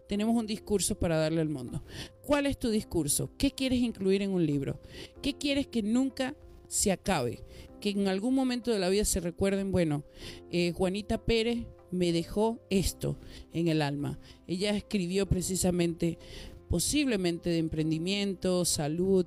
Tenemos 0.08 0.34
un 0.34 0.46
discurso 0.46 0.98
para 0.98 1.16
darle 1.16 1.40
al 1.40 1.48
mundo. 1.48 1.84
¿Cuál 2.24 2.46
es 2.46 2.58
tu 2.58 2.70
discurso? 2.70 3.30
¿Qué 3.38 3.52
quieres 3.52 3.78
incluir 3.78 4.22
en 4.22 4.30
un 4.30 4.44
libro? 4.44 4.80
¿Qué 5.22 5.34
quieres 5.34 5.68
que 5.68 5.82
nunca 5.82 6.34
se 6.66 6.90
acabe? 6.90 7.44
Que 7.80 7.90
en 7.90 8.08
algún 8.08 8.34
momento 8.34 8.72
de 8.72 8.80
la 8.80 8.88
vida 8.88 9.04
se 9.04 9.20
recuerden, 9.20 9.70
bueno, 9.70 10.04
eh, 10.50 10.72
Juanita 10.72 11.24
Pérez 11.24 11.66
me 11.94 12.12
dejó 12.12 12.60
esto 12.70 13.16
en 13.52 13.68
el 13.68 13.82
alma. 13.82 14.18
Ella 14.46 14.76
escribió 14.76 15.26
precisamente 15.26 16.18
posiblemente 16.68 17.50
de 17.50 17.58
emprendimiento, 17.58 18.64
salud, 18.64 19.26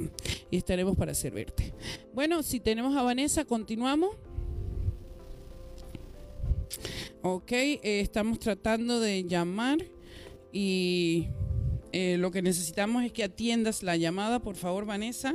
y 0.51 0.57
estaremos 0.57 0.97
para 0.97 1.15
servirte. 1.15 1.73
Bueno, 2.13 2.43
si 2.43 2.59
tenemos 2.61 2.97
a 2.97 3.03
Vanessa, 3.03 3.45
continuamos. 3.45 4.17
Ok, 7.27 7.53
eh, 7.53 7.81
estamos 8.01 8.39
tratando 8.39 9.01
de 9.01 9.25
llamar 9.25 9.79
y 10.53 11.29
eh, 11.91 12.19
lo 12.19 12.31
que 12.31 12.43
necesitamos 12.43 13.03
es 13.03 13.13
que 13.13 13.25
atiendas 13.25 13.83
la 13.83 13.97
llamada, 13.97 14.41
por 14.41 14.57
favor, 14.57 14.85
Vanessa. 14.85 15.35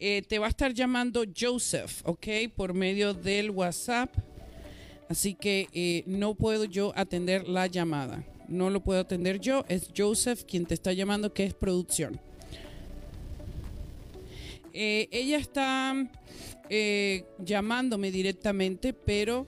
Eh, 0.00 0.22
te 0.22 0.40
va 0.40 0.46
a 0.46 0.48
estar 0.48 0.74
llamando 0.74 1.22
Joseph, 1.38 2.00
¿ok? 2.04 2.26
Por 2.56 2.74
medio 2.74 3.14
del 3.14 3.52
WhatsApp. 3.52 4.12
Así 5.08 5.36
que 5.36 5.68
eh, 5.72 6.02
no 6.08 6.34
puedo 6.34 6.64
yo 6.64 6.92
atender 6.96 7.48
la 7.48 7.68
llamada. 7.68 8.24
No 8.48 8.70
lo 8.70 8.82
puedo 8.82 8.98
atender 8.98 9.38
yo. 9.38 9.64
Es 9.68 9.90
Joseph 9.96 10.42
quien 10.42 10.66
te 10.66 10.74
está 10.74 10.92
llamando, 10.92 11.32
que 11.32 11.44
es 11.44 11.54
producción. 11.54 12.20
ella 14.72 15.38
está 15.38 16.10
llamándome 17.38 18.10
directamente, 18.10 18.92
pero 18.92 19.46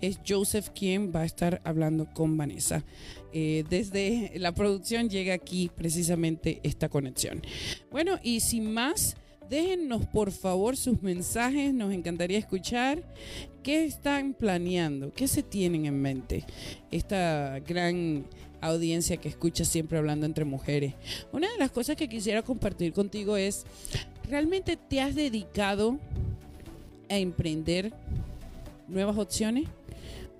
es 0.00 0.20
Joseph 0.26 0.68
quien 0.74 1.12
va 1.14 1.20
a 1.20 1.24
estar 1.24 1.60
hablando 1.64 2.06
con 2.12 2.36
Vanessa. 2.36 2.84
Eh, 3.32 3.64
desde 3.68 4.32
la 4.36 4.52
producción 4.52 5.08
llega 5.08 5.34
aquí 5.34 5.70
precisamente 5.74 6.60
esta 6.62 6.88
conexión. 6.88 7.42
Bueno, 7.90 8.18
y 8.22 8.40
sin 8.40 8.72
más, 8.72 9.16
déjennos 9.48 10.06
por 10.06 10.32
favor 10.32 10.76
sus 10.76 11.02
mensajes, 11.02 11.72
nos 11.72 11.92
encantaría 11.92 12.38
escuchar 12.38 13.02
qué 13.62 13.84
están 13.84 14.34
planeando, 14.34 15.12
qué 15.12 15.28
se 15.28 15.42
tienen 15.42 15.86
en 15.86 16.00
mente. 16.00 16.44
Esta 16.90 17.60
gran 17.60 18.26
audiencia 18.60 19.18
que 19.18 19.28
escucha 19.28 19.64
siempre 19.64 19.98
hablando 19.98 20.26
entre 20.26 20.44
mujeres. 20.44 20.94
Una 21.32 21.50
de 21.50 21.58
las 21.58 21.70
cosas 21.70 21.96
que 21.96 22.08
quisiera 22.08 22.42
compartir 22.42 22.92
contigo 22.92 23.36
es, 23.36 23.64
¿realmente 24.28 24.76
te 24.76 25.00
has 25.00 25.14
dedicado 25.14 25.98
a 27.08 27.16
emprender 27.18 27.92
nuevas 28.88 29.16
opciones? 29.18 29.68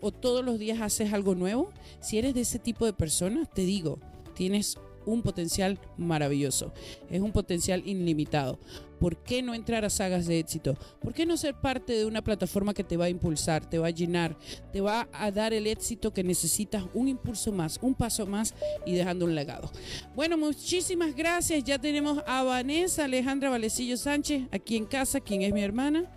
o 0.01 0.13
todos 0.13 0.45
los 0.45 0.59
días 0.59 0.81
haces 0.81 1.13
algo 1.13 1.35
nuevo, 1.35 1.71
si 2.01 2.19
eres 2.19 2.35
de 2.35 2.43
ese 2.43 2.59
tipo 2.59 2.85
de 2.85 2.93
personas, 2.93 3.49
te 3.53 3.63
digo, 3.63 3.99
tienes 4.35 4.79
un 5.05 5.23
potencial 5.23 5.79
maravilloso, 5.97 6.73
es 7.11 7.21
un 7.21 7.33
potencial 7.33 7.83
ilimitado. 7.87 8.59
¿Por 8.99 9.23
qué 9.23 9.43
no 9.43 9.55
entrar 9.55 9.85
a 9.85 9.91
sagas 9.91 10.27
de 10.27 10.39
éxito? 10.39 10.75
¿Por 11.01 11.13
qué 11.13 11.27
no 11.27 11.37
ser 11.37 11.55
parte 11.55 11.93
de 11.93 12.07
una 12.07 12.23
plataforma 12.23 12.75
que 12.75 12.85
te 12.85 12.97
va 12.97 13.07
a 13.07 13.09
impulsar, 13.09 13.69
te 13.69 13.79
va 13.79 13.89
a 13.89 13.91
llenar, 13.91 14.37
te 14.73 14.81
va 14.81 15.09
a 15.13 15.31
dar 15.31 15.53
el 15.53 15.67
éxito 15.67 16.13
que 16.13 16.25
necesitas, 16.25 16.85
un 16.95 17.09
impulso 17.09 17.53
más, 17.53 17.79
un 17.83 17.95
paso 17.95 18.27
más 18.27 18.55
y 18.85 18.95
dejando 18.95 19.25
un 19.25 19.35
legado? 19.35 19.71
Bueno, 20.15 20.37
muchísimas 20.39 21.15
gracias. 21.15 21.65
Ya 21.65 21.79
tenemos 21.79 22.23
a 22.27 22.43
Vanessa 22.43 23.05
Alejandra 23.05 23.51
Valecillo 23.51 23.97
Sánchez 23.97 24.45
aquí 24.51 24.77
en 24.77 24.87
casa, 24.87 25.21
quien 25.21 25.43
es 25.43 25.53
mi 25.53 25.63
hermana. 25.63 26.11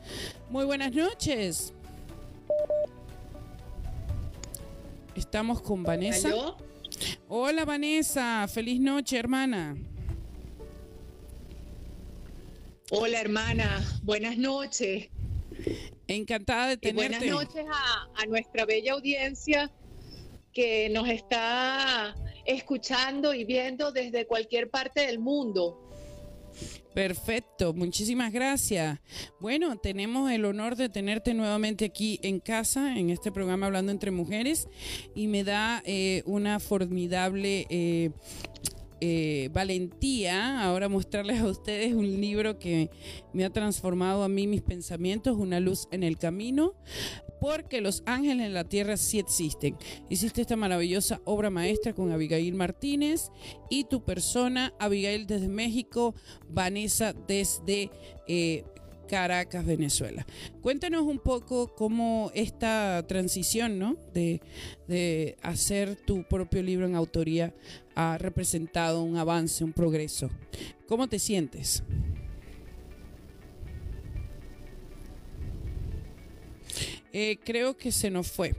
Muy 0.49 0.65
buenas 0.65 0.93
noches. 0.93 1.73
Estamos 5.15 5.61
con 5.61 5.83
Vanessa. 5.83 6.31
Hola 7.27 7.65
Vanessa, 7.65 8.47
feliz 8.47 8.79
noche 8.79 9.17
hermana. 9.17 9.75
Hola 12.91 13.21
hermana, 13.21 13.85
buenas 14.01 14.35
noches. 14.35 15.09
Encantada 16.07 16.69
de 16.69 16.77
tenerte. 16.77 17.29
buenas 17.29 17.47
noches 17.47 17.65
a, 17.71 18.09
a 18.19 18.25
nuestra 18.25 18.65
bella 18.65 18.93
audiencia 18.93 19.71
que 20.51 20.89
nos 20.89 21.07
está 21.07 22.15
escuchando 22.45 23.35
y 23.35 23.43
viendo 23.43 23.91
desde 23.91 24.25
cualquier 24.25 24.71
parte 24.71 25.05
del 25.05 25.19
mundo. 25.19 25.85
Perfecto, 26.95 27.73
muchísimas 27.73 28.33
gracias. 28.33 28.99
Bueno, 29.39 29.77
tenemos 29.77 30.31
el 30.31 30.43
honor 30.43 30.75
de 30.75 30.89
tenerte 30.89 31.35
nuevamente 31.35 31.85
aquí 31.85 32.19
en 32.23 32.39
casa, 32.39 32.97
en 32.97 33.11
este 33.11 33.31
programa 33.31 33.67
Hablando 33.67 33.91
entre 33.91 34.09
Mujeres, 34.09 34.67
y 35.13 35.27
me 35.27 35.43
da 35.43 35.83
eh, 35.85 36.23
una 36.25 36.59
formidable 36.59 37.67
eh, 37.69 38.09
eh, 39.01 39.49
valentía 39.53 40.61
ahora 40.63 40.89
mostrarles 40.89 41.39
a 41.39 41.47
ustedes 41.47 41.93
un 41.93 42.19
libro 42.19 42.59
que 42.59 42.89
me 43.33 43.45
ha 43.45 43.49
transformado 43.49 44.23
a 44.23 44.29
mí 44.29 44.47
mis 44.47 44.61
pensamientos, 44.61 45.37
Una 45.37 45.59
luz 45.59 45.87
en 45.91 46.03
el 46.03 46.17
camino, 46.17 46.73
porque 47.39 47.81
los 47.81 48.03
ángeles 48.05 48.45
en 48.45 48.53
la 48.53 48.65
tierra 48.65 48.97
sí 48.97 49.19
existen. 49.19 49.77
Hiciste 50.09 50.41
esta 50.41 50.55
maravillosa 50.55 51.21
obra 51.25 51.49
maestra 51.49 51.93
con 51.93 52.11
Abigail 52.11 52.53
Martínez 52.53 53.31
y 53.69 53.85
tu 53.85 54.03
persona, 54.03 54.73
Abigail 54.79 55.25
desde 55.27 55.47
México, 55.47 56.13
Vanessa 56.49 57.13
desde 57.13 57.89
eh, 58.27 58.63
Caracas, 59.09 59.65
Venezuela. 59.65 60.25
Cuéntanos 60.61 61.01
un 61.01 61.17
poco 61.17 61.73
cómo 61.75 62.31
esta 62.35 63.03
transición, 63.07 63.79
¿no? 63.79 63.97
De, 64.13 64.39
de, 64.87 65.35
hacer 65.41 65.95
tu 65.95 66.23
propio 66.23 66.61
libro 66.61 66.85
en 66.85 66.95
autoría 66.95 67.53
ha 67.95 68.17
representado 68.19 69.01
un 69.01 69.17
avance, 69.17 69.63
un 69.63 69.73
progreso. 69.73 70.29
¿Cómo 70.87 71.09
te 71.09 71.17
sientes? 71.17 71.83
Eh, 77.11 77.39
creo 77.43 77.75
que 77.75 77.91
se 77.91 78.11
nos 78.11 78.31
fue. 78.31 78.55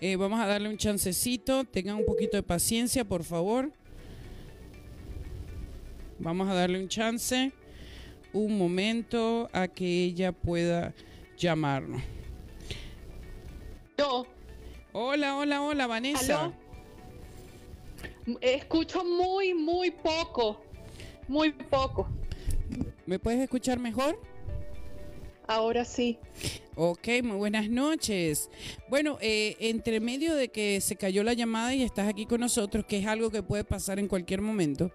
Eh, 0.00 0.14
vamos 0.14 0.38
a 0.38 0.46
darle 0.46 0.68
un 0.68 0.76
chancecito. 0.76 1.64
Tengan 1.64 1.96
un 1.96 2.04
poquito 2.04 2.36
de 2.36 2.44
paciencia, 2.44 3.04
por 3.04 3.24
favor. 3.24 3.72
Vamos 6.18 6.48
a 6.48 6.54
darle 6.54 6.80
un 6.80 6.88
chance. 6.88 7.52
Un 8.32 8.58
momento 8.58 9.48
a 9.52 9.68
que 9.68 10.04
ella 10.04 10.32
pueda 10.32 10.94
llamarnos. 11.36 12.02
Yo. 13.98 14.26
Hola, 14.92 15.36
hola, 15.36 15.62
hola, 15.62 15.86
Vanessa. 15.86 16.52
Escucho 18.40 19.04
muy, 19.04 19.54
muy 19.54 19.90
poco. 19.90 20.62
Muy 21.28 21.52
poco. 21.52 22.08
¿Me 23.06 23.18
puedes 23.18 23.40
escuchar 23.40 23.78
mejor? 23.78 24.18
Ahora 25.46 25.84
sí. 25.84 26.18
Ok, 26.74 27.08
muy 27.22 27.36
buenas 27.36 27.70
noches. 27.70 28.50
Bueno, 28.90 29.16
eh, 29.22 29.56
entre 29.60 29.98
medio 30.00 30.34
de 30.34 30.48
que 30.48 30.80
se 30.82 30.96
cayó 30.96 31.22
la 31.22 31.32
llamada 31.32 31.74
y 31.74 31.82
estás 31.82 32.06
aquí 32.06 32.26
con 32.26 32.40
nosotros, 32.40 32.84
que 32.84 32.98
es 32.98 33.06
algo 33.06 33.30
que 33.30 33.42
puede 33.42 33.64
pasar 33.64 33.98
en 33.98 34.08
cualquier 34.08 34.42
momento, 34.42 34.90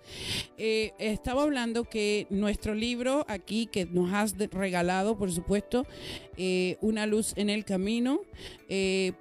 eh, 0.59 0.91
estaba 0.99 1.41
hablando 1.41 1.85
que 1.85 2.27
nuestro 2.29 2.75
libro 2.75 3.25
aquí, 3.27 3.65
que 3.65 3.85
nos 3.85 4.13
has 4.13 4.37
regalado, 4.37 5.17
por 5.17 5.31
supuesto, 5.31 5.87
eh, 6.37 6.77
Una 6.81 7.05
luz 7.05 7.33
en 7.35 7.49
el 7.49 7.65
camino, 7.65 8.21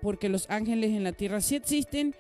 porque 0.01 0.29
los 0.29 0.49
ángeles 0.49 0.91
en 0.91 1.03
la 1.03 1.13
tierra 1.13 1.41
sí 1.41 1.57
existen, 1.57 2.15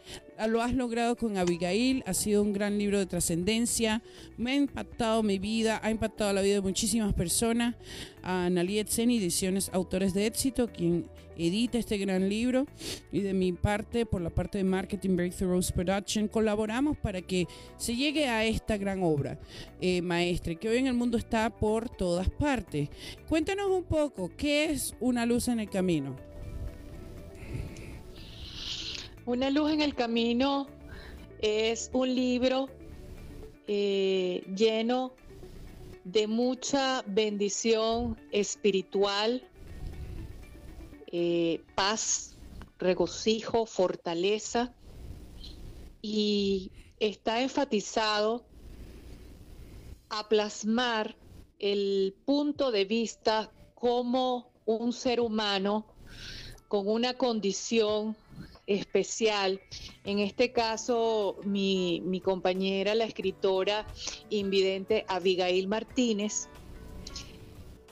lo 0.47 0.63
has 0.63 0.75
logrado 0.75 1.17
con 1.17 1.37
Abigail, 1.37 2.03
ha 2.07 2.15
sido 2.15 2.43
un 2.43 2.53
gran 2.53 2.79
libro 2.79 2.99
de 2.99 3.07
trascendencia, 3.07 4.03
me 4.37 4.53
ha 4.53 4.55
impactado 4.55 5.23
mi 5.23 5.39
vida, 5.39 5.81
ha 5.83 5.91
impactado 5.91 6.33
la 6.33 6.43
vida 6.43 6.55
de 6.55 6.61
muchísimas 6.61 7.15
personas. 7.15 7.75
A 8.23 8.51
Naliet 8.51 8.89
Sen, 8.89 9.11
Ediciones 9.11 9.71
Autores 9.73 10.13
de 10.13 10.27
Éxito, 10.27 10.69
quien 10.69 11.07
edita 11.37 11.79
este 11.79 11.97
gran 11.97 12.29
libro, 12.29 12.67
y 13.13 13.21
de 13.21 13.33
mi 13.33 13.53
parte, 13.53 14.05
por 14.05 14.21
la 14.21 14.31
parte 14.31 14.59
de 14.59 14.65
Marketing 14.65 15.17
Breakthroughs 15.17 15.73
Production, 15.73 16.29
colaboramos 16.29 16.99
para 16.99 17.23
que 17.23 17.47
se 17.79 17.97
llegue 17.97 18.29
a 18.29 18.45
esta 18.45 18.77
gran 18.77 19.03
obra 19.03 19.39
eh, 19.81 20.03
maestra, 20.03 20.55
que 20.55 20.69
hoy 20.69 20.79
en 20.79 20.87
el 20.87 20.95
mundo 20.95 21.17
está 21.17 21.49
por 21.51 21.89
todas 21.89 22.29
partes. 22.29 22.91
Cuéntanos 23.29 23.71
un 23.71 23.85
poco, 23.85 24.31
¿qué 24.37 24.65
es 24.65 24.95
una 25.01 25.25
luz 25.25 25.49
en 25.49 25.61
el 25.61 25.71
camino? 25.71 26.30
Una 29.27 29.51
luz 29.51 29.71
en 29.73 29.83
el 29.83 29.95
camino 29.95 30.67
es 31.41 31.91
un 31.93 32.15
libro 32.15 32.69
eh, 33.67 34.43
lleno 34.57 35.15
de 36.05 36.27
mucha 36.27 37.03
bendición 37.07 38.19
espiritual, 38.33 39.47
eh, 41.13 41.63
paz, 41.75 42.39
regocijo, 42.79 43.67
fortaleza. 43.67 44.75
Y 46.01 46.73
está 46.99 47.43
enfatizado 47.43 48.47
a 50.09 50.29
plasmar 50.29 51.15
el 51.59 52.17
punto 52.25 52.71
de 52.71 52.87
vista 52.87 53.53
como 53.75 54.51
un 54.65 54.95
ser 54.95 55.21
humano 55.21 55.87
con 56.69 56.89
una 56.89 57.15
condición 57.15 58.17
especial. 58.71 59.61
En 60.05 60.21
este 60.21 60.53
caso, 60.53 61.37
mi, 61.45 62.23
compañera, 62.25 62.95
la 62.95 63.05
escritora 63.05 63.87
invidente 64.31 65.05
Abigail 65.09 65.67
Martínez, 65.67 66.49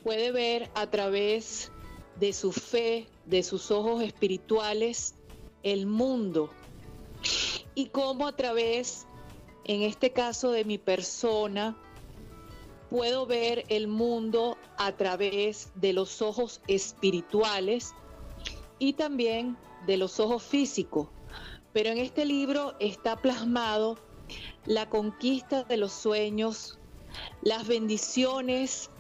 puede 0.05 0.31
ver 0.31 0.71
a 0.75 0.89
través 0.89 1.73
de 2.21 2.33
su 2.33 2.53
fe, 2.53 3.09
de 3.27 3.43
sus 3.43 3.73
ojos 3.73 4.03
espirituales, 4.03 5.15
el 5.65 5.87
mundo. 5.87 6.51
Y 7.75 7.87
cómo 7.87 8.29
a 8.29 8.37
través, 8.37 9.07
en 9.65 9.83
este 9.83 10.13
caso 10.13 10.53
de 10.53 10.65
mi 10.65 10.79
persona, 10.79 11.77
puedo 12.89 13.27
ver 13.27 13.65
el 13.69 13.89
mundo 13.89 14.57
a 14.77 14.93
través 14.93 15.73
de 15.75 15.93
los 15.93 16.23
ojos 16.23 16.61
espirituales 16.69 17.95
y 18.79 18.93
también 18.93 19.57
de 19.87 19.97
los 19.97 20.21
ojos 20.21 20.43
físicos. 20.43 21.09
Pero 21.73 21.91
en 21.91 21.99
este 21.99 22.25
libro 22.25 22.75
está 22.81 23.17
plasmado 23.17 23.99
la 24.67 24.89
conquista 24.89 25.65
de 25.65 25.77
los 25.77 25.93
sueños, 25.93 26.79
las 27.43 27.67
bendiciones 27.67 28.91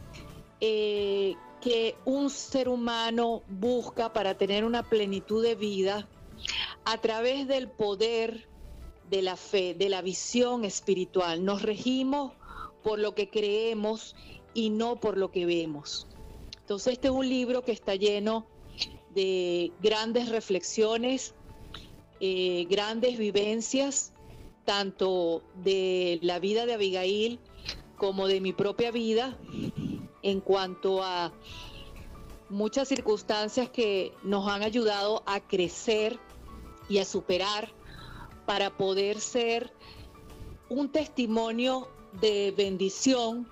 eh, 0.60 1.36
que 1.60 1.96
un 2.04 2.30
ser 2.30 2.68
humano 2.68 3.42
busca 3.48 4.12
para 4.12 4.36
tener 4.36 4.64
una 4.64 4.82
plenitud 4.82 5.42
de 5.42 5.54
vida 5.54 6.08
a 6.84 6.98
través 6.98 7.48
del 7.48 7.68
poder 7.68 8.48
de 9.10 9.22
la 9.22 9.36
fe, 9.36 9.74
de 9.74 9.88
la 9.88 10.02
visión 10.02 10.64
espiritual. 10.64 11.44
Nos 11.44 11.62
regimos 11.62 12.32
por 12.82 12.98
lo 12.98 13.14
que 13.14 13.28
creemos 13.28 14.14
y 14.54 14.70
no 14.70 14.96
por 14.96 15.18
lo 15.18 15.30
que 15.30 15.46
vemos. 15.46 16.06
Entonces 16.60 16.94
este 16.94 17.08
es 17.08 17.14
un 17.14 17.28
libro 17.28 17.62
que 17.62 17.72
está 17.72 17.94
lleno 17.94 18.46
de 19.18 19.72
grandes 19.82 20.28
reflexiones, 20.28 21.34
eh, 22.20 22.68
grandes 22.70 23.18
vivencias, 23.18 24.12
tanto 24.64 25.42
de 25.56 26.20
la 26.22 26.38
vida 26.38 26.66
de 26.66 26.74
Abigail 26.74 27.40
como 27.96 28.28
de 28.28 28.40
mi 28.40 28.52
propia 28.52 28.92
vida, 28.92 29.36
en 30.22 30.40
cuanto 30.40 31.02
a 31.02 31.32
muchas 32.48 32.86
circunstancias 32.86 33.68
que 33.70 34.12
nos 34.22 34.48
han 34.48 34.62
ayudado 34.62 35.24
a 35.26 35.40
crecer 35.40 36.16
y 36.88 36.98
a 36.98 37.04
superar 37.04 37.72
para 38.46 38.76
poder 38.76 39.18
ser 39.18 39.72
un 40.68 40.92
testimonio 40.92 41.88
de 42.20 42.54
bendición 42.56 43.48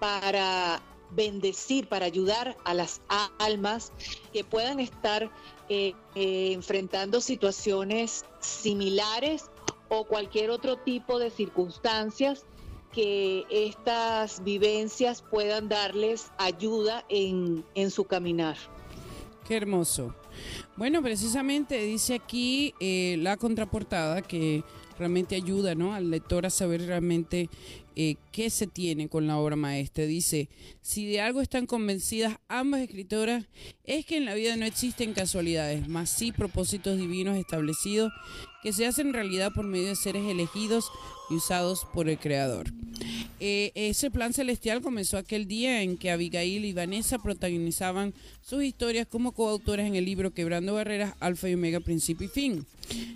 para 0.00 0.80
bendecir, 1.14 1.88
para 1.88 2.06
ayudar 2.06 2.56
a 2.64 2.74
las 2.74 3.00
almas 3.38 3.92
que 4.32 4.44
puedan 4.44 4.80
estar 4.80 5.30
eh, 5.68 5.94
eh, 6.14 6.52
enfrentando 6.52 7.20
situaciones 7.20 8.24
similares 8.40 9.50
o 9.88 10.04
cualquier 10.04 10.50
otro 10.50 10.76
tipo 10.76 11.18
de 11.18 11.30
circunstancias 11.30 12.44
que 12.92 13.44
estas 13.50 14.44
vivencias 14.44 15.22
puedan 15.22 15.68
darles 15.68 16.30
ayuda 16.38 17.04
en, 17.08 17.64
en 17.74 17.90
su 17.90 18.04
caminar. 18.04 18.56
Qué 19.46 19.56
hermoso. 19.56 20.14
Bueno, 20.76 21.02
precisamente 21.02 21.82
dice 21.82 22.14
aquí 22.14 22.74
eh, 22.80 23.16
la 23.18 23.36
contraportada 23.36 24.22
que 24.22 24.62
realmente 24.98 25.36
ayuda 25.36 25.74
¿no? 25.74 25.94
al 25.94 26.10
lector 26.10 26.46
a 26.46 26.50
saber 26.50 26.86
realmente 26.86 27.48
eh, 27.94 28.16
qué 28.32 28.48
se 28.50 28.66
tiene 28.66 29.08
con 29.08 29.26
la 29.26 29.38
obra 29.38 29.56
maestra. 29.56 30.04
Dice, 30.04 30.48
si 30.80 31.06
de 31.06 31.20
algo 31.20 31.40
están 31.40 31.66
convencidas 31.66 32.38
ambas 32.48 32.80
escritoras, 32.80 33.44
es 33.84 34.06
que 34.06 34.16
en 34.16 34.24
la 34.24 34.34
vida 34.34 34.56
no 34.56 34.64
existen 34.64 35.12
casualidades, 35.12 35.88
más 35.88 36.10
sí 36.10 36.32
propósitos 36.32 36.96
divinos 36.96 37.36
establecidos 37.36 38.12
que 38.62 38.72
se 38.72 38.86
hacen 38.86 39.12
realidad 39.12 39.52
por 39.52 39.66
medio 39.66 39.88
de 39.88 39.96
seres 39.96 40.24
elegidos 40.26 40.90
y 41.30 41.34
usados 41.34 41.86
por 41.92 42.08
el 42.08 42.18
Creador. 42.18 42.72
Eh, 43.44 43.72
ese 43.74 44.08
plan 44.08 44.32
celestial 44.32 44.82
comenzó 44.82 45.18
aquel 45.18 45.48
día 45.48 45.82
en 45.82 45.98
que 45.98 46.12
Abigail 46.12 46.64
y 46.64 46.72
Vanessa 46.72 47.18
protagonizaban 47.18 48.14
sus 48.40 48.62
historias 48.62 49.08
como 49.08 49.32
coautoras 49.32 49.84
en 49.84 49.96
el 49.96 50.04
libro 50.04 50.32
Quebrando 50.32 50.74
Barreras, 50.74 51.16
Alfa 51.18 51.48
y 51.48 51.54
Omega, 51.54 51.80
Principio 51.80 52.28
y 52.28 52.30
Fin. 52.30 52.66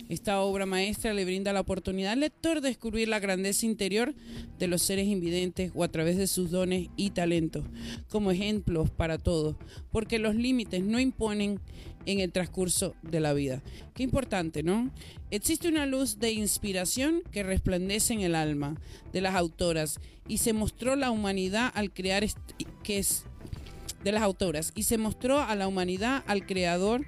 Esta 0.09 0.41
obra 0.41 0.65
maestra 0.65 1.13
le 1.13 1.23
brinda 1.23 1.53
la 1.53 1.61
oportunidad 1.61 2.11
al 2.11 2.19
lector 2.19 2.59
de 2.59 2.67
descubrir 2.67 3.07
la 3.07 3.21
grandeza 3.21 3.65
interior 3.65 4.13
de 4.59 4.67
los 4.67 4.81
seres 4.81 5.07
invidentes 5.07 5.71
o 5.73 5.85
a 5.85 5.87
través 5.87 6.17
de 6.17 6.27
sus 6.27 6.51
dones 6.51 6.89
y 6.97 7.11
talentos, 7.11 7.63
como 8.09 8.31
ejemplos 8.31 8.89
para 8.89 9.17
todos, 9.17 9.55
porque 9.93 10.19
los 10.19 10.35
límites 10.35 10.83
no 10.83 10.99
imponen 10.99 11.61
en 12.07 12.21
el 12.21 12.31
transcurso 12.31 12.95
de 13.03 13.19
la 13.19 13.33
vida. 13.33 13.61
Qué 13.93 14.01
importante, 14.01 14.63
¿no? 14.63 14.89
Existe 15.29 15.67
una 15.67 15.85
luz 15.85 16.19
de 16.19 16.31
inspiración 16.31 17.21
que 17.31 17.43
resplandece 17.43 18.13
en 18.13 18.21
el 18.21 18.33
alma 18.33 18.75
de 19.13 19.21
las 19.21 19.35
autoras 19.35 19.99
y 20.27 20.39
se 20.39 20.53
mostró 20.53 20.95
la 20.95 21.11
humanidad 21.11 21.71
al 21.75 21.91
crear 21.91 22.25
que 22.83 22.97
es 22.97 23.25
de 24.03 24.11
las 24.13 24.23
autoras 24.23 24.71
y 24.73 24.83
se 24.83 24.97
mostró 24.97 25.39
a 25.41 25.55
la 25.55 25.67
humanidad 25.67 26.23
al 26.27 26.45
creador 26.45 27.05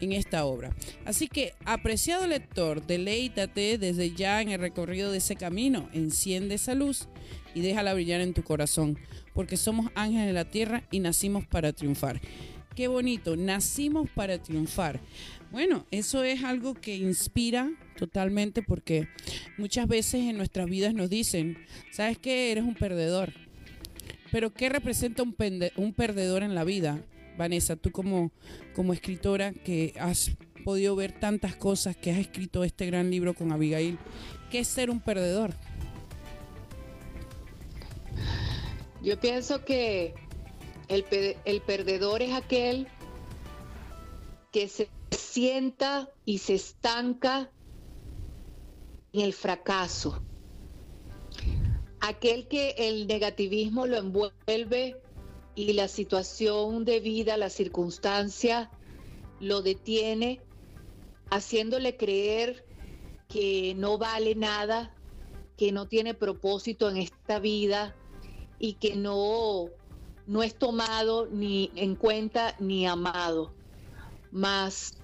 en 0.00 0.12
esta 0.12 0.44
obra. 0.44 0.74
Así 1.04 1.28
que, 1.28 1.54
apreciado 1.64 2.26
lector, 2.26 2.84
deleítate 2.84 3.78
desde 3.78 4.12
ya 4.12 4.42
en 4.42 4.48
el 4.48 4.60
recorrido 4.60 5.12
de 5.12 5.18
ese 5.18 5.36
camino, 5.36 5.88
enciende 5.92 6.56
esa 6.56 6.74
luz 6.74 7.06
y 7.54 7.60
déjala 7.60 7.94
brillar 7.94 8.20
en 8.20 8.34
tu 8.34 8.42
corazón, 8.42 8.98
porque 9.34 9.56
somos 9.56 9.92
ángeles 9.94 10.26
de 10.26 10.32
la 10.32 10.50
tierra 10.50 10.82
y 10.90 10.98
nacimos 10.98 11.46
para 11.46 11.72
triunfar. 11.72 12.20
Qué 12.74 12.88
bonito, 12.88 13.36
nacimos 13.36 14.08
para 14.10 14.42
triunfar. 14.42 14.98
Bueno, 15.50 15.84
eso 15.90 16.24
es 16.24 16.42
algo 16.42 16.72
que 16.72 16.96
inspira 16.96 17.70
totalmente 17.96 18.62
porque 18.62 19.08
muchas 19.58 19.86
veces 19.86 20.22
en 20.22 20.38
nuestras 20.38 20.66
vidas 20.70 20.94
nos 20.94 21.10
dicen, 21.10 21.58
¿sabes 21.90 22.16
qué? 22.16 22.50
Eres 22.50 22.64
un 22.64 22.74
perdedor. 22.74 23.34
Pero 24.30 24.54
¿qué 24.54 24.70
representa 24.70 25.22
un, 25.22 25.36
un 25.76 25.92
perdedor 25.92 26.42
en 26.42 26.54
la 26.54 26.64
vida? 26.64 27.04
Vanessa, 27.36 27.76
tú 27.76 27.90
como, 27.90 28.32
como 28.74 28.94
escritora 28.94 29.52
que 29.52 29.92
has 29.98 30.30
podido 30.64 30.96
ver 30.96 31.12
tantas 31.12 31.54
cosas, 31.54 31.94
que 31.94 32.10
has 32.10 32.18
escrito 32.18 32.64
este 32.64 32.86
gran 32.86 33.10
libro 33.10 33.34
con 33.34 33.52
Abigail, 33.52 33.98
¿qué 34.50 34.60
es 34.60 34.68
ser 34.68 34.88
un 34.88 35.00
perdedor? 35.00 35.52
Yo 39.02 39.18
pienso 39.20 39.64
que 39.64 40.14
el, 40.88 41.62
perdedor 41.62 42.22
es 42.22 42.34
aquel 42.34 42.88
que 44.50 44.68
se 44.68 44.90
sienta 45.10 46.10
y 46.24 46.38
se 46.38 46.54
estanca 46.54 47.50
en 49.12 49.20
el 49.20 49.32
fracaso. 49.32 50.22
Aquel 52.00 52.48
que 52.48 52.74
el 52.78 53.06
negativismo 53.06 53.86
lo 53.86 53.96
envuelve 53.96 55.00
y 55.54 55.72
la 55.72 55.88
situación 55.88 56.84
de 56.84 57.00
vida, 57.00 57.36
la 57.36 57.50
circunstancia, 57.50 58.70
lo 59.40 59.62
detiene, 59.62 60.40
haciéndole 61.30 61.96
creer 61.96 62.64
que 63.28 63.74
no 63.76 63.98
vale 63.98 64.34
nada, 64.34 64.94
que 65.56 65.72
no 65.72 65.86
tiene 65.86 66.14
propósito 66.14 66.90
en 66.90 66.96
esta 66.98 67.38
vida 67.38 67.94
y 68.58 68.74
que 68.74 68.96
no, 68.96 69.68
no 70.32 70.42
es 70.42 70.54
tomado 70.54 71.26
ni 71.26 71.70
en 71.74 71.94
cuenta 71.94 72.56
ni 72.58 72.86
amado. 72.86 73.52
Mas 74.30 74.94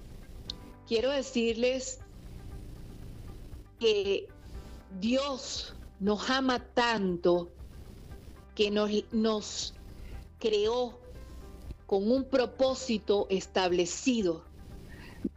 quiero 0.87 1.11
decirles 1.11 1.99
que 3.79 4.27
Dios 4.99 5.75
nos 5.99 6.31
ama 6.31 6.65
tanto 6.73 7.51
que 8.55 8.71
nos, 8.71 8.89
nos 9.11 9.75
creó 10.39 10.99
con 11.85 12.11
un 12.11 12.23
propósito 12.23 13.27
establecido 13.29 14.43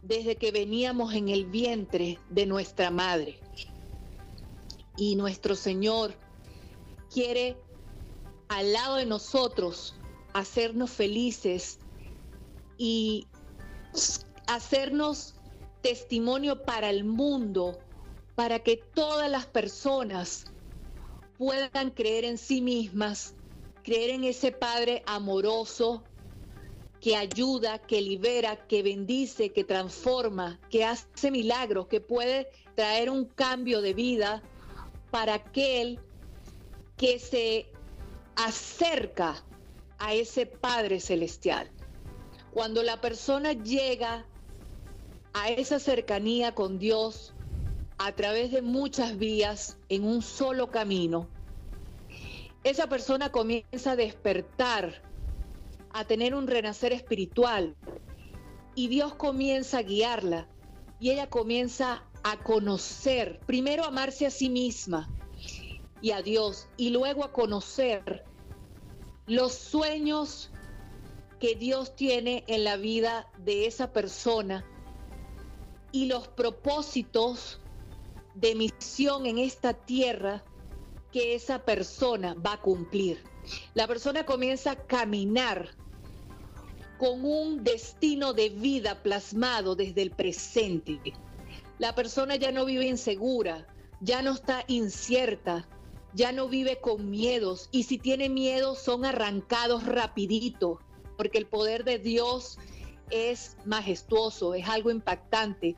desde 0.01 0.37
que 0.37 0.51
veníamos 0.51 1.13
en 1.13 1.29
el 1.29 1.45
vientre 1.45 2.17
de 2.31 2.47
nuestra 2.47 2.89
madre. 2.89 3.37
Y 4.97 5.15
nuestro 5.17 5.55
Señor 5.55 6.15
quiere 7.13 7.57
al 8.57 8.73
lado 8.73 8.95
de 8.95 9.05
nosotros 9.05 9.95
hacernos 10.33 10.91
felices 10.91 11.79
y 12.77 13.27
hacernos 14.47 15.35
testimonio 15.81 16.63
para 16.63 16.89
el 16.89 17.03
mundo, 17.03 17.79
para 18.35 18.59
que 18.59 18.77
todas 18.77 19.29
las 19.29 19.45
personas 19.45 20.45
puedan 21.37 21.91
creer 21.91 22.25
en 22.25 22.37
sí 22.37 22.61
mismas 22.61 23.35
creer 23.83 24.11
en 24.11 24.23
ese 24.23 24.51
Padre 24.51 25.03
amoroso 25.05 26.03
que 26.99 27.17
ayuda, 27.17 27.79
que 27.79 28.01
libera, 28.01 28.65
que 28.65 28.81
bendice, 28.81 29.51
que 29.51 29.65
transforma, 29.65 30.59
que 30.69 30.85
hace 30.85 31.31
milagros, 31.31 31.87
que 31.87 31.99
puede 31.99 32.47
traer 32.75 33.09
un 33.09 33.25
cambio 33.25 33.81
de 33.81 33.93
vida 33.93 34.41
para 35.11 35.33
aquel 35.35 35.99
que 36.95 37.19
se 37.19 37.67
acerca 38.35 39.43
a 39.99 40.13
ese 40.13 40.45
Padre 40.45 40.99
Celestial. 40.99 41.69
Cuando 42.51 42.83
la 42.83 43.01
persona 43.01 43.53
llega 43.53 44.25
a 45.33 45.49
esa 45.49 45.79
cercanía 45.79 46.53
con 46.53 46.77
Dios 46.77 47.33
a 47.97 48.11
través 48.11 48.51
de 48.51 48.61
muchas 48.61 49.17
vías 49.17 49.77
en 49.89 50.03
un 50.03 50.21
solo 50.21 50.69
camino, 50.69 51.29
esa 52.63 52.87
persona 52.87 53.31
comienza 53.31 53.91
a 53.91 53.95
despertar, 53.95 55.01
a 55.91 56.05
tener 56.05 56.35
un 56.35 56.47
renacer 56.47 56.93
espiritual 56.93 57.75
y 58.75 58.87
Dios 58.87 59.15
comienza 59.15 59.79
a 59.79 59.83
guiarla 59.83 60.47
y 60.99 61.11
ella 61.11 61.29
comienza 61.29 62.03
a 62.23 62.37
conocer, 62.37 63.39
primero 63.45 63.83
amarse 63.83 64.25
a 64.25 64.31
sí 64.31 64.49
misma 64.49 65.09
y 66.03 66.11
a 66.11 66.21
Dios 66.21 66.67
y 66.75 66.89
luego 66.89 67.23
a 67.23 67.31
conocer 67.31 68.25
los 69.25 69.53
sueños 69.53 70.51
que 71.39 71.55
Dios 71.55 71.95
tiene 71.95 72.43
en 72.47 72.65
la 72.65 72.75
vida 72.75 73.31
de 73.37 73.67
esa 73.67 73.93
persona 73.93 74.65
y 75.93 76.07
los 76.07 76.27
propósitos 76.27 77.61
de 78.35 78.53
misión 78.53 79.25
en 79.25 79.37
esta 79.37 79.73
tierra 79.73 80.43
que 81.13 81.35
esa 81.35 81.63
persona 81.63 82.33
va 82.33 82.53
a 82.53 82.61
cumplir. 82.61 83.23
La 83.73 83.87
persona 83.87 84.25
comienza 84.25 84.71
a 84.71 84.75
caminar 84.75 85.69
con 86.97 87.23
un 87.23 87.63
destino 87.63 88.33
de 88.33 88.49
vida 88.49 89.01
plasmado 89.01 89.73
desde 89.77 90.01
el 90.01 90.11
presente. 90.11 90.99
La 91.79 91.95
persona 91.95 92.35
ya 92.35 92.51
no 92.51 92.65
vive 92.65 92.87
insegura, 92.87 93.65
ya 94.01 94.21
no 94.21 94.31
está 94.31 94.65
incierta, 94.67 95.65
ya 96.13 96.31
no 96.31 96.47
vive 96.47 96.79
con 96.79 97.09
miedos 97.09 97.69
y 97.71 97.83
si 97.83 97.97
tiene 97.97 98.29
miedo 98.29 98.75
son 98.75 99.05
arrancados 99.05 99.85
rapidito, 99.85 100.79
porque 101.17 101.37
el 101.37 101.47
poder 101.47 101.83
de 101.83 101.99
Dios 101.99 102.57
es 103.09 103.57
majestuoso, 103.65 104.53
es 104.53 104.67
algo 104.67 104.91
impactante 104.91 105.75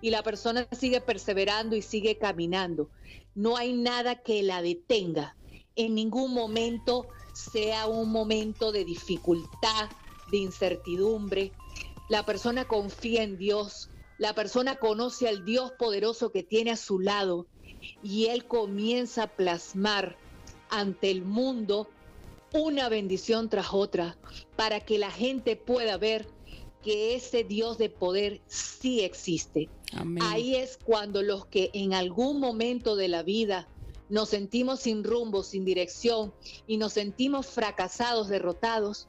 y 0.00 0.10
la 0.10 0.22
persona 0.22 0.66
sigue 0.72 1.00
perseverando 1.00 1.76
y 1.76 1.82
sigue 1.82 2.18
caminando. 2.18 2.90
No 3.34 3.56
hay 3.56 3.72
nada 3.72 4.16
que 4.16 4.42
la 4.42 4.62
detenga. 4.62 5.36
En 5.76 5.94
ningún 5.94 6.32
momento 6.32 7.08
sea 7.32 7.86
un 7.86 8.10
momento 8.10 8.70
de 8.70 8.84
dificultad, 8.84 9.90
de 10.30 10.38
incertidumbre. 10.38 11.52
La 12.08 12.24
persona 12.24 12.66
confía 12.66 13.22
en 13.22 13.38
Dios, 13.38 13.90
la 14.18 14.34
persona 14.34 14.76
conoce 14.76 15.28
al 15.28 15.44
Dios 15.44 15.72
poderoso 15.72 16.30
que 16.30 16.42
tiene 16.42 16.70
a 16.70 16.76
su 16.76 17.00
lado 17.00 17.46
y 18.02 18.26
Él 18.26 18.46
comienza 18.46 19.24
a 19.24 19.28
plasmar 19.28 20.16
ante 20.70 21.10
el 21.10 21.22
mundo 21.22 21.88
una 22.52 22.88
bendición 22.88 23.48
tras 23.48 23.72
otra 23.72 24.16
para 24.56 24.80
que 24.80 24.98
la 24.98 25.10
gente 25.10 25.56
pueda 25.56 25.96
ver 25.96 26.26
que 26.82 27.14
ese 27.14 27.44
Dios 27.44 27.78
de 27.78 27.88
poder 27.88 28.40
sí 28.46 29.00
existe. 29.00 29.68
Ahí 30.20 30.54
es 30.54 30.78
cuando 30.84 31.22
los 31.22 31.46
que 31.46 31.70
en 31.72 31.94
algún 31.94 32.40
momento 32.40 32.94
de 32.94 33.08
la 33.08 33.22
vida 33.22 33.68
nos 34.08 34.28
sentimos 34.28 34.80
sin 34.80 35.02
rumbo, 35.02 35.42
sin 35.42 35.64
dirección 35.64 36.32
y 36.66 36.76
nos 36.76 36.92
sentimos 36.92 37.46
fracasados, 37.46 38.28
derrotados, 38.28 39.08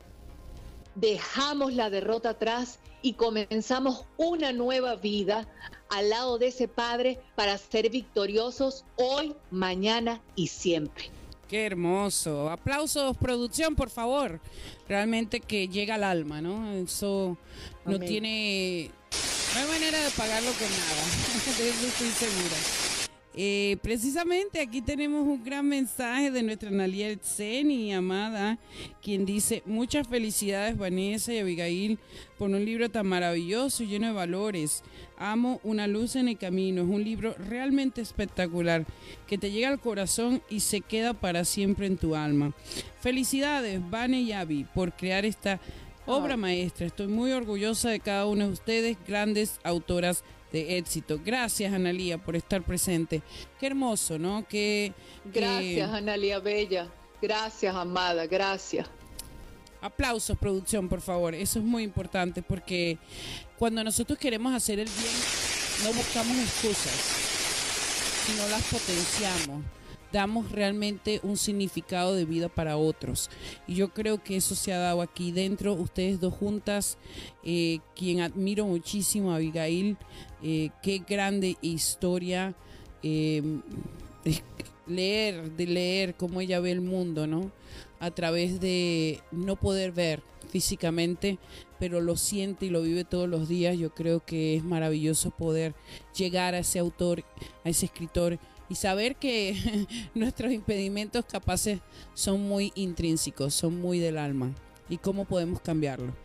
dejamos 0.96 1.74
la 1.74 1.90
derrota 1.90 2.32
atrás 2.32 2.80
y 3.02 3.14
comenzamos 3.14 4.06
una 4.18 4.54
nueva 4.54 4.96
vida 4.96 5.48
al 5.90 6.10
lado 6.10 6.38
de 6.38 6.48
ese 6.48 6.68
Padre 6.68 7.20
para 7.36 7.58
ser 7.58 7.90
victoriosos 7.90 8.86
hoy, 8.96 9.36
mañana 9.52 10.22
y 10.36 10.48
siempre. 10.48 11.12
Qué 11.48 11.66
hermoso. 11.66 12.50
Aplausos, 12.50 13.16
producción, 13.18 13.76
por 13.76 13.90
favor. 13.90 14.40
Realmente 14.88 15.40
que 15.40 15.68
llega 15.68 15.96
al 15.96 16.04
alma, 16.04 16.42
¿no? 16.42 16.72
Eso 16.74 17.38
no 17.86 18.00
tiene... 18.00 18.92
No 19.54 19.62
hay 19.62 19.68
manera 19.68 20.04
de 20.04 20.10
pagarlo 20.12 20.52
con 20.52 20.70
nada. 20.70 21.04
De 21.58 21.70
eso 21.70 21.88
estoy 21.88 22.10
segura. 22.10 22.85
Eh, 23.38 23.76
precisamente 23.82 24.62
aquí 24.62 24.82
tenemos 24.82 25.28
un 25.28 25.44
gran 25.44 25.68
mensaje 25.68 26.32
de 26.32 26.42
nuestra 26.42 26.70
Analia 26.70 27.18
Zeni, 27.22 27.94
amada, 27.94 28.58
quien 29.02 29.26
dice, 29.26 29.62
muchas 29.66 30.08
felicidades 30.08 30.78
Vanessa 30.78 31.34
y 31.34 31.40
Abigail 31.40 32.00
por 32.38 32.50
un 32.50 32.64
libro 32.64 32.90
tan 32.90 33.08
maravilloso 33.08 33.84
y 33.84 33.88
lleno 33.88 34.08
de 34.08 34.14
valores. 34.14 34.84
Amo 35.18 35.60
Una 35.64 35.86
luz 35.86 36.16
en 36.16 36.30
el 36.30 36.38
camino, 36.38 36.84
es 36.84 36.88
un 36.88 37.04
libro 37.04 37.36
realmente 37.38 38.00
espectacular 38.00 38.86
que 39.28 39.38
te 39.38 39.52
llega 39.52 39.68
al 39.68 39.82
corazón 39.82 40.42
y 40.50 40.62
se 40.62 40.80
queda 40.80 41.14
para 41.14 41.44
siempre 41.44 41.88
en 41.88 41.98
tu 41.98 42.16
alma. 42.16 42.54
Felicidades, 43.02 43.82
Vane 43.90 44.22
y 44.22 44.32
Abby, 44.32 44.66
por 44.74 44.94
crear 44.94 45.26
esta 45.26 45.60
obra 46.06 46.38
maestra. 46.38 46.86
Estoy 46.86 47.08
muy 47.08 47.34
orgullosa 47.34 47.90
de 47.90 48.00
cada 48.00 48.28
una 48.28 48.46
de 48.46 48.54
ustedes, 48.54 48.98
grandes 49.06 49.60
autoras 49.64 50.24
de 50.56 50.78
éxito. 50.78 51.20
Gracias, 51.24 51.74
Analía, 51.74 52.18
por 52.18 52.36
estar 52.36 52.64
presente. 52.64 53.22
Qué 53.60 53.68
hermoso, 53.68 54.18
¿no? 54.18 54.48
Que, 54.48 54.94
Gracias, 55.26 55.92
Analía 55.92 56.40
Bella. 56.40 56.88
Gracias, 57.22 57.76
amada. 57.76 58.26
Gracias. 58.26 58.88
Aplausos, 59.82 60.38
producción, 60.38 60.88
por 60.88 61.02
favor. 61.02 61.36
Eso 61.36 61.60
es 61.60 61.66
muy 61.66 61.84
importante 61.84 62.42
porque 62.42 62.98
cuando 63.60 63.84
nosotros 63.84 64.18
queremos 64.18 64.54
hacer 64.54 64.80
el 64.80 64.88
bien, 64.88 65.84
no 65.84 65.94
buscamos 65.94 66.38
excusas, 66.38 66.94
sino 68.26 68.48
las 68.48 68.64
potenciamos 68.64 69.62
damos 70.16 70.50
realmente 70.50 71.20
un 71.24 71.36
significado 71.36 72.16
de 72.16 72.24
vida 72.24 72.48
para 72.48 72.78
otros. 72.78 73.30
Y 73.68 73.76
yo 73.76 73.90
creo 73.90 74.24
que 74.24 74.38
eso 74.38 74.56
se 74.56 74.72
ha 74.72 74.80
dado 74.80 75.02
aquí 75.02 75.34
dentro, 75.34 75.74
ustedes 75.74 76.22
dos 76.22 76.34
juntas, 76.34 76.98
eh, 77.44 77.80
quien 77.98 78.22
admiro 78.22 78.66
muchísimo, 78.66 79.34
Abigail, 79.34 79.98
eh, 80.42 80.70
qué 80.82 81.04
grande 81.06 81.58
historia. 81.62 82.56
Em, 83.04 83.62
leer, 84.88 85.52
de 85.52 85.68
leer 85.68 86.16
cómo 86.16 86.40
ella 86.40 86.62
ve 86.62 86.72
el 86.72 86.80
mundo, 86.80 87.28
¿no? 87.28 87.52
A 88.00 88.10
través 88.12 88.62
de 88.62 89.20
no 89.34 89.58
poder 89.58 89.92
ver 89.92 90.22
físicamente, 90.50 91.40
pero 91.78 92.00
lo 92.00 92.16
siente 92.16 92.68
y 92.68 92.70
lo 92.70 92.84
vive 92.84 93.04
todos 93.04 93.28
los 93.28 93.50
días. 93.50 93.78
Yo 93.78 93.94
creo 93.94 94.24
que 94.26 94.56
es 94.56 94.64
maravilloso 94.64 95.32
poder 95.32 95.76
llegar 96.18 96.56
a 96.56 96.60
ese 96.60 96.80
autor, 96.80 97.26
a 97.66 97.70
ese 97.70 97.88
escritor 97.88 98.40
y 98.70 98.76
saber 98.76 99.16
que 99.16 99.88
nuestros 100.16 100.52
impedimentos 100.52 101.26
capaces 101.26 101.80
son 102.14 102.42
muy 102.42 102.72
intrínsecos, 102.76 103.54
son 103.54 103.80
muy 103.80 104.00
del 104.00 104.18
alma 104.18 104.54
y 104.90 104.98
cómo 104.98 105.26
podemos 105.26 105.62
cambiarlo. 105.62 106.16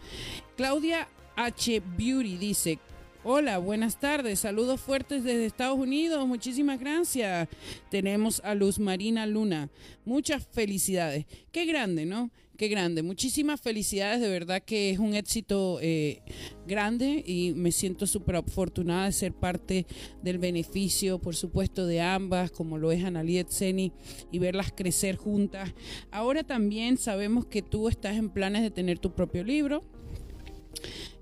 Claudia 0.56 1.08
H. 1.36 1.82
Beauty 1.96 2.36
dice, 2.36 2.78
Hola, 3.22 3.58
buenas 3.58 4.00
tardes. 4.00 4.40
Saludos 4.40 4.80
fuertes 4.80 5.24
desde 5.24 5.44
Estados 5.44 5.78
Unidos. 5.78 6.26
Muchísimas 6.26 6.80
gracias. 6.80 7.48
Tenemos 7.90 8.40
a 8.42 8.54
Luz 8.54 8.78
Marina 8.78 9.26
Luna. 9.26 9.68
Muchas 10.06 10.46
felicidades. 10.50 11.26
Qué 11.52 11.66
grande, 11.66 12.06
¿no? 12.06 12.30
Qué 12.60 12.68
grande. 12.68 13.02
Muchísimas 13.02 13.58
felicidades, 13.58 14.20
de 14.20 14.28
verdad 14.28 14.62
que 14.62 14.90
es 14.90 14.98
un 14.98 15.14
éxito 15.14 15.78
eh, 15.80 16.20
grande 16.66 17.24
y 17.26 17.54
me 17.54 17.72
siento 17.72 18.06
súper 18.06 18.36
afortunada 18.36 19.06
de 19.06 19.12
ser 19.12 19.32
parte 19.32 19.86
del 20.22 20.36
beneficio, 20.36 21.18
por 21.18 21.34
supuesto, 21.34 21.86
de 21.86 22.02
ambas, 22.02 22.50
como 22.50 22.76
lo 22.76 22.92
es 22.92 23.02
Analiet 23.02 23.48
Seni, 23.48 23.94
y 24.30 24.40
verlas 24.40 24.72
crecer 24.76 25.16
juntas. 25.16 25.72
Ahora 26.10 26.42
también 26.42 26.98
sabemos 26.98 27.46
que 27.46 27.62
tú 27.62 27.88
estás 27.88 28.18
en 28.18 28.28
planes 28.28 28.60
de 28.60 28.70
tener 28.70 28.98
tu 28.98 29.14
propio 29.14 29.42
libro 29.42 29.82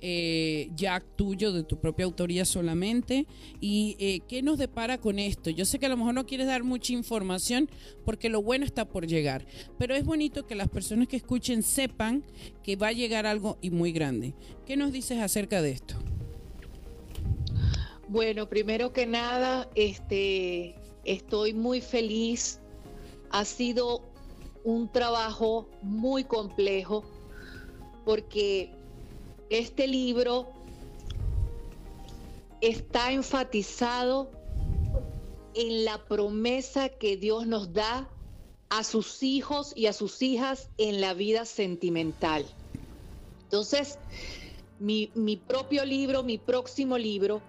eh, 0.00 0.70
ya 0.76 1.00
tuyo, 1.16 1.52
de 1.52 1.64
tu 1.64 1.80
propia 1.80 2.04
autoría 2.04 2.44
solamente. 2.44 3.26
¿Y 3.60 3.96
eh, 3.98 4.20
qué 4.28 4.42
nos 4.42 4.58
depara 4.58 4.98
con 4.98 5.18
esto? 5.18 5.50
Yo 5.50 5.64
sé 5.64 5.78
que 5.78 5.86
a 5.86 5.88
lo 5.88 5.96
mejor 5.96 6.14
no 6.14 6.26
quieres 6.26 6.46
dar 6.46 6.62
mucha 6.62 6.92
información 6.92 7.68
porque 8.04 8.28
lo 8.28 8.42
bueno 8.42 8.64
está 8.64 8.86
por 8.86 9.06
llegar, 9.06 9.46
pero 9.78 9.94
es 9.94 10.04
bonito 10.04 10.46
que 10.46 10.54
las 10.54 10.68
personas 10.68 11.08
que 11.08 11.16
escuchen 11.16 11.62
sepan 11.62 12.24
que 12.62 12.76
va 12.76 12.88
a 12.88 12.92
llegar 12.92 13.26
algo 13.26 13.58
y 13.60 13.70
muy 13.70 13.92
grande. 13.92 14.34
¿Qué 14.66 14.76
nos 14.76 14.92
dices 14.92 15.18
acerca 15.18 15.62
de 15.62 15.72
esto? 15.72 15.96
Bueno, 18.08 18.48
primero 18.48 18.92
que 18.92 19.06
nada, 19.06 19.68
este, 19.74 20.74
estoy 21.04 21.52
muy 21.52 21.80
feliz. 21.80 22.60
Ha 23.30 23.44
sido 23.44 24.02
un 24.64 24.90
trabajo 24.90 25.68
muy 25.82 26.24
complejo 26.24 27.04
porque 28.06 28.70
este 29.50 29.86
libro 29.86 30.48
está 32.60 33.12
enfatizado 33.12 34.30
en 35.54 35.84
la 35.84 36.04
promesa 36.04 36.88
que 36.88 37.16
Dios 37.16 37.46
nos 37.46 37.72
da 37.72 38.08
a 38.68 38.84
sus 38.84 39.22
hijos 39.22 39.72
y 39.74 39.86
a 39.86 39.92
sus 39.92 40.20
hijas 40.22 40.68
en 40.76 41.00
la 41.00 41.14
vida 41.14 41.44
sentimental. 41.44 42.44
Entonces, 43.44 43.98
mi, 44.78 45.36
propio 45.36 45.84
libro, 45.84 46.22
mi 46.22 46.38
próximo 46.38 46.98
libro, 46.98 47.40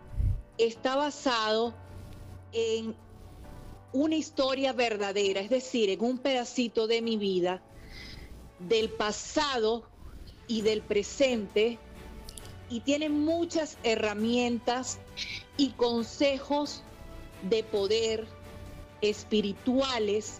está 0.57 0.95
basado 0.95 1.73
en 2.53 2.95
una 3.91 4.15
historia 4.15 4.71
verdadera, 4.73 5.41
es 5.41 5.49
decir, 5.49 5.89
en 5.89 6.01
un 6.01 6.17
pedacito 6.17 6.87
de 6.87 7.01
mi 7.01 7.17
vida 7.17 7.61
del 8.59 8.89
pasado 8.89 9.89
y 10.47 10.61
del 10.61 10.81
presente 10.81 11.79
y 12.69 12.81
tiene 12.81 13.09
muchas 13.09 13.77
herramientas 13.83 14.99
y 15.57 15.69
consejos 15.71 16.83
de 17.49 17.63
poder 17.63 18.27
espirituales 19.01 20.39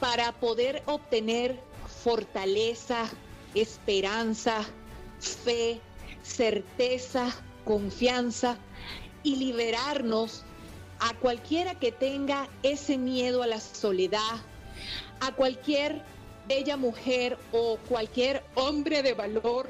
para 0.00 0.32
poder 0.32 0.82
obtener 0.86 1.60
fortaleza, 2.02 3.10
esperanza, 3.54 4.64
fe, 5.18 5.80
certeza, 6.22 7.34
confianza 7.64 8.56
y 9.22 9.36
liberarnos 9.36 10.44
a 11.00 11.14
cualquiera 11.14 11.74
que 11.78 11.92
tenga 11.92 12.48
ese 12.62 12.98
miedo 12.98 13.42
a 13.42 13.46
la 13.46 13.60
soledad, 13.60 14.20
a 15.20 15.32
cualquier 15.34 16.02
bella 16.46 16.76
mujer 16.76 17.38
o 17.52 17.76
cualquier 17.88 18.42
hombre 18.54 19.02
de 19.02 19.14
valor 19.14 19.68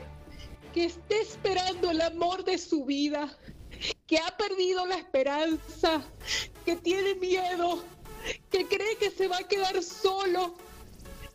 que 0.73 0.85
esté 0.85 1.21
esperando 1.21 1.91
el 1.91 2.01
amor 2.01 2.45
de 2.45 2.59
su 2.59 2.85
vida, 2.85 3.37
que 4.07 4.19
ha 4.19 4.37
perdido 4.37 4.87
la 4.87 4.97
esperanza, 4.97 6.05
que 6.65 6.77
tiene 6.77 7.15
miedo, 7.15 7.83
que 8.51 8.67
cree 8.67 8.97
que 8.97 9.11
se 9.11 9.29
va 9.29 9.39
a 9.39 9.49
quedar 9.49 9.83
solo, 9.83 10.55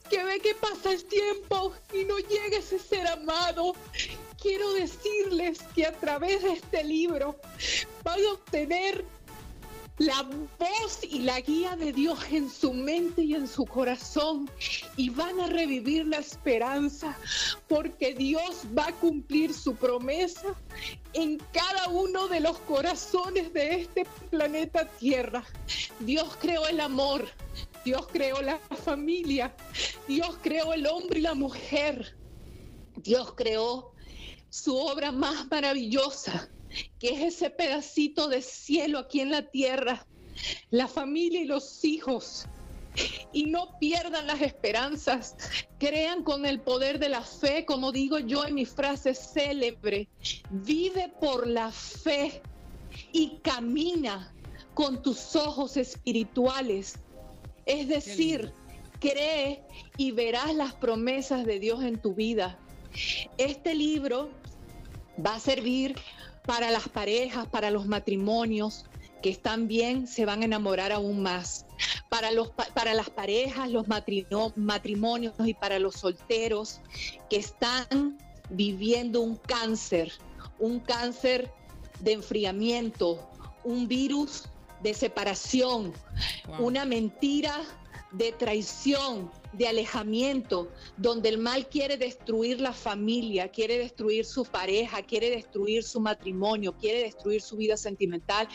que 0.09 0.23
ve 0.23 0.39
que 0.39 0.55
pasa 0.55 0.91
el 0.91 1.03
tiempo 1.05 1.73
y 1.93 2.03
no 2.05 2.17
llega 2.19 2.57
ese 2.57 2.79
ser 2.79 3.07
amado. 3.07 3.73
Quiero 4.41 4.73
decirles 4.73 5.59
que 5.73 5.86
a 5.86 5.93
través 5.93 6.43
de 6.43 6.53
este 6.53 6.84
libro 6.84 7.38
van 8.03 8.19
a 8.25 8.31
obtener 8.34 9.05
la 9.98 10.24
voz 10.58 11.00
y 11.04 11.20
la 11.20 11.39
guía 11.41 11.76
de 11.76 11.94
Dios 11.94 12.20
en 12.32 12.50
su 12.50 12.74
mente 12.74 13.22
y 13.22 13.36
en 13.36 13.48
su 13.48 13.66
corazón 13.66 14.50
y 14.98 15.10
van 15.10 15.39
a 15.39 15.48
revivir 15.48 16.08
la 16.08 16.18
esperanza 16.18 17.16
porque 17.68 18.14
Dios 18.16 18.64
va 18.78 18.88
a 18.88 18.91
cumplir 18.94 19.54
su 19.54 19.76
promesa 19.76 20.56
en 21.14 21.38
cada 21.52 21.89
uno 21.89 22.28
de 22.28 22.39
los 22.39 22.58
corazones 22.60 23.54
de 23.54 23.82
este 23.82 24.08
planeta 24.32 24.88
Tierra. 24.88 25.44
Dios 26.00 26.38
creó 26.41 26.68
el 26.68 26.80
amor, 26.80 27.28
Dios 27.86 28.08
creó 28.12 28.41
la 28.41 28.58
familia, 28.84 29.56
Dios 30.08 30.38
creó 30.41 30.74
el 30.74 30.88
hombre 30.88 31.20
y 31.20 31.24
la 31.24 31.36
mujer, 31.36 32.18
Dios 32.96 33.34
creó 33.36 33.94
su 34.50 34.76
obra 34.76 35.12
más 35.12 35.48
maravillosa 35.52 36.50
que 36.99 37.09
es 37.09 37.36
ese 37.36 37.49
pedacito 37.49 38.28
de 38.28 38.41
cielo 38.41 38.99
aquí 38.99 39.19
en 39.19 39.32
la 39.32 39.49
tierra, 39.49 40.05
la 40.69 40.88
familia 40.88 41.41
y 41.41 41.45
los 41.45 41.84
hijos. 41.84 42.45
Y 43.32 43.45
no 43.45 43.80
pierdan 43.80 44.28
las 44.28 44.41
esperanzas, 44.41 45.36
crean 45.80 46.24
con 46.24 46.45
el 46.45 46.61
poder 46.61 46.99
de 46.99 47.09
la 47.09 47.21
fe, 47.21 47.65
como 47.65 47.91
digo 47.91 48.19
yo 48.19 48.45
en 48.45 48.53
mi 48.53 48.65
frase 48.65 49.15
célebre, 49.15 50.07
vive 50.51 51.11
por 51.19 51.47
la 51.47 51.71
fe 51.71 52.43
y 53.11 53.39
camina 53.41 54.32
con 54.76 55.01
tus 55.01 55.36
ojos 55.36 55.76
espirituales. 55.78 56.99
Es 57.65 57.88
decir, 57.88 58.53
cree 58.99 59.63
y 59.97 60.11
verás 60.11 60.53
las 60.53 60.74
promesas 60.74 61.45
de 61.45 61.59
Dios 61.59 61.84
en 61.84 61.99
tu 61.99 62.13
vida. 62.13 62.59
Este 63.38 63.74
libro 63.74 64.30
va 65.24 65.36
a 65.36 65.39
servir 65.39 65.95
para 66.46 66.72
las 66.72 66.89
parejas, 66.89 67.48
para 67.48 67.72
los 67.72 67.86
matrimonios 67.86 68.86
que 69.22 69.30
están 69.30 69.68
bien, 69.68 70.08
se 70.08 70.26
van 70.26 70.41
a 70.41 70.46
enamorar 70.46 70.91
aún 70.91 71.22
más. 71.22 71.66
Para, 72.10 72.32
los, 72.32 72.52
para 72.52 72.94
las 72.94 73.10
parejas, 73.10 73.70
los 73.70 73.88
matrimonios 73.88 75.34
y 75.46 75.54
para 75.54 75.80
los 75.80 75.96
solteros 75.96 76.82
que 77.30 77.38
están 77.38 78.18
viviendo 78.50 79.22
un 79.22 79.38
cáncer, 79.38 80.12
un 80.60 80.80
cáncer 80.80 81.52
de 82.02 82.14
enfriamiento, 82.14 83.30
un 83.64 83.88
virus 83.88 84.44
de 84.82 84.94
separación, 84.94 85.94
una 86.60 86.84
mentira 86.84 87.62
de 88.14 88.32
traición, 88.32 89.32
de 89.53 89.68
alejamiento, 89.68 90.70
donde 90.97 91.30
el 91.30 91.39
mal 91.39 91.68
quiere 91.68 91.97
destruir 91.97 92.61
la 92.61 92.74
familia, 92.74 93.49
quiere 93.49 93.78
destruir 93.78 94.26
su 94.26 94.45
pareja, 94.45 95.01
quiere 95.01 95.32
destruir 95.32 95.84
su 95.84 95.99
matrimonio, 95.99 96.76
quiere 96.78 97.03
destruir 97.03 97.41
su 97.41 97.57
vida 97.57 97.76
sentimental, 97.76 98.47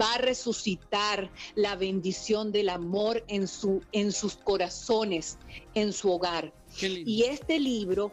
va 0.00 0.14
a 0.14 0.18
resucitar 0.18 1.30
la 1.54 1.76
bendición 1.76 2.52
del 2.52 2.68
amor 2.68 3.24
en, 3.28 3.48
su, 3.48 3.82
en 3.92 4.12
sus 4.12 4.36
corazones, 4.36 5.38
en 5.74 5.92
su 5.92 6.10
hogar. 6.10 6.52
Y 6.80 7.24
este 7.24 7.58
libro, 7.58 8.12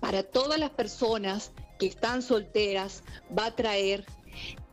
para 0.00 0.24
todas 0.24 0.58
las 0.58 0.70
personas 0.70 1.52
que 1.78 1.86
están 1.86 2.22
solteras, 2.22 3.02
va 3.36 3.46
a 3.46 3.56
traer 3.56 4.04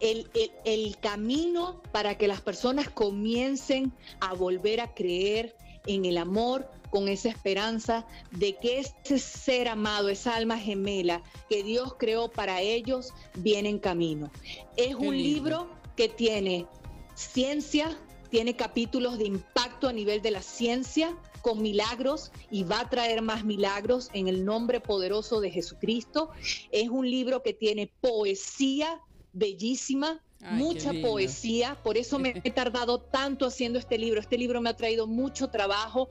el, 0.04 0.30
el, 0.66 0.98
camino 0.98 1.82
para 1.94 2.18
que 2.18 2.28
las 2.28 2.42
personas 2.42 2.90
comiencen 2.90 3.94
a 4.20 4.34
volver 4.34 4.82
a 4.82 4.94
creer 4.94 5.56
en 5.88 6.04
el 6.04 6.18
amor, 6.18 6.70
con 6.90 7.08
esa 7.08 7.30
esperanza 7.30 8.06
de 8.30 8.56
que 8.58 8.80
ese 8.80 9.18
ser 9.18 9.68
amado, 9.68 10.10
esa 10.10 10.36
alma 10.36 10.60
gemela 10.60 11.24
que 11.50 11.64
Dios 11.64 11.96
creó 11.98 12.30
para 12.30 12.62
ellos, 12.62 13.14
viene 13.36 13.70
en 13.70 13.80
camino. 13.80 14.30
Es 14.78 14.94
un 14.94 15.18
libro 15.18 15.70
que 15.96 16.10
tiene 16.10 16.68
ciencia, 17.16 17.98
tiene 18.30 18.56
capítulos 18.56 19.18
de 19.18 19.26
impacto 19.26 19.88
a 19.88 19.94
nivel 19.94 20.22
de 20.22 20.32
la 20.32 20.42
ciencia, 20.42 21.18
con 21.42 21.62
milagros 21.62 22.32
y 22.52 22.64
va 22.64 22.82
a 22.82 22.90
traer 22.90 23.22
más 23.22 23.44
milagros 23.44 24.10
en 24.14 24.28
el 24.28 24.46
nombre 24.46 24.80
poderoso 24.80 25.42
de 25.42 25.50
Jesucristo. 25.50 26.30
Es 26.72 26.90
un 26.90 27.10
libro 27.10 27.42
que 27.42 27.54
tiene 27.54 27.92
poesía 28.02 29.02
bellísima, 29.34 30.22
mucha 30.52 30.92
poesía, 31.02 31.78
por 31.84 31.98
eso 31.98 32.20
me 32.20 32.42
he 32.44 32.52
tardado 32.52 33.00
tanto 33.00 33.46
haciendo 33.46 33.80
este 33.80 33.98
libro. 33.98 34.20
Este 34.20 34.38
libro 34.38 34.62
me 34.62 34.70
ha 34.70 34.78
traído 34.78 35.08
mucho 35.08 35.48
trabajo, 35.50 36.10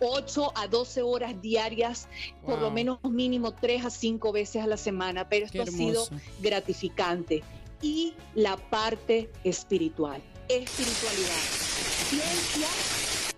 8 0.00 0.52
a 0.54 0.66
12 0.66 1.02
horas 1.02 1.40
diarias, 1.40 2.08
por 2.44 2.60
lo 2.60 2.70
menos 2.70 2.98
mínimo 3.04 3.52
3 3.52 3.84
a 3.84 3.90
5 3.90 4.32
veces 4.32 4.62
a 4.62 4.66
la 4.66 4.76
semana, 4.76 5.28
pero 5.28 5.46
esto 5.46 5.62
ha 5.62 5.66
sido 5.66 6.08
gratificante. 6.40 7.42
Y 7.80 8.14
la 8.34 8.56
parte 8.56 9.30
espiritual, 9.42 10.22
espiritualidad, 10.48 11.42
ciencia, 12.08 12.68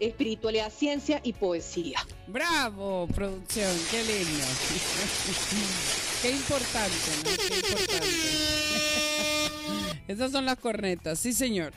espiritualidad, 0.01 0.71
ciencia 0.71 1.21
y 1.25 1.33
poesía. 1.33 2.07
Bravo, 2.27 3.09
producción, 3.15 3.75
qué 3.91 4.05
lindo. 4.05 4.45
qué 6.23 6.31
importante, 6.31 6.97
Qué 7.25 7.55
importante. 7.55 8.64
Esas 10.07 10.33
son 10.33 10.45
las 10.45 10.59
cornetas, 10.59 11.19
sí 11.19 11.33
señor. 11.33 11.73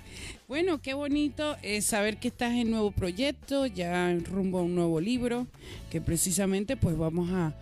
Bueno, 0.49 0.81
qué 0.81 0.93
bonito 0.93 1.55
es 1.61 1.85
saber 1.85 2.17
que 2.17 2.27
estás 2.27 2.53
en 2.53 2.71
nuevo 2.71 2.91
proyecto, 2.91 3.65
ya 3.65 4.11
en 4.11 4.25
rumbo 4.25 4.59
a 4.59 4.63
un 4.63 4.75
nuevo 4.75 4.99
libro, 4.99 5.47
que 5.89 6.01
precisamente 6.01 6.75
pues 6.75 6.97
vamos 6.97 7.29
a, 7.31 7.53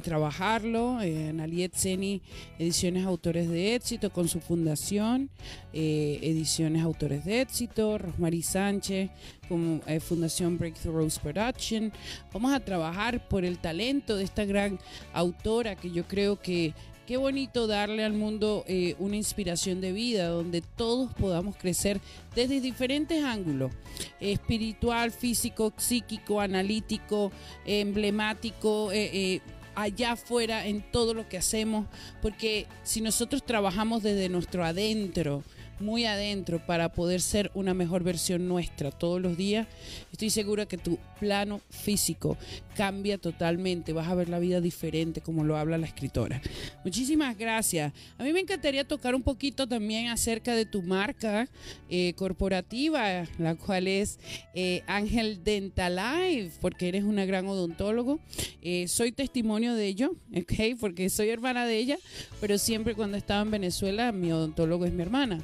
trabajarlo 0.00 1.00
en 1.02 1.40
Aliet 1.40 1.74
Seni 1.74 2.22
Ediciones 2.58 3.04
Autores 3.04 3.48
de 3.48 3.74
Éxito 3.74 4.10
con 4.10 4.28
su 4.28 4.40
fundación, 4.40 5.30
eh, 5.72 6.18
Ediciones 6.22 6.82
Autores 6.82 7.24
de 7.24 7.42
Éxito, 7.42 7.98
Rosmarie 7.98 8.42
Sánchez 8.42 9.10
como 9.48 9.80
eh, 9.86 10.00
Fundación 10.00 10.58
Breakthrough 10.58 10.96
Rose 10.96 11.20
Production. 11.20 11.92
Vamos 12.32 12.52
a 12.52 12.60
trabajar 12.60 13.28
por 13.28 13.44
el 13.44 13.58
talento 13.58 14.16
de 14.16 14.24
esta 14.24 14.44
gran 14.44 14.78
autora 15.12 15.76
que 15.76 15.90
yo 15.90 16.04
creo 16.08 16.40
que 16.40 16.74
Qué 17.06 17.18
bonito 17.18 17.66
darle 17.66 18.02
al 18.02 18.14
mundo 18.14 18.64
eh, 18.66 18.96
una 18.98 19.16
inspiración 19.16 19.82
de 19.82 19.92
vida 19.92 20.28
donde 20.28 20.62
todos 20.62 21.12
podamos 21.12 21.54
crecer 21.54 22.00
desde 22.34 22.62
diferentes 22.62 23.22
ángulos, 23.22 23.72
espiritual, 24.20 25.10
físico, 25.10 25.74
psíquico, 25.76 26.40
analítico, 26.40 27.30
emblemático. 27.66 28.90
Eh, 28.90 29.10
eh, 29.12 29.40
allá 29.74 30.12
afuera 30.12 30.66
en 30.66 30.82
todo 30.92 31.14
lo 31.14 31.28
que 31.28 31.36
hacemos, 31.36 31.86
porque 32.22 32.66
si 32.84 33.00
nosotros 33.00 33.44
trabajamos 33.44 34.02
desde 34.02 34.28
nuestro 34.28 34.64
adentro, 34.64 35.42
muy 35.80 36.06
adentro 36.06 36.64
para 36.64 36.92
poder 36.92 37.20
ser 37.20 37.50
una 37.54 37.74
mejor 37.74 38.04
versión 38.04 38.46
nuestra 38.48 38.90
todos 38.92 39.20
los 39.20 39.36
días, 39.36 39.66
estoy 40.12 40.30
segura 40.30 40.66
que 40.66 40.78
tu 40.78 40.98
plano 41.18 41.60
físico 41.70 42.36
cambia 42.74 43.18
totalmente, 43.18 43.92
vas 43.92 44.08
a 44.08 44.14
ver 44.14 44.28
la 44.28 44.38
vida 44.38 44.60
diferente 44.60 45.20
como 45.20 45.44
lo 45.44 45.56
habla 45.56 45.78
la 45.78 45.86
escritora. 45.86 46.40
Muchísimas 46.84 47.36
gracias. 47.38 47.92
A 48.18 48.24
mí 48.24 48.32
me 48.32 48.40
encantaría 48.40 48.86
tocar 48.86 49.14
un 49.14 49.22
poquito 49.22 49.66
también 49.66 50.08
acerca 50.08 50.54
de 50.54 50.66
tu 50.66 50.82
marca 50.82 51.48
eh, 51.88 52.14
corporativa, 52.16 53.24
la 53.38 53.54
cual 53.54 53.88
es 53.88 54.18
eh, 54.54 54.82
Ángel 54.86 55.42
Dental 55.44 55.96
Life, 55.96 56.58
porque 56.60 56.88
eres 56.88 57.04
una 57.04 57.24
gran 57.24 57.46
odontólogo. 57.46 58.20
Eh, 58.62 58.88
soy 58.88 59.12
testimonio 59.12 59.74
de 59.74 59.86
ello, 59.86 60.14
¿ok? 60.36 60.78
Porque 60.80 61.08
soy 61.10 61.28
hermana 61.30 61.66
de 61.66 61.78
ella, 61.78 61.98
pero 62.40 62.58
siempre 62.58 62.94
cuando 62.94 63.16
estaba 63.16 63.42
en 63.42 63.50
Venezuela 63.50 64.12
mi 64.12 64.32
odontólogo 64.32 64.84
es 64.84 64.92
mi 64.92 65.02
hermana 65.02 65.38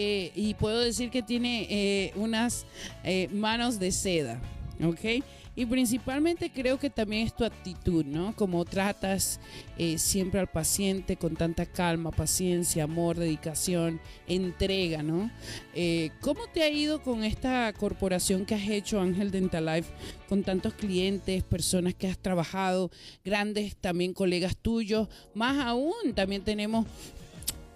y 0.00 0.54
puedo 0.54 0.80
decir 0.80 1.10
que 1.10 1.22
tiene 1.22 1.66
eh, 1.68 2.12
unas 2.14 2.66
eh, 3.04 3.28
manos 3.32 3.78
de 3.78 3.90
seda. 3.90 4.40
¿ok? 4.84 5.24
Y 5.58 5.66
principalmente 5.66 6.52
creo 6.52 6.78
que 6.78 6.88
también 6.88 7.26
es 7.26 7.34
tu 7.34 7.44
actitud, 7.44 8.04
¿no? 8.04 8.32
Como 8.36 8.64
tratas 8.64 9.40
eh, 9.76 9.98
siempre 9.98 10.38
al 10.38 10.46
paciente 10.46 11.16
con 11.16 11.34
tanta 11.34 11.66
calma, 11.66 12.12
paciencia, 12.12 12.84
amor, 12.84 13.16
dedicación, 13.16 14.00
entrega, 14.28 15.02
¿no? 15.02 15.32
Eh, 15.74 16.12
¿Cómo 16.20 16.46
te 16.54 16.62
ha 16.62 16.70
ido 16.70 17.02
con 17.02 17.24
esta 17.24 17.72
corporación 17.72 18.46
que 18.46 18.54
has 18.54 18.68
hecho, 18.68 19.00
Ángel 19.00 19.32
Dental 19.32 19.66
Life, 19.66 19.92
con 20.28 20.44
tantos 20.44 20.74
clientes, 20.74 21.42
personas 21.42 21.92
que 21.94 22.06
has 22.06 22.18
trabajado, 22.18 22.92
grandes 23.24 23.74
también 23.74 24.12
colegas 24.12 24.56
tuyos? 24.56 25.08
Más 25.34 25.58
aún, 25.58 26.14
también 26.14 26.42
tenemos 26.44 26.86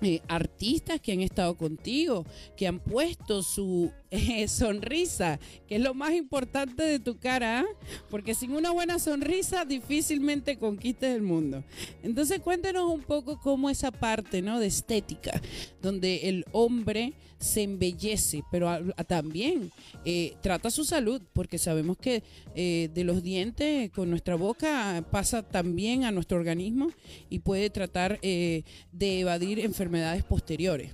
eh, 0.02 0.20
artistas 0.28 1.00
que 1.00 1.10
han 1.10 1.20
estado 1.20 1.56
contigo, 1.56 2.24
que 2.56 2.68
han 2.68 2.78
puesto 2.78 3.42
su 3.42 3.90
sonrisa, 4.48 5.38
que 5.66 5.76
es 5.76 5.80
lo 5.80 5.94
más 5.94 6.12
importante 6.12 6.82
de 6.82 6.98
tu 6.98 7.18
cara, 7.18 7.64
porque 8.10 8.34
sin 8.34 8.52
una 8.52 8.70
buena 8.70 8.98
sonrisa 8.98 9.64
difícilmente 9.64 10.58
conquistes 10.58 11.14
el 11.14 11.22
mundo. 11.22 11.64
Entonces 12.02 12.40
cuéntenos 12.40 12.90
un 12.90 13.02
poco 13.02 13.40
cómo 13.40 13.70
esa 13.70 13.90
parte 13.90 14.42
¿no? 14.42 14.60
de 14.60 14.66
estética, 14.66 15.40
donde 15.80 16.28
el 16.28 16.44
hombre 16.52 17.14
se 17.38 17.62
embellece, 17.62 18.44
pero 18.52 18.70
también 19.08 19.72
eh, 20.04 20.34
trata 20.42 20.70
su 20.70 20.84
salud, 20.84 21.20
porque 21.32 21.58
sabemos 21.58 21.98
que 21.98 22.22
eh, 22.54 22.88
de 22.94 23.04
los 23.04 23.22
dientes 23.22 23.90
con 23.90 24.10
nuestra 24.10 24.36
boca 24.36 25.04
pasa 25.10 25.42
también 25.42 26.04
a 26.04 26.12
nuestro 26.12 26.38
organismo 26.38 26.92
y 27.30 27.40
puede 27.40 27.68
tratar 27.68 28.20
eh, 28.22 28.62
de 28.92 29.20
evadir 29.20 29.58
enfermedades 29.58 30.22
posteriores. 30.22 30.92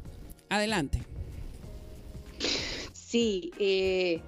Adelante. 0.48 1.02
Sí, 3.08 4.22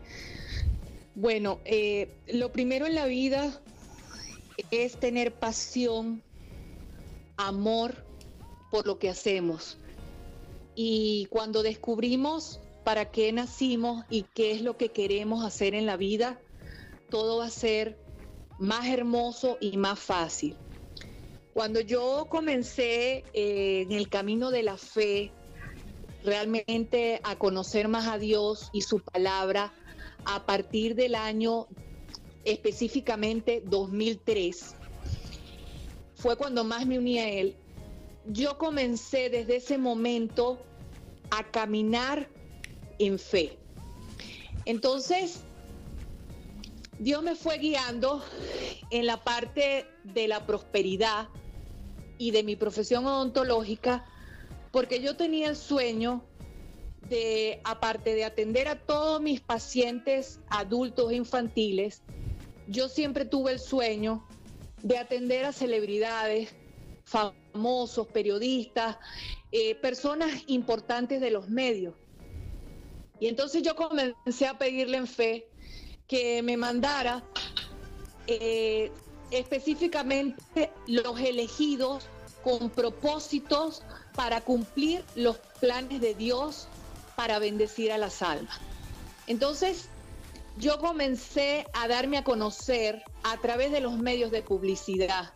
bueno, 1.15 1.61
lo 2.29 2.51
primero 2.51 2.87
en 2.87 2.95
la 2.95 3.05
vida 3.05 3.61
es 4.71 4.99
tener 4.99 5.35
pasión, 5.35 6.23
amor 7.37 8.07
por 8.71 8.87
lo 8.87 8.99
que 8.99 9.11
hacemos 9.11 9.81
y 10.83 11.27
cuando 11.27 11.63
descubrimos 11.63 12.59
para 12.85 13.11
qué 13.11 13.33
nacimos 13.33 14.05
y 14.09 14.23
qué 14.35 14.53
es 14.53 14.63
lo 14.63 14.79
que 14.79 14.89
queremos 14.89 15.45
hacer 15.45 15.75
en 15.75 15.85
la 15.85 15.99
vida, 15.99 16.41
todo 17.11 17.39
va 17.39 17.47
a 17.47 17.51
ser 17.51 17.99
más 18.59 18.87
hermoso 18.87 19.59
y 19.61 19.77
más 19.77 19.99
fácil. 19.99 20.57
Cuando 21.53 21.81
yo 21.81 22.29
comencé 22.31 23.25
eh, 23.35 23.83
en 23.83 23.93
el 23.93 24.09
camino 24.09 24.51
de 24.51 24.63
la 24.63 24.79
fe, 24.79 25.33
realmente 26.25 27.21
a 27.25 27.37
conocer 27.37 27.89
más 27.89 28.07
a 28.09 28.19
Dios 28.19 28.71
y 28.73 28.83
su 28.83 29.01
palabra, 29.01 29.73
a 30.25 30.45
partir 30.45 30.95
del 30.95 31.15
año 31.15 31.67
específicamente 32.45 33.63
2003, 33.67 34.75
fue 36.15 36.37
cuando 36.37 36.65
más 36.65 36.87
me 36.87 36.99
uní 36.99 37.19
a 37.19 37.29
Él. 37.29 37.57
Yo 38.27 38.59
comencé 38.59 39.31
desde 39.31 39.57
ese 39.57 39.79
momento 39.79 40.63
a 41.31 41.51
caminar 41.51 42.29
en 42.99 43.19
fe. 43.19 43.59
Entonces, 44.67 45.41
Dios 46.99 47.23
me 47.23 47.35
fue 47.35 47.57
guiando 47.59 48.23
en 48.91 49.07
la 49.07 49.25
parte 49.25 49.87
de 50.05 50.29
la 50.29 50.47
prosperidad 50.47 51.29
y 52.19 52.31
de 52.33 52.43
mi 52.43 52.57
profesión 52.57 53.07
odontológica, 53.07 54.05
porque 54.71 55.01
yo 55.01 55.17
tenía 55.17 55.49
el 55.49 55.57
sueño 55.57 56.25
de, 57.09 57.61
aparte 57.65 58.15
de 58.15 58.25
atender 58.25 58.69
a 58.69 58.79
todos 58.79 59.21
mis 59.21 59.41
pacientes 59.41 60.41
adultos 60.49 61.11
e 61.11 61.17
infantiles, 61.17 62.03
yo 62.69 62.89
siempre 62.89 63.25
tuve 63.25 63.53
el 63.53 63.59
sueño 63.59 64.27
de 64.83 64.99
atender 64.99 65.45
a 65.45 65.53
celebridades, 65.53 66.55
famosos, 67.05 68.07
periodistas, 68.09 68.99
eh, 69.51 69.75
personas 69.75 70.31
importantes 70.47 71.21
de 71.21 71.31
los 71.31 71.49
medios. 71.49 71.95
Y 73.19 73.27
entonces 73.27 73.63
yo 73.63 73.75
comencé 73.75 74.47
a 74.47 74.57
pedirle 74.57 74.97
en 74.97 75.07
fe 75.07 75.49
que 76.07 76.43
me 76.43 76.57
mandara 76.57 77.25
eh, 78.27 78.91
específicamente 79.31 80.71
los 80.87 81.21
elegidos 81.21 82.07
con 82.43 82.71
propósitos 82.71 83.83
para 84.21 84.43
cumplir 84.43 85.03
los 85.15 85.39
planes 85.61 85.99
de 86.03 86.15
Dios 86.15 86.69
para 87.17 87.39
bendecir 87.39 87.91
a 87.91 87.97
las 87.97 88.21
almas. 88.21 88.61
Entonces, 89.27 89.89
yo 90.59 90.79
comencé 90.79 91.65
a 91.73 91.89
darme 91.89 92.19
a 92.19 92.23
conocer 92.23 93.03
a 93.23 93.39
través 93.39 93.73
de 93.73 93.81
los 93.81 93.97
medios 93.97 94.31
de 94.31 94.43
publicidad, 94.43 95.33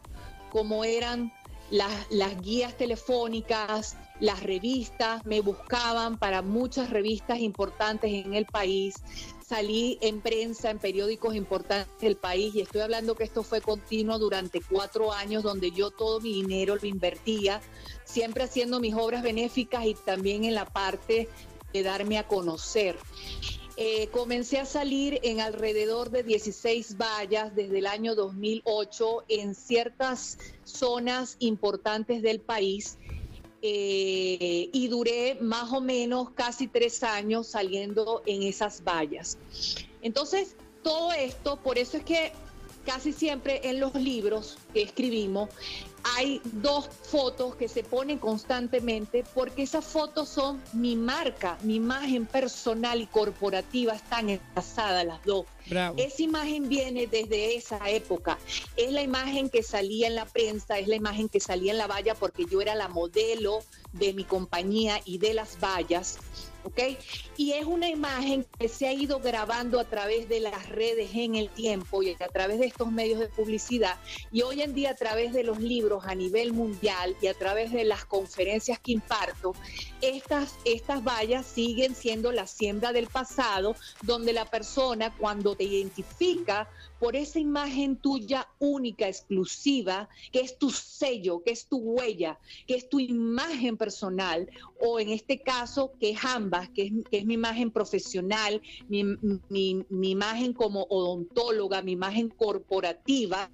como 0.53 0.85
eran 0.85 1.32
las, 1.70 2.43
guías 2.43 2.76
telefónicas, 2.76 3.97
las 4.20 4.43
revistas, 4.43 5.24
me 5.24 5.41
buscaban 5.41 6.18
para 6.18 6.43
muchas 6.43 6.91
revistas 6.91 7.39
importantes 7.39 8.12
en 8.12 8.35
el 8.35 8.45
país, 8.45 8.97
salí 9.47 9.99
en 10.01 10.20
prensa, 10.20 10.70
en 10.70 10.78
periódicos 10.78 11.34
importantes 11.34 12.01
del 12.01 12.16
país 12.16 12.55
y 12.55 12.62
estoy 12.62 12.80
hablando 12.80 13.14
que 13.14 13.24
esto 13.24 13.42
fue 13.42 13.61
continuo 13.61 14.18
durante 14.18 14.61
cuatro 14.62 15.12
años 15.12 15.42
donde 15.42 15.70
yo 15.70 15.90
todo 15.90 16.20
mi 16.20 16.32
dinero 16.32 16.76
lo 16.76 16.86
invertía, 16.86 17.61
siempre 18.05 18.45
haciendo 18.45 18.80
mis 18.80 18.95
obras 18.95 19.22
benéficas 19.22 19.84
y 19.84 19.95
también 19.95 20.45
en 20.45 20.55
la 20.55 20.64
parte 20.64 21.28
de 21.72 21.82
darme 21.82 22.18
a 22.18 22.26
conocer. 22.26 22.97
Eh, 23.76 24.07
comencé 24.12 24.61
a 24.61 24.64
salir 24.64 25.18
en 25.24 25.40
alrededor 25.40 26.11
de 26.11 26.22
16 26.22 26.97
vallas 26.97 27.55
desde 27.57 27.78
el 27.78 27.86
año 27.86 28.14
2008 28.14 29.24
en 29.28 29.57
ciertas 29.57 30.38
zonas 30.62 31.36
importantes 31.40 32.22
del 32.22 32.40
país 32.40 32.99
eh, 33.66 34.68
y 34.74 34.88
duré 34.88 35.38
más 35.40 35.72
o 35.72 35.80
menos 35.80 36.28
casi 36.32 36.68
tres 36.68 37.02
años 37.02 37.46
saliendo 37.46 38.22
en 38.26 38.42
esas 38.42 38.84
vallas. 38.84 39.38
Entonces, 40.02 40.54
todo 40.82 41.12
esto, 41.12 41.56
por 41.56 41.78
eso 41.78 41.96
es 41.96 42.04
que 42.04 42.32
casi 42.84 43.14
siempre 43.14 43.62
en 43.64 43.80
los 43.80 43.94
libros 43.94 44.58
que 44.74 44.82
escribimos 44.82 45.48
hay 46.05 46.40
dos 46.44 46.88
fotos 47.02 47.57
que 47.57 47.66
se 47.66 47.82
ponen 47.82 48.18
constantemente 48.18 49.24
porque 49.34 49.62
esas 49.62 49.84
fotos 49.84 50.28
son 50.28 50.62
mi 50.72 50.96
marca, 50.96 51.57
mi 51.62 51.76
imagen 51.76 52.26
personal 52.26 53.00
y 53.00 53.07
corporativa 53.07 53.94
están 53.94 54.28
enlazadas 54.30 55.05
las 55.07 55.24
dos. 55.24 55.46
Esa 55.96 56.22
imagen 56.22 56.68
viene 56.68 57.07
desde 57.07 57.57
esa 57.57 57.88
época. 57.88 58.38
Es 58.76 58.92
la 58.92 59.02
imagen 59.02 59.48
que 59.48 59.62
salía 59.62 60.07
en 60.07 60.14
la 60.14 60.26
prensa, 60.26 60.78
es 60.78 60.88
la 60.88 60.96
imagen 60.96 61.28
que 61.28 61.40
salía 61.40 61.72
en 61.72 61.78
la 61.78 61.86
valla 61.86 62.14
porque 62.14 62.44
yo 62.50 62.61
era 62.61 62.74
la 62.74 62.88
modelo 62.88 63.61
de 63.95 64.12
mi 64.12 64.24
compañía 64.24 65.01
y 65.05 65.18
de 65.18 65.34
las 65.34 65.59
vallas. 65.61 66.18
¿ok? 66.64 66.80
Y 67.36 67.53
es 67.53 67.66
una 67.66 67.88
imagen 67.88 68.47
que 68.59 68.68
se 68.68 68.88
ha 68.88 68.92
ido 68.92 69.20
grabando 69.20 69.78
a 69.78 69.84
través 69.84 70.28
de 70.28 70.40
las 70.40 70.68
redes 70.70 71.11
en 71.14 71.34
el 71.36 71.51
tiempo 71.51 72.03
y 72.03 72.11
a 72.11 72.28
través 72.28 72.59
de 72.59 72.66
estos 72.66 72.90
medios 72.90 73.20
de 73.20 73.28
publicidad 73.28 73.97
y 74.32 74.42
hoy 74.42 74.62
en 74.62 74.74
día 74.74 74.90
a 74.90 74.95
través 74.95 75.32
de 75.32 75.45
los 75.45 75.61
libros 75.61 76.05
a 76.07 76.14
nivel 76.14 76.53
mundial 76.53 77.16
y 77.20 77.26
a 77.26 77.34
través 77.34 77.70
de 77.70 77.84
las 77.84 78.05
conferencias 78.05 78.78
que 78.78 78.92
imparto, 78.92 79.55
estas, 80.01 80.57
estas 80.64 81.05
vallas 81.05 81.47
siguen 81.47 81.95
siendo 81.95 82.32
la 82.32 82.47
siembra 82.47 82.92
del 82.92 83.07
pasado 83.09 83.76
donde 84.03 84.32
la 84.32 84.47
persona 84.47 85.14
cuando 85.16 85.55
te 85.55 85.64
identifica 85.64 86.68
por 87.05 87.16
esa 87.16 87.38
imagen 87.38 87.96
tuya 87.96 88.48
única, 88.59 89.07
exclusiva, 89.07 90.09
que 90.32 90.40
es 90.40 90.57
tu 90.57 90.70
sello, 90.70 91.42
que 91.42 91.50
es 91.50 91.66
tu 91.66 91.76
huella, 91.76 92.38
que 92.66 92.76
es 92.76 92.88
tu 92.88 92.98
imagen 92.98 93.76
personal, 93.76 94.48
o 94.80 94.98
en 94.98 95.11
este 95.11 95.42
caso, 95.42 95.92
que 96.00 96.12
es 96.12 96.24
ambas, 96.24 96.70
que 96.70 96.90
es, 97.11 97.26
mi 97.26 97.34
imagen 97.34 97.70
profesional, 97.70 98.62
mi, 98.88 99.84
imagen 99.90 100.55
como 100.55 100.84
odontóloga, 100.84 101.82
mi 101.82 101.92
imagen 101.92 102.30
corporativa, 102.30 103.50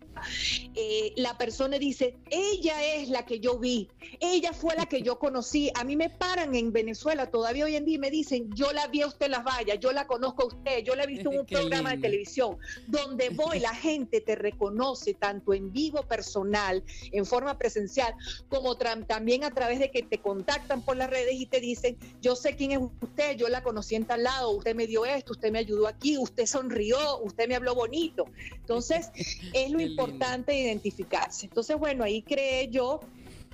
eh, 0.77 1.13
la 1.17 1.37
persona 1.37 1.77
dice, 1.77 2.19
ella 2.31 2.95
es 2.95 3.09
la 3.09 3.27
que 3.27 3.41
yo 3.41 3.59
vi, 3.59 3.89
ella 4.21 4.53
fue 4.53 4.77
la 4.77 4.87
que 4.87 5.03
yo 5.03 5.19
conocí. 5.19 5.73
A 5.75 5.83
mí 5.83 5.97
me 5.97 6.09
paran 6.09 6.55
en 6.55 6.73
Venezuela 6.73 7.31
todavía 7.31 7.65
hoy 7.65 7.75
en 7.75 7.85
día 7.85 7.97
y 7.97 7.99
me 7.99 8.11
dicen, 8.11 8.49
yo 8.55 8.73
la 8.73 8.87
vi 8.87 9.03
a 9.03 9.09
usted 9.09 9.27
en 9.27 9.33
las 9.33 9.45
vallas, 9.45 9.81
yo 9.81 9.91
la 9.91 10.07
conozco 10.07 10.45
a 10.45 10.47
usted, 10.47 10.85
yo 10.85 10.95
la 10.95 11.03
he 11.03 11.07
visto 11.09 11.33
en 11.33 11.41
un 11.41 11.47
programa 11.47 11.91
de 11.91 11.99
televisión, 11.99 12.59
donde 12.87 13.31
y 13.55 13.61
la 13.61 13.75
gente 13.75 14.21
te 14.21 14.35
reconoce 14.35 15.15
tanto 15.15 15.55
en 15.55 15.73
vivo 15.73 16.03
personal, 16.03 16.83
en 17.13 17.25
forma 17.27 17.59
presencial, 17.59 18.15
como 18.49 18.77
también 18.77 19.45
a 19.45 19.51
través 19.51 19.79
de 19.79 19.91
que 19.91 20.03
te 20.03 20.19
contactan 20.19 20.83
por 20.83 20.97
las 20.97 21.11
redes 21.11 21.35
y 21.35 21.47
te 21.47 21.61
dicen, 21.61 21.97
yo 22.21 22.37
sé 22.37 22.57
quién 22.57 22.73
es 22.73 22.79
usted, 22.79 23.37
yo 23.37 23.49
la 23.49 23.63
conocí 23.63 23.95
en 23.95 24.05
tal 24.05 24.23
lado, 24.23 24.51
usted 24.51 24.75
me 24.75 24.87
dio 24.87 25.05
esto, 25.05 25.33
usted 25.33 25.51
me 25.51 25.59
ayudó 25.59 25.87
aquí, 25.87 26.19
usted 26.19 26.47
sonrió, 26.47 26.99
usted 27.23 27.49
me 27.49 27.57
habló 27.57 27.75
bonito. 27.75 28.25
Entonces, 28.55 29.11
es 29.53 29.71
lo 29.71 29.81
importante 29.81 30.55
identificarse. 30.55 31.47
Entonces, 31.47 31.77
bueno, 31.77 32.05
ahí 32.05 32.23
creé 32.23 32.69
yo 32.69 33.01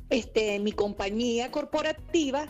este, 0.08 0.58
mi 0.60 0.72
compañía 0.72 1.50
corporativa, 1.50 2.46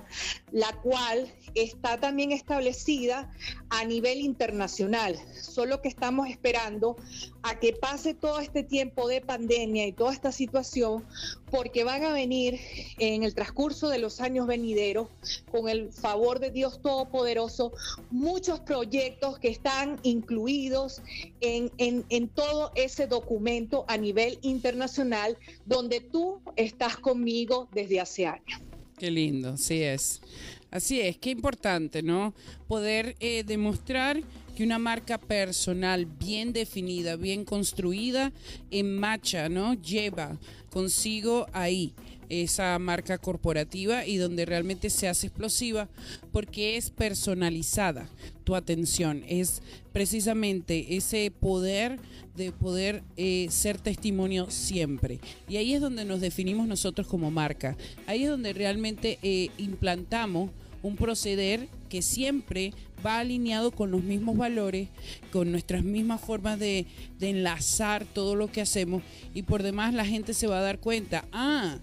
la 0.52 0.72
cual 0.82 1.32
está 1.54 1.98
también 1.98 2.32
establecida 2.32 3.30
a 3.70 3.84
nivel 3.84 4.20
internacional, 4.20 5.18
solo 5.40 5.80
que 5.80 5.88
estamos 5.88 6.28
esperando 6.28 6.96
a 7.42 7.59
que 7.59 7.72
pase 7.72 8.14
todo 8.14 8.40
este 8.40 8.62
tiempo 8.62 9.09
de 9.09 9.20
pandemia 9.20 9.86
y 9.86 9.92
toda 9.92 10.12
esta 10.12 10.32
situación, 10.32 11.04
porque 11.50 11.84
van 11.84 12.04
a 12.04 12.12
venir 12.12 12.61
en 12.98 13.22
el 13.22 13.34
transcurso 13.34 13.88
de 13.88 13.98
los 13.98 14.20
años 14.20 14.46
venideros, 14.46 15.09
con 15.50 15.68
el 15.68 15.92
favor 15.92 16.40
de 16.40 16.50
Dios 16.50 16.80
Todopoderoso, 16.82 17.72
muchos 18.11 18.61
proyectos 18.61 19.38
que 19.38 19.48
están 19.48 19.98
incluidos 20.02 21.00
en, 21.41 21.70
en 22.09 22.28
todo 22.28 22.72
ese 22.74 23.07
documento 23.07 23.84
a 23.89 23.97
nivel 23.97 24.39
internacional, 24.43 25.37
donde 25.64 26.01
tú 26.01 26.41
estás 26.57 26.97
conmigo 26.97 27.68
desde 27.72 28.01
hace 28.01 28.26
años. 28.26 28.61
Qué 28.99 29.11
lindo, 29.11 29.51
así 29.51 29.82
es. 29.82 30.22
Así 30.70 31.01
es, 31.01 31.18
qué 31.18 31.30
importante, 31.30 32.03
¿no? 32.03 32.34
Poder 32.66 33.14
eh, 33.20 33.45
demostrar 33.45 34.22
que 34.57 34.64
una 34.64 34.78
marca 34.78 35.18
personal 35.18 36.07
bien 36.07 36.53
definida, 36.53 37.16
bien 37.16 37.45
construida, 37.45 38.32
en 38.70 38.99
marcha, 38.99 39.49
¿no? 39.49 39.74
Lleva 39.74 40.39
consigo 40.70 41.47
ahí 41.53 41.95
esa 42.29 42.79
marca 42.79 43.18
corporativa 43.18 44.07
y 44.07 44.16
donde 44.16 44.45
realmente 44.45 44.91
se 44.91 45.09
hace 45.09 45.29
explosiva 45.29 45.89
porque 46.33 46.77
es 46.77 46.91
personalizada 46.91 48.09
tu 48.45 48.55
atención, 48.55 49.24
es 49.29 49.62
precisamente 49.93 50.97
ese 50.97 51.31
poder 51.31 51.99
de 52.37 52.53
poder 52.53 53.03
eh, 53.16 53.47
ser 53.51 53.79
testimonio 53.79 54.51
siempre. 54.51 55.20
Y 55.49 55.57
ahí 55.57 55.74
es 55.74 55.81
donde 55.81 56.05
nos 56.05 56.20
definimos 56.20 56.68
nosotros 56.68 57.07
como 57.07 57.31
marca, 57.31 57.77
ahí 58.07 58.24
es 58.24 58.31
donde 58.31 58.53
realmente 58.53 59.18
eh, 59.22 59.51
implantamos 59.59 60.51
un 60.87 60.97
proceder 60.97 61.68
que 61.89 62.03
siempre 62.03 62.72
va 63.05 63.18
alineado 63.18 63.70
con 63.70 63.91
los 63.91 64.03
mismos 64.03 64.37
valores, 64.37 64.89
con 65.32 65.51
nuestras 65.51 65.84
mismas 65.84 66.20
formas 66.20 66.59
de, 66.59 66.87
enlazar 67.20 68.05
todo 68.05 68.37
lo 68.37 68.51
que 68.51 68.61
hacemos 68.61 69.03
y 69.34 69.43
por 69.43 69.62
demás 69.62 69.95
la 69.95 70.05
gente 70.05 70.32
se 70.32 70.47
va 70.47 70.59
a 70.59 70.62
dar 70.62 70.78
cuenta, 70.78 71.24
ah, 71.32 71.78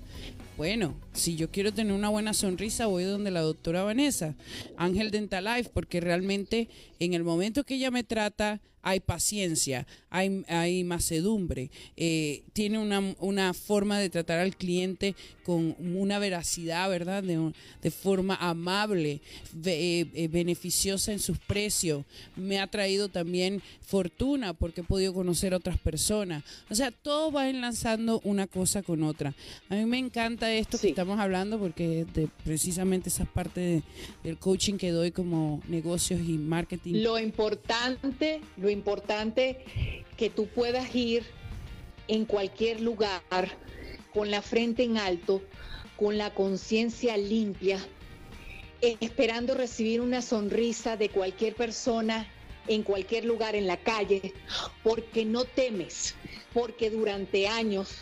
bueno, 0.56 0.96
si 1.14 1.36
yo 1.36 1.50
quiero 1.50 1.74
tener 1.74 1.94
una 1.94 2.10
buena 2.10 2.34
sonrisa, 2.34 2.86
voy 2.86 3.04
donde 3.04 3.32
la 3.32 3.42
doctora 3.42 3.84
Vanessa, 3.84 4.36
Ángel 4.78 5.12
Dental 5.12 5.44
Life, 5.44 5.72
porque 5.74 6.00
realmente 6.00 6.70
en 7.00 7.14
el 7.14 7.24
momento 7.24 7.64
que 7.64 7.76
ella 7.76 7.92
me 7.92 8.04
trata, 8.04 8.62
hay 8.84 9.00
paciencia, 9.00 9.88
hay, 10.10 10.44
hay 10.50 10.84
macedumbre, 10.84 11.72
eh, 11.96 12.44
tiene 12.52 12.80
una, 12.80 13.54
forma 13.54 13.98
de 13.98 14.10
tratar 14.10 14.40
al 14.40 14.56
cliente 14.56 15.16
con 15.44 15.76
una 15.80 16.20
veracidad, 16.20 16.90
¿verdad? 16.90 17.24
De, 17.24 17.92
forma 17.92 18.36
amable, 18.36 19.22
eh, 19.66 20.06
eh, 20.14 20.28
beneficiosa 20.28 21.14
en 21.14 21.20
sus 21.20 21.38
precios. 21.38 22.04
Me 22.36 22.60
ha 22.60 22.68
traído 22.68 23.08
también 23.08 23.62
fortuna 23.82 24.54
porque 24.54 24.82
he 24.82 24.84
podido 24.84 25.14
conocer 25.14 25.54
a 25.54 25.58
otras 25.58 25.78
personas. 25.78 26.44
O 26.70 26.76
sea, 26.76 26.92
todo 26.92 27.32
va 27.32 27.50
enlazando 27.50 28.20
una 28.24 28.48
cosa 28.48 28.84
con 28.84 29.04
otra. 29.04 29.34
A 29.70 29.76
mí 29.76 29.86
me 29.86 29.98
encanta 29.98 30.52
esto 30.54 30.78
que 30.78 30.90
estamos 30.90 31.20
hablando 31.20 31.58
porque 31.58 32.06
de 32.14 32.28
precisamente 32.44 33.10
esa 33.10 33.26
parte 33.26 33.82
del 34.24 34.38
coaching 34.38 34.76
que 34.76 34.92
doy 34.92 35.12
como 35.12 35.62
negocios 35.68 36.22
y 36.22 36.38
marketing. 36.38 37.04
Lo 37.04 37.18
importante, 37.18 38.42
lo 38.58 38.70
importante 38.74 40.04
que 40.18 40.30
tú 40.30 40.48
puedas 40.48 40.94
ir 40.96 41.24
en 42.08 42.26
cualquier 42.26 42.82
lugar 42.82 43.22
con 44.14 44.30
la 44.30 44.42
frente 44.42 44.84
en 44.84 44.98
alto, 44.98 45.42
con 45.96 46.18
la 46.18 46.34
conciencia 46.34 47.18
limpia, 47.18 47.80
esperando 48.82 49.54
recibir 49.54 50.02
una 50.02 50.22
sonrisa 50.22 50.98
de 50.98 51.10
cualquier 51.10 51.56
persona 51.56 52.28
en 52.68 52.84
cualquier 52.84 53.26
lugar 53.26 53.56
en 53.56 53.68
la 53.68 53.78
calle, 53.78 54.34
porque 54.84 55.26
no 55.26 55.46
temes, 55.46 56.16
porque 56.54 56.90
durante 56.90 57.48
años, 57.48 58.00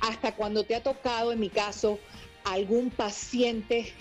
hasta 0.00 0.34
cuando 0.34 0.64
te 0.64 0.74
ha 0.74 0.82
tocado, 0.82 1.32
en 1.32 1.40
mi 1.40 1.50
caso, 1.50 1.98
algún 2.44 2.90
paciente 2.90 3.92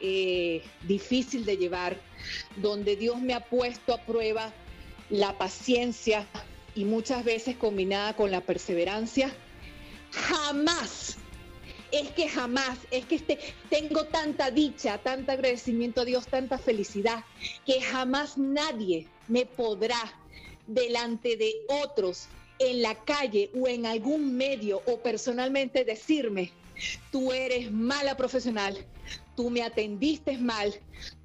eh, 0.00 0.62
difícil 0.82 1.44
de 1.44 1.56
llevar, 1.56 1.96
donde 2.56 2.96
Dios 2.96 3.20
me 3.20 3.34
ha 3.34 3.40
puesto 3.40 3.92
a 3.92 4.02
prueba 4.02 4.52
la 5.10 5.36
paciencia 5.36 6.26
y 6.74 6.84
muchas 6.84 7.24
veces 7.24 7.56
combinada 7.56 8.14
con 8.14 8.30
la 8.30 8.40
perseverancia, 8.40 9.32
jamás, 10.12 11.16
es 11.92 12.10
que 12.10 12.28
jamás, 12.28 12.78
es 12.90 13.04
que 13.06 13.16
este, 13.16 13.38
tengo 13.68 14.04
tanta 14.04 14.50
dicha, 14.50 14.98
tanto 14.98 15.32
agradecimiento 15.32 16.02
a 16.02 16.04
Dios, 16.04 16.26
tanta 16.26 16.58
felicidad, 16.58 17.24
que 17.66 17.80
jamás 17.82 18.38
nadie 18.38 19.08
me 19.28 19.46
podrá 19.46 20.00
delante 20.66 21.36
de 21.36 21.52
otros 21.82 22.28
en 22.60 22.82
la 22.82 22.94
calle 22.94 23.50
o 23.58 23.66
en 23.66 23.86
algún 23.86 24.36
medio 24.36 24.82
o 24.86 25.00
personalmente 25.00 25.84
decirme, 25.84 26.52
tú 27.10 27.32
eres 27.32 27.72
mala 27.72 28.16
profesional, 28.16 28.76
tú 29.34 29.50
me 29.50 29.62
atendiste 29.62 30.38
mal, 30.38 30.74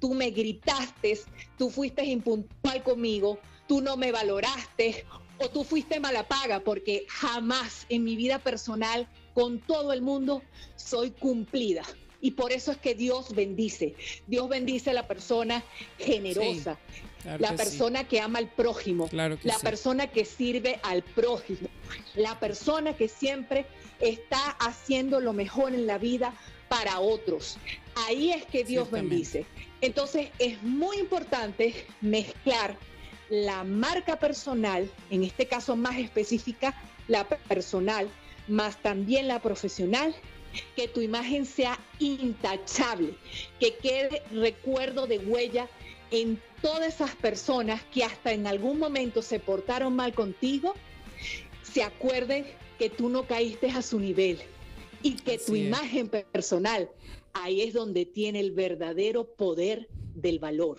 tú 0.00 0.14
me 0.14 0.30
gritaste, 0.30 1.20
tú 1.58 1.70
fuiste 1.70 2.04
impuntual 2.04 2.82
conmigo, 2.82 3.38
tú 3.66 3.80
no 3.80 3.96
me 3.96 4.12
valoraste 4.12 5.04
o 5.38 5.48
tú 5.48 5.64
fuiste 5.64 6.00
mala 6.00 6.26
paga, 6.26 6.60
porque 6.60 7.06
jamás 7.08 7.86
en 7.88 8.04
mi 8.04 8.16
vida 8.16 8.38
personal 8.38 9.08
con 9.34 9.60
todo 9.60 9.92
el 9.92 10.02
mundo 10.02 10.42
soy 10.76 11.10
cumplida. 11.10 11.82
Y 12.20 12.32
por 12.32 12.52
eso 12.52 12.72
es 12.72 12.78
que 12.78 12.94
Dios 12.94 13.34
bendice. 13.34 13.94
Dios 14.26 14.48
bendice 14.48 14.90
a 14.90 14.94
la 14.94 15.06
persona 15.06 15.62
generosa, 15.98 16.78
la 17.38 17.54
persona 17.54 18.08
que 18.08 18.20
ama 18.20 18.38
al 18.38 18.48
prójimo, 18.48 19.08
la 19.12 19.58
persona 19.62 20.06
que 20.06 20.24
sirve 20.24 20.80
al 20.82 21.02
prójimo, 21.02 21.68
la 22.14 22.40
persona 22.40 22.96
que 22.96 23.08
siempre 23.08 23.66
está 24.00 24.50
haciendo 24.58 25.20
lo 25.20 25.32
mejor 25.32 25.74
en 25.74 25.86
la 25.86 25.98
vida 25.98 26.34
para 26.68 27.00
otros. 27.00 27.58
Ahí 28.06 28.30
es 28.32 28.44
que 28.46 28.64
Dios 28.64 28.90
bendice. 28.90 29.44
Entonces 29.80 30.30
es 30.38 30.62
muy 30.62 30.98
importante 30.98 31.74
mezclar 32.00 32.76
la 33.28 33.64
marca 33.64 34.18
personal, 34.18 34.90
en 35.10 35.24
este 35.24 35.46
caso 35.46 35.76
más 35.76 35.98
específica, 35.98 36.74
la 37.08 37.28
personal, 37.28 38.08
más 38.48 38.80
también 38.82 39.28
la 39.28 39.40
profesional, 39.40 40.14
que 40.74 40.88
tu 40.88 41.00
imagen 41.00 41.44
sea 41.44 41.78
intachable, 41.98 43.14
que 43.60 43.76
quede 43.76 44.22
recuerdo 44.32 45.06
de 45.06 45.18
huella 45.18 45.68
en 46.10 46.40
todas 46.62 46.94
esas 46.94 47.14
personas 47.16 47.82
que 47.92 48.04
hasta 48.04 48.32
en 48.32 48.46
algún 48.46 48.78
momento 48.78 49.22
se 49.22 49.40
portaron 49.40 49.94
mal 49.94 50.14
contigo, 50.14 50.74
se 51.62 51.82
acuerden 51.82 52.46
que 52.78 52.90
tú 52.90 53.08
no 53.08 53.26
caíste 53.26 53.70
a 53.70 53.82
su 53.82 53.98
nivel 53.98 54.38
y 55.02 55.14
que 55.16 55.38
tu 55.38 55.56
imagen 55.56 56.08
personal, 56.08 56.88
ahí 57.32 57.60
es 57.62 57.74
donde 57.74 58.06
tiene 58.06 58.40
el 58.40 58.52
verdadero 58.52 59.24
poder 59.24 59.88
del 60.14 60.38
valor. 60.38 60.78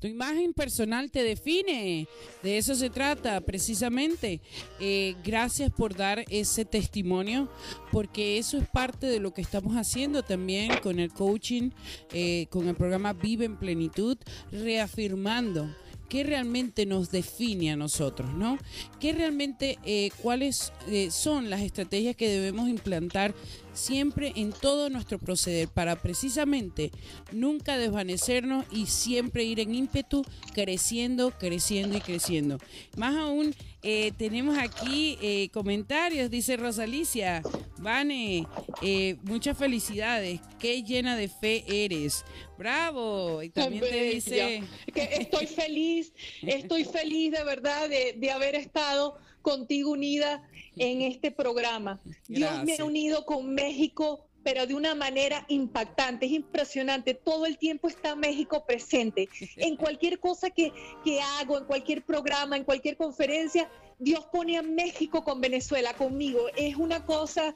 Tu 0.00 0.06
imagen 0.06 0.52
personal 0.52 1.10
te 1.10 1.22
define. 1.22 2.06
De 2.42 2.58
eso 2.58 2.74
se 2.74 2.90
trata 2.90 3.40
precisamente. 3.40 4.40
Eh, 4.80 5.16
gracias 5.24 5.70
por 5.70 5.96
dar 5.96 6.24
ese 6.28 6.64
testimonio, 6.64 7.48
porque 7.90 8.38
eso 8.38 8.58
es 8.58 8.68
parte 8.68 9.06
de 9.06 9.20
lo 9.20 9.34
que 9.34 9.42
estamos 9.42 9.74
haciendo 9.74 10.22
también 10.22 10.78
con 10.82 11.00
el 11.00 11.12
coaching, 11.12 11.70
eh, 12.12 12.46
con 12.50 12.68
el 12.68 12.76
programa 12.76 13.12
Vive 13.12 13.44
en 13.44 13.56
Plenitud, 13.56 14.16
reafirmando 14.52 15.68
qué 16.08 16.24
realmente 16.24 16.86
nos 16.86 17.10
define 17.10 17.72
a 17.72 17.76
nosotros, 17.76 18.32
¿no? 18.32 18.56
¿Qué 18.98 19.12
realmente, 19.12 19.78
eh, 19.84 20.10
cuáles 20.22 20.72
son 21.10 21.50
las 21.50 21.60
estrategias 21.60 22.16
que 22.16 22.30
debemos 22.30 22.68
implantar 22.68 23.34
siempre 23.78 24.32
en 24.36 24.52
todo 24.52 24.90
nuestro 24.90 25.18
proceder 25.18 25.68
para 25.68 25.96
precisamente 25.96 26.90
nunca 27.32 27.78
desvanecernos 27.78 28.66
y 28.70 28.86
siempre 28.86 29.44
ir 29.44 29.60
en 29.60 29.74
ímpetu, 29.74 30.24
creciendo, 30.52 31.30
creciendo 31.38 31.96
y 31.96 32.00
creciendo. 32.00 32.58
Más 32.96 33.16
aún, 33.16 33.54
eh, 33.82 34.12
tenemos 34.18 34.58
aquí 34.58 35.16
eh, 35.22 35.48
comentarios, 35.52 36.30
dice 36.30 36.56
Rosalicia, 36.56 37.42
Vane, 37.78 38.46
eh, 38.82 39.16
muchas 39.22 39.56
felicidades, 39.56 40.40
qué 40.58 40.82
llena 40.82 41.16
de 41.16 41.28
fe 41.28 41.64
eres. 41.66 42.24
Bravo. 42.58 43.40
Y 43.42 43.50
también 43.50 43.84
te 43.84 44.02
dice... 44.10 44.62
Que 44.92 45.04
estoy 45.20 45.46
feliz, 45.46 46.12
estoy 46.42 46.84
feliz 46.84 47.30
de 47.30 47.44
verdad 47.44 47.88
de, 47.88 48.14
de 48.18 48.30
haber 48.32 48.56
estado 48.56 49.16
contigo 49.42 49.92
unida 49.92 50.42
en 50.78 51.02
este 51.02 51.30
programa. 51.30 52.00
Dios 52.26 52.64
me 52.64 52.76
ha 52.78 52.84
unido 52.84 53.24
con 53.24 53.54
México 53.54 54.24
pero 54.44 54.66
de 54.66 54.74
una 54.74 54.94
manera 54.94 55.44
impactante, 55.48 56.24
es 56.24 56.32
impresionante. 56.32 57.12
Todo 57.12 57.44
el 57.44 57.58
tiempo 57.58 57.86
está 57.86 58.14
México 58.16 58.64
presente. 58.64 59.28
En 59.56 59.76
cualquier 59.76 60.20
cosa 60.20 60.48
que, 60.48 60.72
que 61.04 61.20
hago, 61.20 61.58
en 61.58 61.64
cualquier 61.64 62.02
programa, 62.02 62.56
en 62.56 62.64
cualquier 62.64 62.96
conferencia, 62.96 63.70
Dios 64.00 64.24
pone 64.26 64.56
a 64.56 64.62
México 64.62 65.24
con 65.24 65.40
Venezuela 65.40 65.92
conmigo. 65.94 66.46
Es 66.56 66.76
una 66.76 67.04
cosa, 67.04 67.54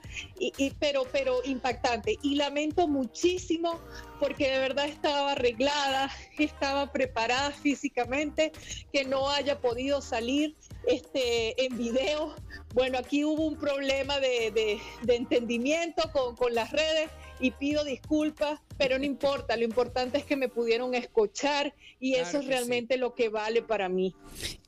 pero, 0.81 1.05
pero 1.13 1.41
impactante. 1.45 2.19
Y 2.23 2.35
lamento 2.35 2.89
muchísimo 2.89 3.81
porque 4.19 4.51
de 4.51 4.59
verdad 4.59 4.87
estaba 4.87 5.33
arreglada, 5.33 6.11
estaba 6.39 6.93
preparada 6.93 7.53
físicamente, 7.53 8.53
que 8.93 9.05
no 9.05 9.31
haya 9.31 9.61
podido 9.61 10.01
salir 10.01 10.57
este, 10.87 11.65
en 11.65 11.77
video. 11.77 12.35
Bueno, 12.75 12.99
aquí 12.99 13.25
hubo 13.25 13.45
un 13.47 13.57
problema 13.57 14.19
de, 14.19 14.81
entendimiento 15.07 16.11
con, 16.13 16.35
con 16.37 16.55
las 16.55 16.73
redes 16.73 17.11
y 17.43 17.51
pido 17.51 17.85
disculpas, 17.85 18.61
pero 18.79 19.01
no 19.01 19.05
importa, 19.05 19.57
lo 19.57 19.65
importante 19.65 20.17
es 20.17 20.25
que 20.25 20.37
me 20.37 20.49
pudieron 20.49 20.95
escuchar 20.95 21.75
y 21.99 22.15
eso 22.15 22.39
es 22.39 22.47
realmente 22.47 22.97
lo 22.97 23.15
que 23.15 23.29
vale 23.29 23.63
para 23.63 23.89
mí. 23.89 24.15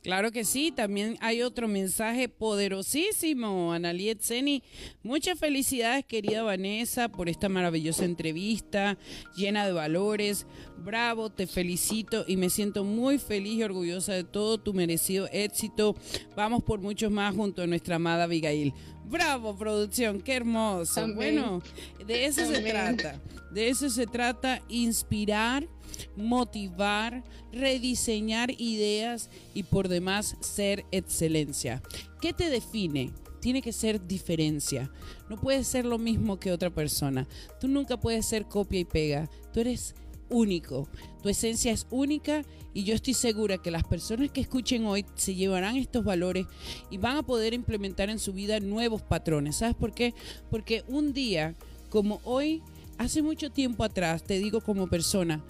Claro 0.02 0.32
que 0.32 0.44
sí, 0.44 0.72
también 0.72 1.16
hay 1.20 1.40
otro 1.42 1.68
mensaje 1.68 2.28
poderosísimo, 2.28 3.72
Analiet 3.72 4.20
Zeni. 4.20 4.62
Muchas 5.02 5.38
felicidades, 5.38 6.04
querida 6.04 6.42
Vanessa, 6.42 7.08
por 7.08 7.28
esta 7.28 7.48
maravillosa 7.48 8.04
entrevista 8.04 8.98
llena 9.36 9.66
de 9.66 9.72
valores. 9.72 10.46
Bravo, 10.76 11.30
te 11.30 11.46
felicito 11.46 12.24
y 12.26 12.36
me 12.36 12.50
siento 12.50 12.84
muy 12.84 13.18
feliz 13.18 13.54
y 13.54 13.62
orgullosa 13.62 14.12
de 14.12 14.24
todo 14.24 14.58
tu 14.58 14.74
merecido 14.74 15.28
éxito. 15.32 15.94
Vamos 16.36 16.64
por 16.64 16.80
muchos 16.80 17.10
más 17.10 17.34
junto 17.34 17.62
a 17.62 17.66
nuestra 17.66 17.96
amada 17.96 18.24
Abigail. 18.24 18.74
Bravo, 19.04 19.56
producción, 19.56 20.20
qué 20.20 20.34
hermoso. 20.34 21.06
Bueno, 21.14 21.62
de 22.06 22.26
eso 22.26 22.46
se 22.46 22.60
trata. 22.60 23.20
De 23.50 23.68
eso 23.68 23.88
se 23.88 24.06
trata, 24.06 24.62
inspirar, 24.68 25.68
motivar, 26.16 27.22
rediseñar 27.52 28.50
ideas 28.58 29.30
y 29.54 29.62
por 29.62 29.88
demás 29.88 30.36
ser 30.40 30.84
excelencia. 30.90 31.82
¿Qué 32.20 32.32
te 32.32 32.50
define? 32.50 33.12
Tiene 33.40 33.62
que 33.62 33.72
ser 33.72 34.04
diferencia. 34.06 34.90
No 35.28 35.36
puedes 35.36 35.68
ser 35.68 35.84
lo 35.84 35.98
mismo 35.98 36.40
que 36.40 36.50
otra 36.50 36.70
persona. 36.70 37.28
Tú 37.60 37.68
nunca 37.68 38.00
puedes 38.00 38.26
ser 38.26 38.46
copia 38.46 38.80
y 38.80 38.84
pega. 38.84 39.30
Tú 39.52 39.60
eres 39.60 39.94
único. 40.34 40.88
Tu 41.22 41.28
esencia 41.28 41.72
es 41.72 41.86
única 41.90 42.44
y 42.74 42.82
yo 42.82 42.94
estoy 42.94 43.14
segura 43.14 43.58
que 43.58 43.70
las 43.70 43.84
personas 43.84 44.30
que 44.30 44.40
escuchen 44.40 44.84
hoy 44.84 45.06
se 45.14 45.34
llevarán 45.34 45.76
estos 45.76 46.04
valores 46.04 46.46
y 46.90 46.98
van 46.98 47.16
a 47.16 47.22
poder 47.22 47.54
implementar 47.54 48.10
en 48.10 48.18
su 48.18 48.32
vida 48.32 48.58
nuevos 48.58 49.00
patrones. 49.00 49.56
¿Sabes 49.56 49.76
por 49.76 49.94
qué? 49.94 50.12
Porque 50.50 50.82
un 50.88 51.12
día 51.12 51.54
como 51.88 52.20
hoy, 52.24 52.62
hace 52.98 53.22
mucho 53.22 53.50
tiempo 53.50 53.84
atrás, 53.84 54.24
te 54.24 54.38
digo 54.38 54.60
como 54.60 54.88
persona, 54.88 55.42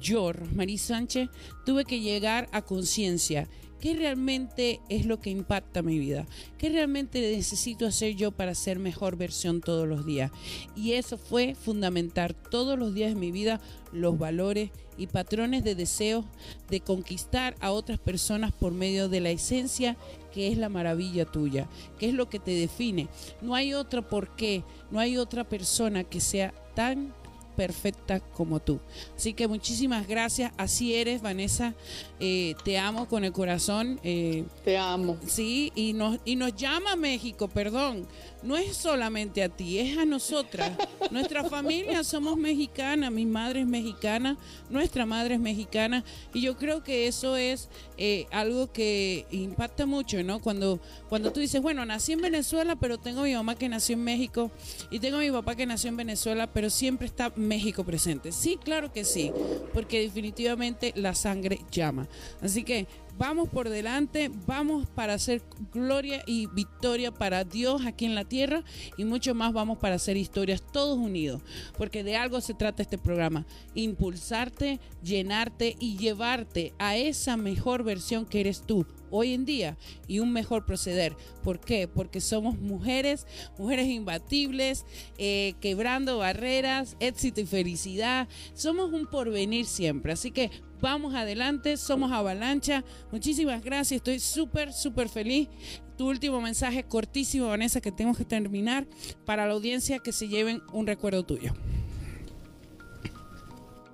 yo, 0.00 0.32
Rosmarie 0.32 0.78
Sánchez, 0.78 1.28
tuve 1.64 1.84
que 1.84 2.00
llegar 2.00 2.48
a 2.52 2.62
conciencia 2.62 3.48
¿Qué 3.84 3.94
realmente 3.94 4.80
es 4.88 5.04
lo 5.04 5.20
que 5.20 5.28
impacta 5.28 5.82
mi 5.82 5.98
vida? 5.98 6.26
¿Qué 6.56 6.70
realmente 6.70 7.20
necesito 7.20 7.86
hacer 7.86 8.14
yo 8.14 8.32
para 8.32 8.54
ser 8.54 8.78
mejor 8.78 9.18
versión 9.18 9.60
todos 9.60 9.86
los 9.86 10.06
días? 10.06 10.30
Y 10.74 10.92
eso 10.92 11.18
fue 11.18 11.54
fundamentar 11.54 12.32
todos 12.32 12.78
los 12.78 12.94
días 12.94 13.10
de 13.10 13.20
mi 13.20 13.30
vida 13.30 13.60
los 13.92 14.18
valores 14.18 14.70
y 14.96 15.08
patrones 15.08 15.64
de 15.64 15.74
deseo 15.74 16.24
de 16.70 16.80
conquistar 16.80 17.56
a 17.60 17.72
otras 17.72 17.98
personas 17.98 18.52
por 18.52 18.72
medio 18.72 19.10
de 19.10 19.20
la 19.20 19.28
esencia 19.28 19.98
que 20.32 20.48
es 20.48 20.56
la 20.56 20.70
maravilla 20.70 21.26
tuya, 21.26 21.68
que 21.98 22.08
es 22.08 22.14
lo 22.14 22.30
que 22.30 22.38
te 22.38 22.52
define. 22.52 23.08
No 23.42 23.54
hay 23.54 23.74
otra 23.74 24.00
por 24.00 24.34
qué, 24.34 24.64
no 24.90 24.98
hay 24.98 25.18
otra 25.18 25.44
persona 25.44 26.04
que 26.04 26.22
sea 26.22 26.54
tan 26.74 27.12
perfecta 27.54 28.20
como 28.20 28.60
tú. 28.60 28.80
Así 29.16 29.32
que 29.32 29.48
muchísimas 29.48 30.06
gracias. 30.06 30.52
Así 30.56 30.94
eres, 30.94 31.22
Vanessa. 31.22 31.74
Eh, 32.20 32.54
te 32.64 32.78
amo 32.78 33.08
con 33.08 33.24
el 33.24 33.32
corazón. 33.32 34.00
Eh, 34.02 34.44
te 34.64 34.76
amo. 34.76 35.16
Sí, 35.26 35.72
y 35.74 35.92
nos, 35.92 36.18
y 36.24 36.36
nos 36.36 36.54
llama 36.54 36.96
México, 36.96 37.48
perdón. 37.48 38.06
No 38.42 38.56
es 38.56 38.76
solamente 38.76 39.42
a 39.42 39.48
ti, 39.48 39.78
es 39.78 39.96
a 39.96 40.04
nosotras. 40.04 40.72
Nuestra 41.10 41.44
familia 41.44 42.04
somos 42.04 42.36
mexicanas, 42.36 43.10
mi 43.10 43.24
madre 43.24 43.60
es 43.60 43.66
mexicana, 43.66 44.36
nuestra 44.68 45.06
madre 45.06 45.34
es 45.34 45.40
mexicana. 45.40 46.04
Y 46.34 46.42
yo 46.42 46.56
creo 46.56 46.82
que 46.82 47.06
eso 47.06 47.36
es 47.36 47.68
eh, 47.96 48.26
algo 48.30 48.72
que 48.72 49.26
impacta 49.30 49.86
mucho, 49.86 50.22
¿no? 50.22 50.40
Cuando, 50.40 50.80
cuando 51.08 51.32
tú 51.32 51.40
dices, 51.40 51.62
bueno, 51.62 51.84
nací 51.86 52.12
en 52.12 52.20
Venezuela, 52.20 52.76
pero 52.76 52.98
tengo 52.98 53.20
a 53.20 53.24
mi 53.24 53.34
mamá 53.34 53.54
que 53.54 53.68
nació 53.68 53.94
en 53.94 54.04
México 54.04 54.50
y 54.90 54.98
tengo 54.98 55.18
a 55.18 55.20
mi 55.20 55.30
papá 55.30 55.54
que 55.54 55.66
nació 55.66 55.90
en 55.90 55.96
Venezuela, 55.96 56.46
pero 56.52 56.70
siempre 56.70 57.06
está 57.06 57.32
México 57.36 57.84
presente. 57.84 58.32
Sí, 58.32 58.58
claro 58.62 58.92
que 58.92 59.04
sí, 59.04 59.32
porque 59.72 60.00
definitivamente 60.00 60.92
la 60.96 61.14
sangre 61.14 61.60
llama. 61.70 62.08
Así 62.42 62.64
que 62.64 62.86
vamos 63.18 63.48
por 63.48 63.68
delante, 63.68 64.30
vamos 64.46 64.88
para 64.88 65.14
hacer 65.14 65.42
gloria 65.72 66.22
y 66.26 66.46
victoria 66.48 67.12
para 67.12 67.44
Dios 67.44 67.86
aquí 67.86 68.04
en 68.04 68.14
la 68.14 68.24
tierra 68.24 68.64
y 68.96 69.04
mucho 69.04 69.34
más 69.34 69.52
vamos 69.52 69.78
para 69.78 69.96
hacer 69.96 70.16
historias 70.16 70.62
todos 70.72 70.98
unidos, 70.98 71.42
porque 71.76 72.04
de 72.04 72.16
algo 72.16 72.40
se 72.40 72.54
trata 72.54 72.82
este 72.82 72.98
programa, 72.98 73.46
impulsarte, 73.74 74.80
llenarte 75.02 75.76
y 75.78 75.96
llevarte 75.96 76.72
a 76.78 76.96
esa 76.96 77.36
mejor 77.36 77.84
versión 77.84 78.26
que 78.26 78.40
eres 78.40 78.62
tú 78.62 78.86
hoy 79.16 79.32
en 79.32 79.44
día 79.44 79.76
y 80.08 80.18
un 80.18 80.32
mejor 80.32 80.66
proceder. 80.66 81.16
¿Por 81.44 81.60
qué? 81.60 81.86
Porque 81.86 82.20
somos 82.20 82.58
mujeres, 82.58 83.28
mujeres 83.56 83.86
imbatibles, 83.86 84.84
eh, 85.18 85.54
quebrando 85.60 86.18
barreras, 86.18 86.96
éxito 86.98 87.40
y 87.40 87.46
felicidad. 87.46 88.26
Somos 88.54 88.92
un 88.92 89.06
porvenir 89.06 89.66
siempre. 89.66 90.12
Así 90.12 90.32
que 90.32 90.50
vamos 90.80 91.14
adelante, 91.14 91.76
somos 91.76 92.10
avalancha. 92.10 92.82
Muchísimas 93.12 93.62
gracias, 93.62 93.98
estoy 93.98 94.18
súper, 94.18 94.72
súper 94.72 95.08
feliz. 95.08 95.48
Tu 95.96 96.08
último 96.08 96.40
mensaje 96.40 96.82
cortísimo, 96.82 97.46
Vanessa, 97.46 97.80
que 97.80 97.92
tengo 97.92 98.14
que 98.14 98.24
terminar 98.24 98.84
para 99.24 99.46
la 99.46 99.52
audiencia 99.52 100.00
que 100.00 100.10
se 100.10 100.26
lleven 100.26 100.60
un 100.72 100.88
recuerdo 100.88 101.22
tuyo. 101.22 101.54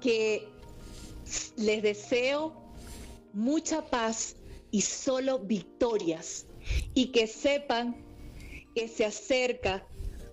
Que 0.01 0.49
les 1.59 1.83
deseo 1.83 2.55
mucha 3.35 3.83
paz 3.83 4.37
y 4.71 4.83
solo 4.83 5.39
victorias 5.39 6.47
y 6.95 7.07
que 7.07 7.27
sepan 7.27 7.97
que 8.75 8.89
se 8.89 9.05
acerca 9.05 9.87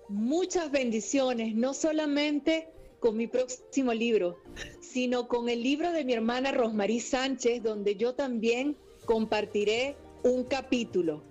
muchas 0.08 0.70
bendiciones, 0.70 1.54
no 1.54 1.74
solamente 1.74 2.68
con 3.00 3.16
mi 3.16 3.26
próximo 3.26 3.92
libro, 3.92 4.38
sino 4.80 5.28
con 5.28 5.48
el 5.48 5.62
libro 5.62 5.92
de 5.92 6.04
mi 6.04 6.14
hermana 6.14 6.52
Rosmarie 6.52 7.00
Sánchez, 7.00 7.62
donde 7.62 7.96
yo 7.96 8.14
también 8.14 8.76
compartiré 9.04 9.96
un 10.22 10.44
capítulo. 10.44 11.22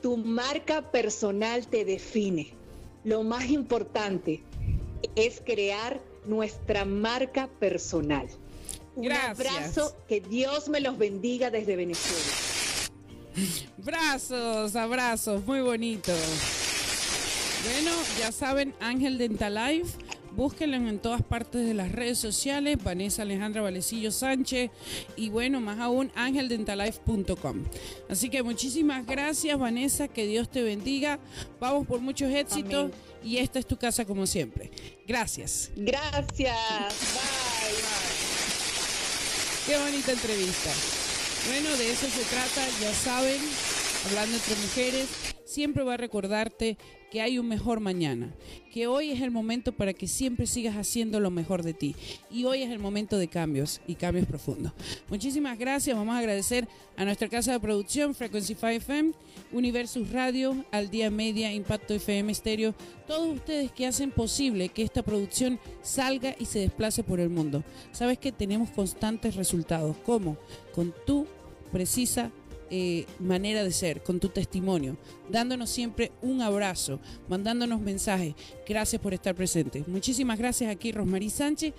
Tu 0.00 0.16
marca 0.16 0.90
personal 0.90 1.66
te 1.66 1.84
define. 1.84 2.52
Lo 3.04 3.22
más 3.22 3.50
importante 3.50 4.42
es 5.14 5.42
crear 5.44 6.00
nuestra 6.26 6.84
marca 6.84 7.48
personal. 7.58 8.28
Un 8.96 9.12
abrazo, 9.12 9.96
que 10.08 10.20
Dios 10.20 10.68
me 10.68 10.80
los 10.80 10.96
bendiga 10.98 11.50
desde 11.50 11.76
Venezuela. 11.76 12.24
Brazos, 13.78 14.76
abrazos, 14.76 15.44
muy 15.44 15.60
bonitos. 15.60 16.18
Bueno, 17.64 17.90
ya 18.18 18.30
saben, 18.30 18.74
Ángel 18.80 19.18
Dental 19.18 19.54
Life. 19.54 19.98
Búsquenlo 20.36 20.76
en 20.76 20.98
todas 20.98 21.22
partes 21.22 21.64
de 21.64 21.74
las 21.74 21.92
redes 21.92 22.18
sociales, 22.18 22.76
Vanessa 22.82 23.22
Alejandra 23.22 23.62
Valecillo 23.62 24.10
Sánchez 24.10 24.70
y 25.14 25.28
bueno, 25.28 25.60
más 25.60 25.78
aún, 25.78 26.10
angeldentalife.com. 26.16 27.62
Así 28.08 28.30
que 28.30 28.42
muchísimas 28.42 29.06
gracias, 29.06 29.56
Vanessa, 29.56 30.08
que 30.08 30.26
Dios 30.26 30.50
te 30.50 30.64
bendiga. 30.64 31.20
Vamos 31.60 31.86
por 31.86 32.00
muchos 32.00 32.32
éxitos 32.32 32.90
y 33.22 33.36
esta 33.36 33.60
es 33.60 33.66
tu 33.66 33.76
casa 33.76 34.04
como 34.04 34.26
siempre. 34.26 34.72
Gracias. 35.06 35.70
Gracias. 35.76 36.56
Bye. 37.14 38.13
Qué 39.66 39.78
bonita 39.78 40.12
entrevista. 40.12 40.70
Bueno, 41.48 41.74
de 41.78 41.90
eso 41.90 42.06
se 42.06 42.22
trata, 42.24 42.68
ya 42.82 42.92
saben, 42.92 43.40
hablando 44.06 44.36
entre 44.36 44.56
mujeres, 44.56 45.06
siempre 45.44 45.84
va 45.84 45.94
a 45.94 45.98
recordarte 45.98 46.76
que 47.14 47.20
hay 47.20 47.38
un 47.38 47.46
mejor 47.46 47.78
mañana, 47.78 48.34
que 48.72 48.88
hoy 48.88 49.12
es 49.12 49.20
el 49.20 49.30
momento 49.30 49.70
para 49.70 49.92
que 49.92 50.08
siempre 50.08 50.48
sigas 50.48 50.76
haciendo 50.76 51.20
lo 51.20 51.30
mejor 51.30 51.62
de 51.62 51.72
ti. 51.72 51.94
Y 52.28 52.44
hoy 52.44 52.62
es 52.62 52.70
el 52.72 52.80
momento 52.80 53.18
de 53.18 53.28
cambios 53.28 53.80
y 53.86 53.94
cambios 53.94 54.26
profundos. 54.26 54.72
Muchísimas 55.08 55.56
gracias. 55.56 55.96
Vamos 55.96 56.16
a 56.16 56.18
agradecer 56.18 56.66
a 56.96 57.04
nuestra 57.04 57.28
casa 57.28 57.52
de 57.52 57.60
producción, 57.60 58.16
Frequency 58.16 58.54
5 58.54 58.66
FM, 58.66 59.12
Universus 59.52 60.10
Radio, 60.10 60.64
Al 60.72 60.90
Día 60.90 61.08
Media, 61.08 61.52
Impacto 61.52 61.94
FM 61.94 62.34
Stereo, 62.34 62.74
todos 63.06 63.36
ustedes 63.36 63.70
que 63.70 63.86
hacen 63.86 64.10
posible 64.10 64.70
que 64.70 64.82
esta 64.82 65.04
producción 65.04 65.60
salga 65.82 66.34
y 66.40 66.46
se 66.46 66.58
desplace 66.58 67.04
por 67.04 67.20
el 67.20 67.30
mundo. 67.30 67.62
Sabes 67.92 68.18
que 68.18 68.32
tenemos 68.32 68.70
constantes 68.70 69.36
resultados. 69.36 69.96
¿Cómo? 70.04 70.36
Con 70.74 70.92
tu 71.06 71.28
precisa 71.70 72.32
eh, 72.70 73.06
manera 73.18 73.62
de 73.62 73.72
ser, 73.72 74.02
con 74.02 74.20
tu 74.20 74.28
testimonio, 74.28 74.96
dándonos 75.28 75.70
siempre 75.70 76.12
un 76.22 76.42
abrazo, 76.42 77.00
mandándonos 77.28 77.80
mensajes. 77.80 78.34
Gracias 78.66 79.00
por 79.00 79.14
estar 79.14 79.34
presente. 79.34 79.84
Muchísimas 79.86 80.38
gracias 80.38 80.70
aquí, 80.70 80.92
Rosmarie 80.92 81.30
Sánchez. 81.30 81.74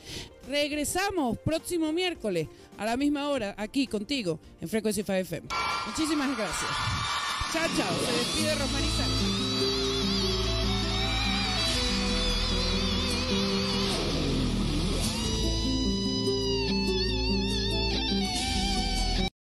Regresamos 0.47 1.37
próximo 1.39 1.91
miércoles 1.91 2.47
a 2.77 2.85
la 2.85 2.97
misma 2.97 3.29
hora 3.29 3.55
aquí 3.57 3.87
contigo 3.87 4.39
en 4.61 4.69
Frequency 4.69 5.01
5 5.01 5.13
FM. 5.13 5.47
Muchísimas 5.87 6.37
gracias. 6.37 6.71
Chao, 7.51 7.67
chao. 7.75 7.95
Se 8.05 8.11
despide 8.17 8.55
Rosmarie 8.55 8.91
Sánchez. 8.91 9.44